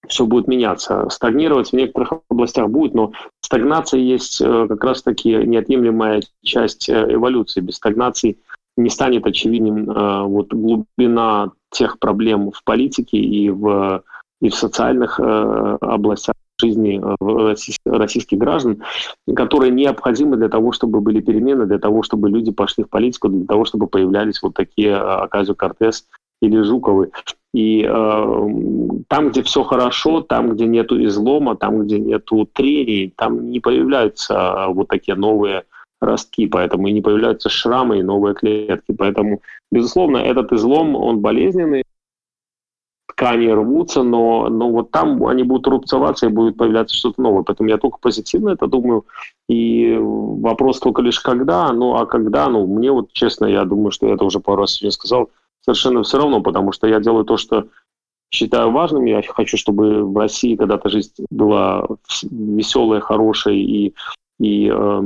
все 0.08 0.26
будет 0.26 0.48
меняться. 0.48 1.08
Стагнировать 1.08 1.70
в 1.70 1.72
некоторых 1.72 2.12
областях 2.28 2.68
будет, 2.68 2.94
но 2.94 3.12
стагнация 3.40 4.00
есть 4.00 4.40
э, 4.40 4.66
как 4.68 4.82
раз-таки 4.84 5.30
неотъемлемая 5.30 6.22
часть 6.42 6.88
э, 6.88 7.14
эволюции. 7.14 7.60
Без 7.60 7.76
стагнации 7.76 8.38
не 8.76 8.90
станет 8.90 9.26
очевидным 9.26 9.90
э, 9.90 10.22
вот 10.24 10.52
глубина 10.52 11.52
тех 11.70 11.98
проблем 11.98 12.50
в 12.50 12.62
политике 12.64 13.18
и 13.18 13.50
в, 13.50 14.02
и 14.40 14.48
в 14.48 14.54
социальных 14.54 15.18
областях 15.18 16.34
жизни 16.58 17.02
российских 17.84 18.38
граждан, 18.38 18.82
которые 19.34 19.72
необходимы 19.72 20.36
для 20.36 20.48
того, 20.48 20.72
чтобы 20.72 21.00
были 21.00 21.20
перемены, 21.20 21.66
для 21.66 21.78
того, 21.78 22.02
чтобы 22.02 22.30
люди 22.30 22.52
пошли 22.52 22.84
в 22.84 22.88
политику, 22.88 23.28
для 23.28 23.46
того, 23.46 23.64
чтобы 23.64 23.86
появлялись 23.86 24.42
вот 24.42 24.54
такие 24.54 24.96
Аказио 24.96 25.54
Кортес 25.54 26.06
или 26.40 26.62
Жуковы. 26.62 27.10
И 27.52 27.86
э, 27.88 28.48
там, 29.08 29.30
где 29.30 29.42
все 29.42 29.62
хорошо, 29.62 30.22
там, 30.22 30.50
где 30.50 30.66
нету 30.66 31.02
излома, 31.04 31.56
там, 31.56 31.84
где 31.84 31.98
нету 31.98 32.48
трений, 32.52 33.12
там 33.16 33.50
не 33.50 33.60
появляются 33.60 34.66
вот 34.68 34.88
такие 34.88 35.16
новые 35.16 35.64
ростки, 36.00 36.46
поэтому 36.46 36.88
и 36.88 36.92
не 36.92 37.00
появляются 37.00 37.48
шрамы 37.48 37.98
и 37.98 38.02
новые 38.02 38.34
клетки. 38.34 38.92
Поэтому, 38.96 39.40
безусловно, 39.70 40.18
этот 40.18 40.52
излом, 40.52 40.96
он 40.96 41.20
болезненный, 41.20 41.84
ткани 43.14 43.48
рвутся, 43.48 44.02
но, 44.02 44.48
но 44.48 44.70
вот 44.70 44.90
там 44.90 45.24
они 45.26 45.42
будут 45.44 45.66
рубцеваться 45.66 46.26
и 46.26 46.30
будет 46.30 46.56
появляться 46.56 46.96
что-то 46.96 47.22
новое. 47.22 47.42
Поэтому 47.42 47.68
я 47.68 47.78
только 47.78 47.98
позитивно 47.98 48.50
это 48.50 48.66
думаю. 48.66 49.06
И 49.48 49.96
вопрос 49.98 50.80
только 50.80 51.02
лишь 51.02 51.20
когда, 51.20 51.72
ну 51.72 51.94
а 51.96 52.06
когда, 52.06 52.48
ну 52.48 52.66
мне 52.66 52.90
вот 52.90 53.12
честно, 53.12 53.46
я 53.46 53.64
думаю, 53.64 53.90
что 53.90 54.06
я 54.06 54.14
это 54.14 54.24
уже 54.24 54.40
пару 54.40 54.62
раз 54.62 54.74
сегодня 54.74 54.92
сказал, 54.92 55.30
совершенно 55.60 56.02
все 56.02 56.18
равно, 56.18 56.42
потому 56.42 56.72
что 56.72 56.86
я 56.86 57.00
делаю 57.00 57.24
то, 57.24 57.36
что 57.36 57.68
считаю 58.32 58.70
важным. 58.70 59.04
Я 59.04 59.22
хочу, 59.22 59.56
чтобы 59.56 60.04
в 60.04 60.16
России 60.16 60.56
когда-то 60.56 60.88
жизнь 60.88 61.12
была 61.30 61.86
веселой, 62.30 63.00
хорошей 63.00 63.60
и, 63.60 63.94
и 64.40 64.70
э, 64.72 65.02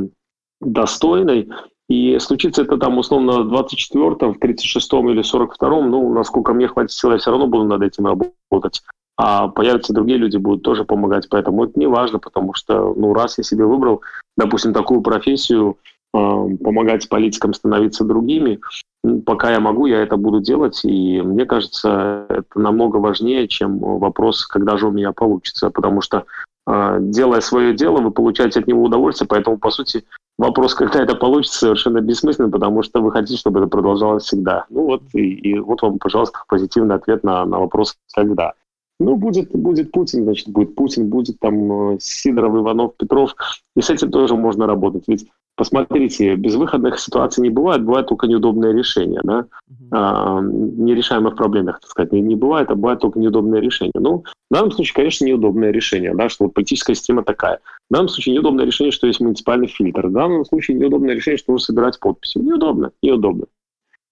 достойной. 0.60 1.48
И 1.88 2.18
случится 2.18 2.62
это 2.62 2.76
там 2.76 2.98
условно 2.98 3.42
в 3.42 3.52
24-м, 3.52 4.34
в 4.34 4.38
36-м 4.38 5.08
или 5.08 5.22
42-м, 5.22 5.90
ну, 5.90 6.12
насколько 6.12 6.52
мне 6.52 6.68
хватит 6.68 6.92
сил, 6.92 7.12
я 7.12 7.18
все 7.18 7.30
равно 7.30 7.46
буду 7.46 7.64
над 7.64 7.82
этим 7.82 8.06
работать. 8.06 8.82
А 9.16 9.48
появятся 9.48 9.94
другие 9.94 10.18
люди, 10.18 10.36
будут 10.36 10.62
тоже 10.62 10.84
помогать. 10.84 11.28
Поэтому 11.28 11.64
это 11.64 11.78
не 11.78 11.86
важно, 11.86 12.18
потому 12.18 12.54
что, 12.54 12.94
ну, 12.94 13.14
раз 13.14 13.38
я 13.38 13.44
себе 13.44 13.64
выбрал, 13.64 14.02
допустим, 14.36 14.72
такую 14.72 15.00
профессию, 15.00 15.78
помогать 16.12 17.08
политикам 17.08 17.54
становиться 17.54 18.04
другими, 18.04 18.60
пока 19.26 19.52
я 19.52 19.60
могу, 19.60 19.86
я 19.86 20.02
это 20.02 20.16
буду 20.16 20.40
делать, 20.40 20.80
и 20.84 21.20
мне 21.20 21.44
кажется, 21.44 22.26
это 22.28 22.58
намного 22.58 22.96
важнее, 22.96 23.48
чем 23.48 23.78
вопрос, 23.78 24.46
когда 24.46 24.76
же 24.76 24.88
у 24.88 24.90
меня 24.90 25.12
получится, 25.12 25.70
потому 25.70 26.00
что 26.00 26.24
а, 26.66 26.98
делая 26.98 27.40
свое 27.40 27.74
дело, 27.74 28.00
вы 28.00 28.10
получаете 28.10 28.60
от 28.60 28.66
него 28.66 28.82
удовольствие, 28.82 29.28
поэтому, 29.28 29.58
по 29.58 29.70
сути, 29.70 30.04
вопрос, 30.36 30.74
когда 30.74 31.02
это 31.02 31.14
получится, 31.14 31.60
совершенно 31.60 32.00
бессмысленный, 32.00 32.50
потому 32.50 32.82
что 32.82 33.00
вы 33.00 33.10
хотите, 33.10 33.38
чтобы 33.38 33.60
это 33.60 33.68
продолжалось 33.68 34.24
всегда. 34.24 34.66
Ну 34.68 34.84
вот, 34.84 35.02
и, 35.14 35.32
и 35.32 35.58
вот 35.58 35.80
вам, 35.80 35.98
пожалуйста, 35.98 36.40
позитивный 36.46 36.96
ответ 36.96 37.24
на, 37.24 37.44
на 37.46 37.58
вопрос 37.58 37.96
«когда?». 38.14 38.52
Ну, 39.00 39.16
будет, 39.16 39.52
будет 39.52 39.92
Путин, 39.92 40.24
значит, 40.24 40.48
будет 40.48 40.74
Путин, 40.74 41.08
будет 41.08 41.38
там 41.38 41.92
э, 41.92 41.98
Сидоров, 42.00 42.56
Иванов, 42.56 42.96
Петров, 42.96 43.34
и 43.76 43.80
с 43.80 43.88
этим 43.90 44.10
тоже 44.10 44.34
можно 44.34 44.66
работать. 44.66 45.04
Ведь 45.06 45.28
посмотрите, 45.58 46.36
безвыходных 46.36 47.00
ситуаций 47.00 47.42
не 47.42 47.50
бывает, 47.50 47.84
бывает 47.84 48.06
только 48.06 48.28
неудобное 48.28 48.72
решение, 48.72 49.20
да, 49.24 49.46
а, 49.90 50.40
нерешаемых 50.40 51.34
проблемах, 51.34 51.80
так 51.80 51.90
сказать, 51.90 52.12
не, 52.12 52.20
не 52.20 52.36
бывает, 52.36 52.70
а 52.70 52.76
бывает 52.76 53.00
только 53.00 53.18
неудобное 53.18 53.60
решение. 53.60 53.92
Ну, 53.96 54.22
в 54.50 54.54
данном 54.54 54.70
случае, 54.70 54.94
конечно, 54.94 55.24
неудобное 55.24 55.72
решение, 55.72 56.14
да, 56.14 56.28
что 56.28 56.44
вот 56.44 56.54
политическая 56.54 56.94
система 56.94 57.24
такая. 57.24 57.58
В 57.90 57.94
данном 57.94 58.08
случае 58.08 58.36
неудобное 58.36 58.66
решение, 58.66 58.92
что 58.92 59.08
есть 59.08 59.20
муниципальный 59.20 59.66
фильтр. 59.66 60.06
В 60.06 60.12
данном 60.12 60.44
случае 60.44 60.78
неудобное 60.78 61.16
решение, 61.16 61.38
что 61.38 61.52
нужно 61.52 61.66
собирать 61.66 61.98
подписи. 61.98 62.38
Неудобно, 62.38 62.92
неудобно. 63.02 63.46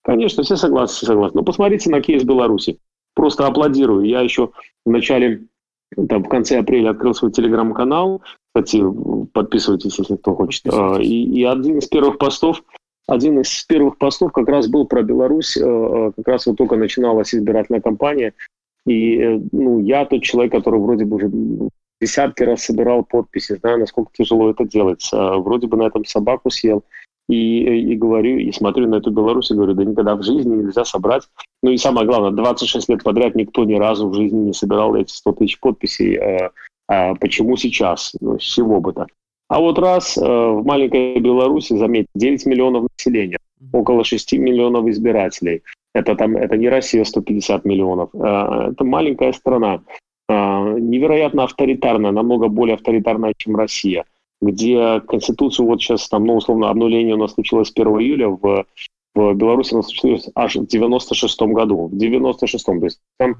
Конечно, 0.02 0.42
все 0.42 0.56
согласны, 0.56 0.96
все 0.96 1.06
согласны. 1.06 1.38
Но 1.38 1.44
посмотрите 1.44 1.90
на 1.90 2.00
кейс 2.00 2.24
Беларуси. 2.24 2.80
Просто 3.14 3.46
аплодирую. 3.46 4.04
Я 4.04 4.20
еще 4.20 4.50
в 4.84 4.90
начале 4.90 5.46
там, 6.08 6.24
в 6.24 6.28
конце 6.28 6.58
апреля 6.58 6.90
открыл 6.90 7.14
свой 7.14 7.30
телеграм-канал. 7.30 8.22
Кстати, 8.56 8.82
подписывайтесь, 9.34 9.98
если 9.98 10.16
кто 10.16 10.34
хочет. 10.34 10.62
А, 10.72 10.98
и, 10.98 11.24
и 11.24 11.44
один 11.44 11.78
из 11.78 11.88
первых 11.88 12.16
постов, 12.16 12.62
один 13.06 13.40
из 13.40 13.64
первых 13.64 13.98
постов 13.98 14.32
как 14.32 14.48
раз 14.48 14.66
был 14.66 14.86
про 14.86 15.02
Беларусь. 15.02 15.58
Э, 15.58 15.60
э, 15.62 16.12
как 16.16 16.26
раз 16.26 16.46
вот 16.46 16.56
только 16.56 16.76
начиналась 16.76 17.34
избирательная 17.34 17.82
кампания. 17.82 18.32
И 18.86 19.18
э, 19.20 19.40
ну, 19.52 19.80
я 19.80 20.06
тот 20.06 20.22
человек, 20.22 20.52
который 20.52 20.80
вроде 20.80 21.04
бы 21.04 21.16
уже 21.16 21.30
десятки 22.00 22.44
раз 22.44 22.62
собирал 22.62 23.04
подписи, 23.04 23.58
знаю, 23.60 23.78
насколько 23.78 24.10
тяжело 24.14 24.48
это 24.48 24.64
делать. 24.64 25.06
Вроде 25.12 25.66
бы 25.66 25.76
на 25.76 25.88
этом 25.88 26.06
собаку 26.06 26.48
съел 26.48 26.82
и, 27.28 27.92
и 27.92 27.94
говорю, 27.96 28.38
и 28.38 28.50
смотрю 28.52 28.88
на 28.88 28.96
эту 28.96 29.10
Беларусь 29.10 29.50
и 29.50 29.54
говорю, 29.54 29.74
да 29.74 29.84
никогда 29.84 30.16
в 30.16 30.22
жизни 30.22 30.56
нельзя 30.56 30.86
собрать. 30.86 31.24
Ну 31.62 31.72
и 31.72 31.76
самое 31.76 32.06
главное, 32.06 32.30
26 32.30 32.88
лет 32.88 33.02
подряд 33.02 33.34
никто 33.34 33.64
ни 33.64 33.74
разу 33.74 34.08
в 34.08 34.14
жизни 34.14 34.46
не 34.46 34.52
собирал 34.54 34.94
эти 34.94 35.12
100 35.12 35.32
тысяч 35.32 35.60
подписей. 35.60 36.18
А, 36.88 37.14
почему 37.14 37.56
сейчас? 37.56 38.14
Ну, 38.20 38.38
с 38.38 38.42
чего 38.42 38.80
бы 38.80 38.92
так? 38.92 39.08
А 39.48 39.60
вот 39.60 39.78
раз 39.78 40.18
э, 40.18 40.20
в 40.20 40.64
маленькой 40.64 41.20
Беларуси, 41.20 41.76
заметьте, 41.76 42.10
9 42.14 42.46
миллионов 42.46 42.88
населения, 42.96 43.38
около 43.72 44.04
6 44.04 44.32
миллионов 44.34 44.86
избирателей. 44.88 45.62
Это, 45.94 46.14
там, 46.16 46.36
это 46.36 46.56
не 46.56 46.68
Россия 46.68 47.04
150 47.04 47.64
миллионов. 47.64 48.10
Э, 48.14 48.70
это 48.72 48.84
маленькая 48.84 49.32
страна. 49.32 49.82
Э, 50.28 50.76
невероятно 50.78 51.44
авторитарная, 51.44 52.10
намного 52.10 52.48
более 52.48 52.74
авторитарная, 52.74 53.34
чем 53.36 53.56
Россия– 53.56 54.04
где 54.40 55.00
Конституцию, 55.00 55.66
вот 55.66 55.80
сейчас 55.80 56.08
там, 56.08 56.24
ну, 56.24 56.36
условно, 56.36 56.70
обнуление 56.70 57.14
у 57.14 57.18
нас 57.18 57.34
случилось 57.34 57.72
1 57.74 57.86
июля, 58.00 58.28
в, 58.28 58.66
в 59.14 59.34
Беларуси 59.34 59.74
у 59.74 59.78
нас 59.78 59.86
случилось 59.86 60.28
аж 60.34 60.56
в 60.56 60.66
96 60.66 61.42
году, 61.42 61.88
в 61.88 61.94
96-м, 61.94 62.80
то 62.80 62.86
есть 62.86 63.00
там 63.18 63.36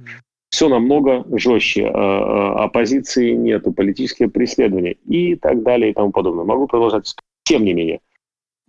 все 0.56 0.70
намного 0.70 1.22
жестче, 1.36 1.82
э, 1.82 1.86
э, 1.86 2.52
оппозиции 2.64 3.32
нету, 3.32 3.74
политические 3.74 4.30
преследования 4.30 4.92
и 5.06 5.34
так 5.34 5.62
далее 5.62 5.90
и 5.90 5.92
тому 5.92 6.12
подобное. 6.12 6.46
Могу 6.46 6.66
продолжать. 6.66 7.14
Тем 7.44 7.62
не 7.62 7.74
менее, 7.74 8.00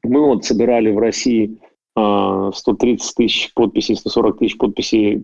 мы 0.04 0.20
вот 0.20 0.44
собирали 0.44 0.92
в 0.92 1.00
России 1.00 1.62
130 1.96 3.10
э, 3.10 3.14
тысяч 3.16 3.54
подписей, 3.54 3.96
140 3.96 4.38
тысяч 4.38 4.58
подписей 4.58 5.24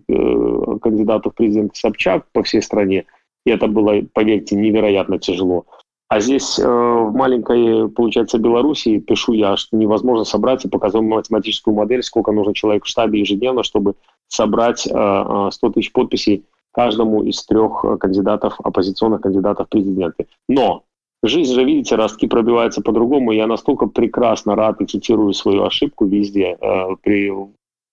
кандидатов 0.80 1.34
в 1.34 1.36
президенты 1.36 1.74
Собчак 1.74 2.24
по 2.32 2.42
всей 2.42 2.62
стране, 2.62 3.04
и 3.44 3.50
это 3.50 3.66
было, 3.66 4.00
поверьте, 4.14 4.56
невероятно 4.56 5.18
тяжело. 5.18 5.66
А 6.08 6.20
здесь 6.20 6.58
э, 6.58 6.66
в 6.66 7.12
маленькой, 7.12 7.90
получается, 7.90 8.38
Беларуси 8.38 9.00
пишу 9.00 9.34
я, 9.34 9.58
что 9.58 9.76
невозможно 9.76 10.24
собрать 10.24 10.64
и 10.64 10.68
показываю 10.68 11.06
математическую 11.10 11.74
модель, 11.74 12.02
сколько 12.02 12.32
нужно 12.32 12.54
человек 12.54 12.84
в 12.84 12.88
штабе 12.88 13.20
ежедневно, 13.20 13.64
чтобы 13.64 13.96
собрать 14.28 14.86
э, 14.86 15.48
100 15.52 15.70
тысяч 15.70 15.92
подписей 15.92 16.46
каждому 16.74 17.22
из 17.22 17.44
трех 17.44 17.84
кандидатов, 18.00 18.60
оппозиционных 18.62 19.20
кандидатов 19.20 19.66
в 19.66 19.70
президенты. 19.70 20.26
Но 20.48 20.82
жизнь 21.22 21.54
же, 21.54 21.64
видите, 21.64 21.94
ростки 21.94 22.26
пробиваются 22.26 22.82
по-другому. 22.82 23.32
Я 23.32 23.46
настолько 23.46 23.86
прекрасно 23.86 24.56
рад 24.56 24.80
и 24.80 24.86
цитирую 24.86 25.32
свою 25.32 25.62
ошибку 25.62 26.04
везде, 26.04 26.58
э, 26.60 26.96
при 27.02 27.32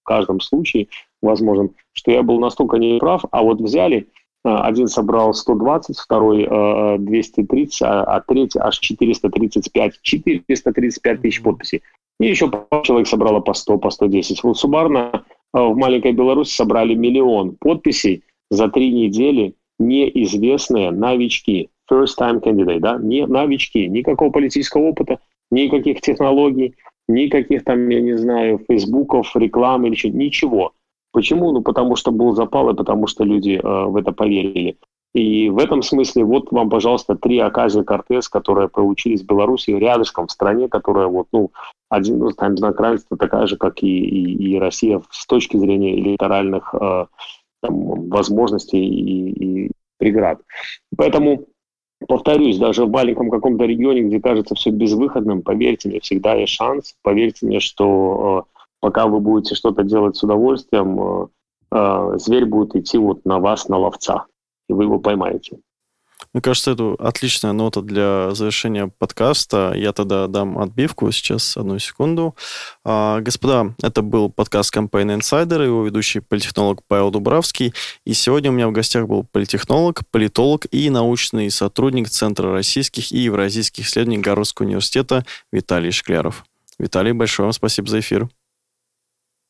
каждом 0.04 0.42
случае 0.42 0.88
возможном, 1.22 1.76
что 1.94 2.12
я 2.12 2.24
был 2.24 2.40
настолько 2.40 2.78
неправ, 2.78 3.24
а 3.32 3.44
вот 3.44 3.62
взяли 3.62 4.08
Э, 4.44 4.56
один 4.56 4.88
собрал 4.88 5.34
120, 5.34 5.98
второй 5.98 6.48
230, 6.98 7.82
э, 7.82 7.86
а, 7.86 8.04
а 8.04 8.22
третий 8.22 8.60
аж 8.60 8.80
435. 8.80 10.00
435 10.02 11.22
тысяч 11.22 11.42
подписей. 11.42 11.82
И 12.20 12.28
еще 12.28 12.52
человек 12.84 13.08
собрало 13.08 13.40
по 13.40 13.54
100, 13.54 13.78
по 13.78 13.90
110. 13.90 14.44
Вот 14.44 14.58
суммарно 14.58 15.24
э, 15.54 15.60
в 15.60 15.76
маленькой 15.76 16.14
Беларуси 16.14 16.54
собрали 16.54 16.96
миллион 16.96 17.56
подписей 17.60 18.24
за 18.52 18.68
три 18.68 18.91
недели 18.91 19.56
неизвестные 19.80 20.91
новички. 20.91 21.70
First 21.91 22.20
time 22.20 22.41
candidate, 22.41 22.80
да, 22.80 22.97
не 22.97 23.26
новички, 23.26 23.88
никакого 23.88 24.30
политического 24.30 24.84
опыта, 24.84 25.20
никаких 25.49 26.02
технологий, 26.02 26.76
никаких 27.08 27.64
там, 27.64 27.89
я 27.89 27.99
не 27.99 28.18
знаю, 28.18 28.62
фейсбуков, 28.68 29.36
рекламы 29.36 29.89
или 29.89 30.08
ничего. 30.10 30.74
Почему? 31.12 31.52
Ну, 31.52 31.62
потому 31.62 31.95
что 31.95 32.12
был 32.12 32.36
запал, 32.36 32.70
и 32.70 32.76
потому 32.76 33.08
что 33.08 33.24
люди 33.24 33.60
э, 33.62 33.86
в 33.86 33.97
это 33.97 34.12
поверили. 34.12 34.78
И 35.14 35.49
в 35.49 35.58
этом 35.58 35.82
смысле 35.82 36.24
вот 36.24 36.52
вам, 36.52 36.70
пожалуйста, 36.70 37.16
три 37.16 37.38
оказии 37.39 37.82
Кортес, 37.82 38.30
которые 38.30 38.70
получились 38.70 39.22
в 39.22 39.26
Беларуси 39.26 39.72
рядышком, 39.72 40.28
в 40.28 40.32
стране, 40.32 40.70
которая 40.70 41.08
вот, 41.08 41.28
ну, 41.34 41.52
один, 41.89 42.20
ну, 42.20 42.32
там, 42.32 42.56
знак 42.56 42.80
равенства 42.80 43.18
такая 43.18 43.45
же, 43.47 43.58
как 43.58 43.84
и, 43.84 43.88
и, 43.88 44.54
и 44.54 44.60
Россия 44.60 45.02
с 45.10 45.26
точки 45.26 45.58
зрения 45.58 45.99
электоральных 45.99 46.74
э, 46.80 47.08
там, 47.62 48.09
возможностей 48.09 48.84
и, 48.84 49.66
и 49.66 49.72
преград. 49.97 50.41
Поэтому 50.95 51.47
повторюсь, 52.07 52.57
даже 52.57 52.86
в 52.86 52.91
маленьком 52.91 53.30
каком-то 53.30 53.66
регионе, 53.66 54.01
где 54.01 54.20
кажется 54.20 54.55
все 54.55 54.72
безвыходным, 54.72 55.41
поверьте 55.41 55.89
мне, 55.89 55.99
всегда 55.99 56.34
есть 56.34 56.53
шанс. 56.53 56.95
Поверьте 57.01 57.45
мне, 57.45 57.59
что 57.59 58.47
э, 58.47 58.59
пока 58.80 59.07
вы 59.07 59.20
будете 59.20 59.55
что-то 59.55 59.84
делать 59.84 60.16
с 60.16 60.24
удовольствием, 60.24 60.99
э, 60.99 61.28
э, 61.72 62.18
зверь 62.18 62.45
будет 62.45 62.76
идти 62.76 62.97
вот 62.97 63.26
на 63.26 63.39
вас, 63.39 63.68
на 63.70 63.78
ловца, 63.78 64.26
и 64.68 64.74
вы 64.74 64.84
его 64.84 64.99
поймаете. 64.99 65.59
Мне 66.34 66.42
кажется, 66.42 66.72
это 66.72 66.96
отличная 66.98 67.52
нота 67.52 67.82
для 67.82 68.32
завершения 68.34 68.88
подкаста. 68.88 69.74
Я 69.76 69.92
тогда 69.92 70.28
дам 70.28 70.60
отбивку 70.60 71.12
сейчас, 71.12 71.58
одну 71.58 71.78
секунду. 71.78 72.36
А, 72.86 73.20
господа, 73.20 73.76
это 73.84 74.02
был 74.02 74.30
подкаст 74.30 74.74
Campaign 74.74 75.20
Insider, 75.20 75.66
его 75.66 75.86
ведущий 75.86 76.22
политехнолог 76.22 76.84
Павел 76.88 77.12
Дубравский. 77.12 77.74
И 78.06 78.14
сегодня 78.14 78.50
у 78.50 78.54
меня 78.54 78.70
в 78.70 78.72
гостях 78.72 79.08
был 79.08 79.26
политехнолог, 79.30 80.08
политолог 80.10 80.68
и 80.72 80.90
научный 80.90 81.52
сотрудник 81.52 82.08
Центра 82.08 82.54
российских 82.54 83.12
и 83.12 83.18
евразийских 83.18 83.86
исследований 83.86 84.20
Гарвардского 84.20 84.68
университета 84.68 85.26
Виталий 85.52 85.92
Шкляров. 85.92 86.46
Виталий, 86.80 87.12
большое 87.12 87.48
вам 87.48 87.54
спасибо 87.54 87.90
за 87.90 88.00
эфир. 88.00 88.30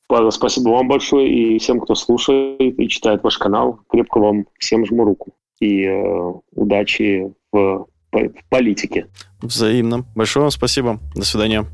Павел, 0.08 0.32
спасибо 0.32 0.70
вам 0.70 0.88
большое 0.88 1.30
и 1.30 1.60
всем, 1.60 1.80
кто 1.80 1.94
слушает 1.94 2.80
и 2.80 2.90
читает 2.90 3.22
ваш 3.22 3.38
канал. 3.38 3.82
Крепко 3.88 4.20
вам 4.20 4.48
всем 4.58 4.84
жму 4.84 5.06
руку 5.06 5.34
и 5.62 5.86
э, 5.86 6.34
удачи 6.51 7.34
в, 7.51 7.88
в 8.12 8.30
политике. 8.49 9.07
Взаимно. 9.41 10.05
Большое 10.16 10.43
вам 10.43 10.51
спасибо. 10.51 10.99
До 11.16 11.24
свидания. 11.24 11.66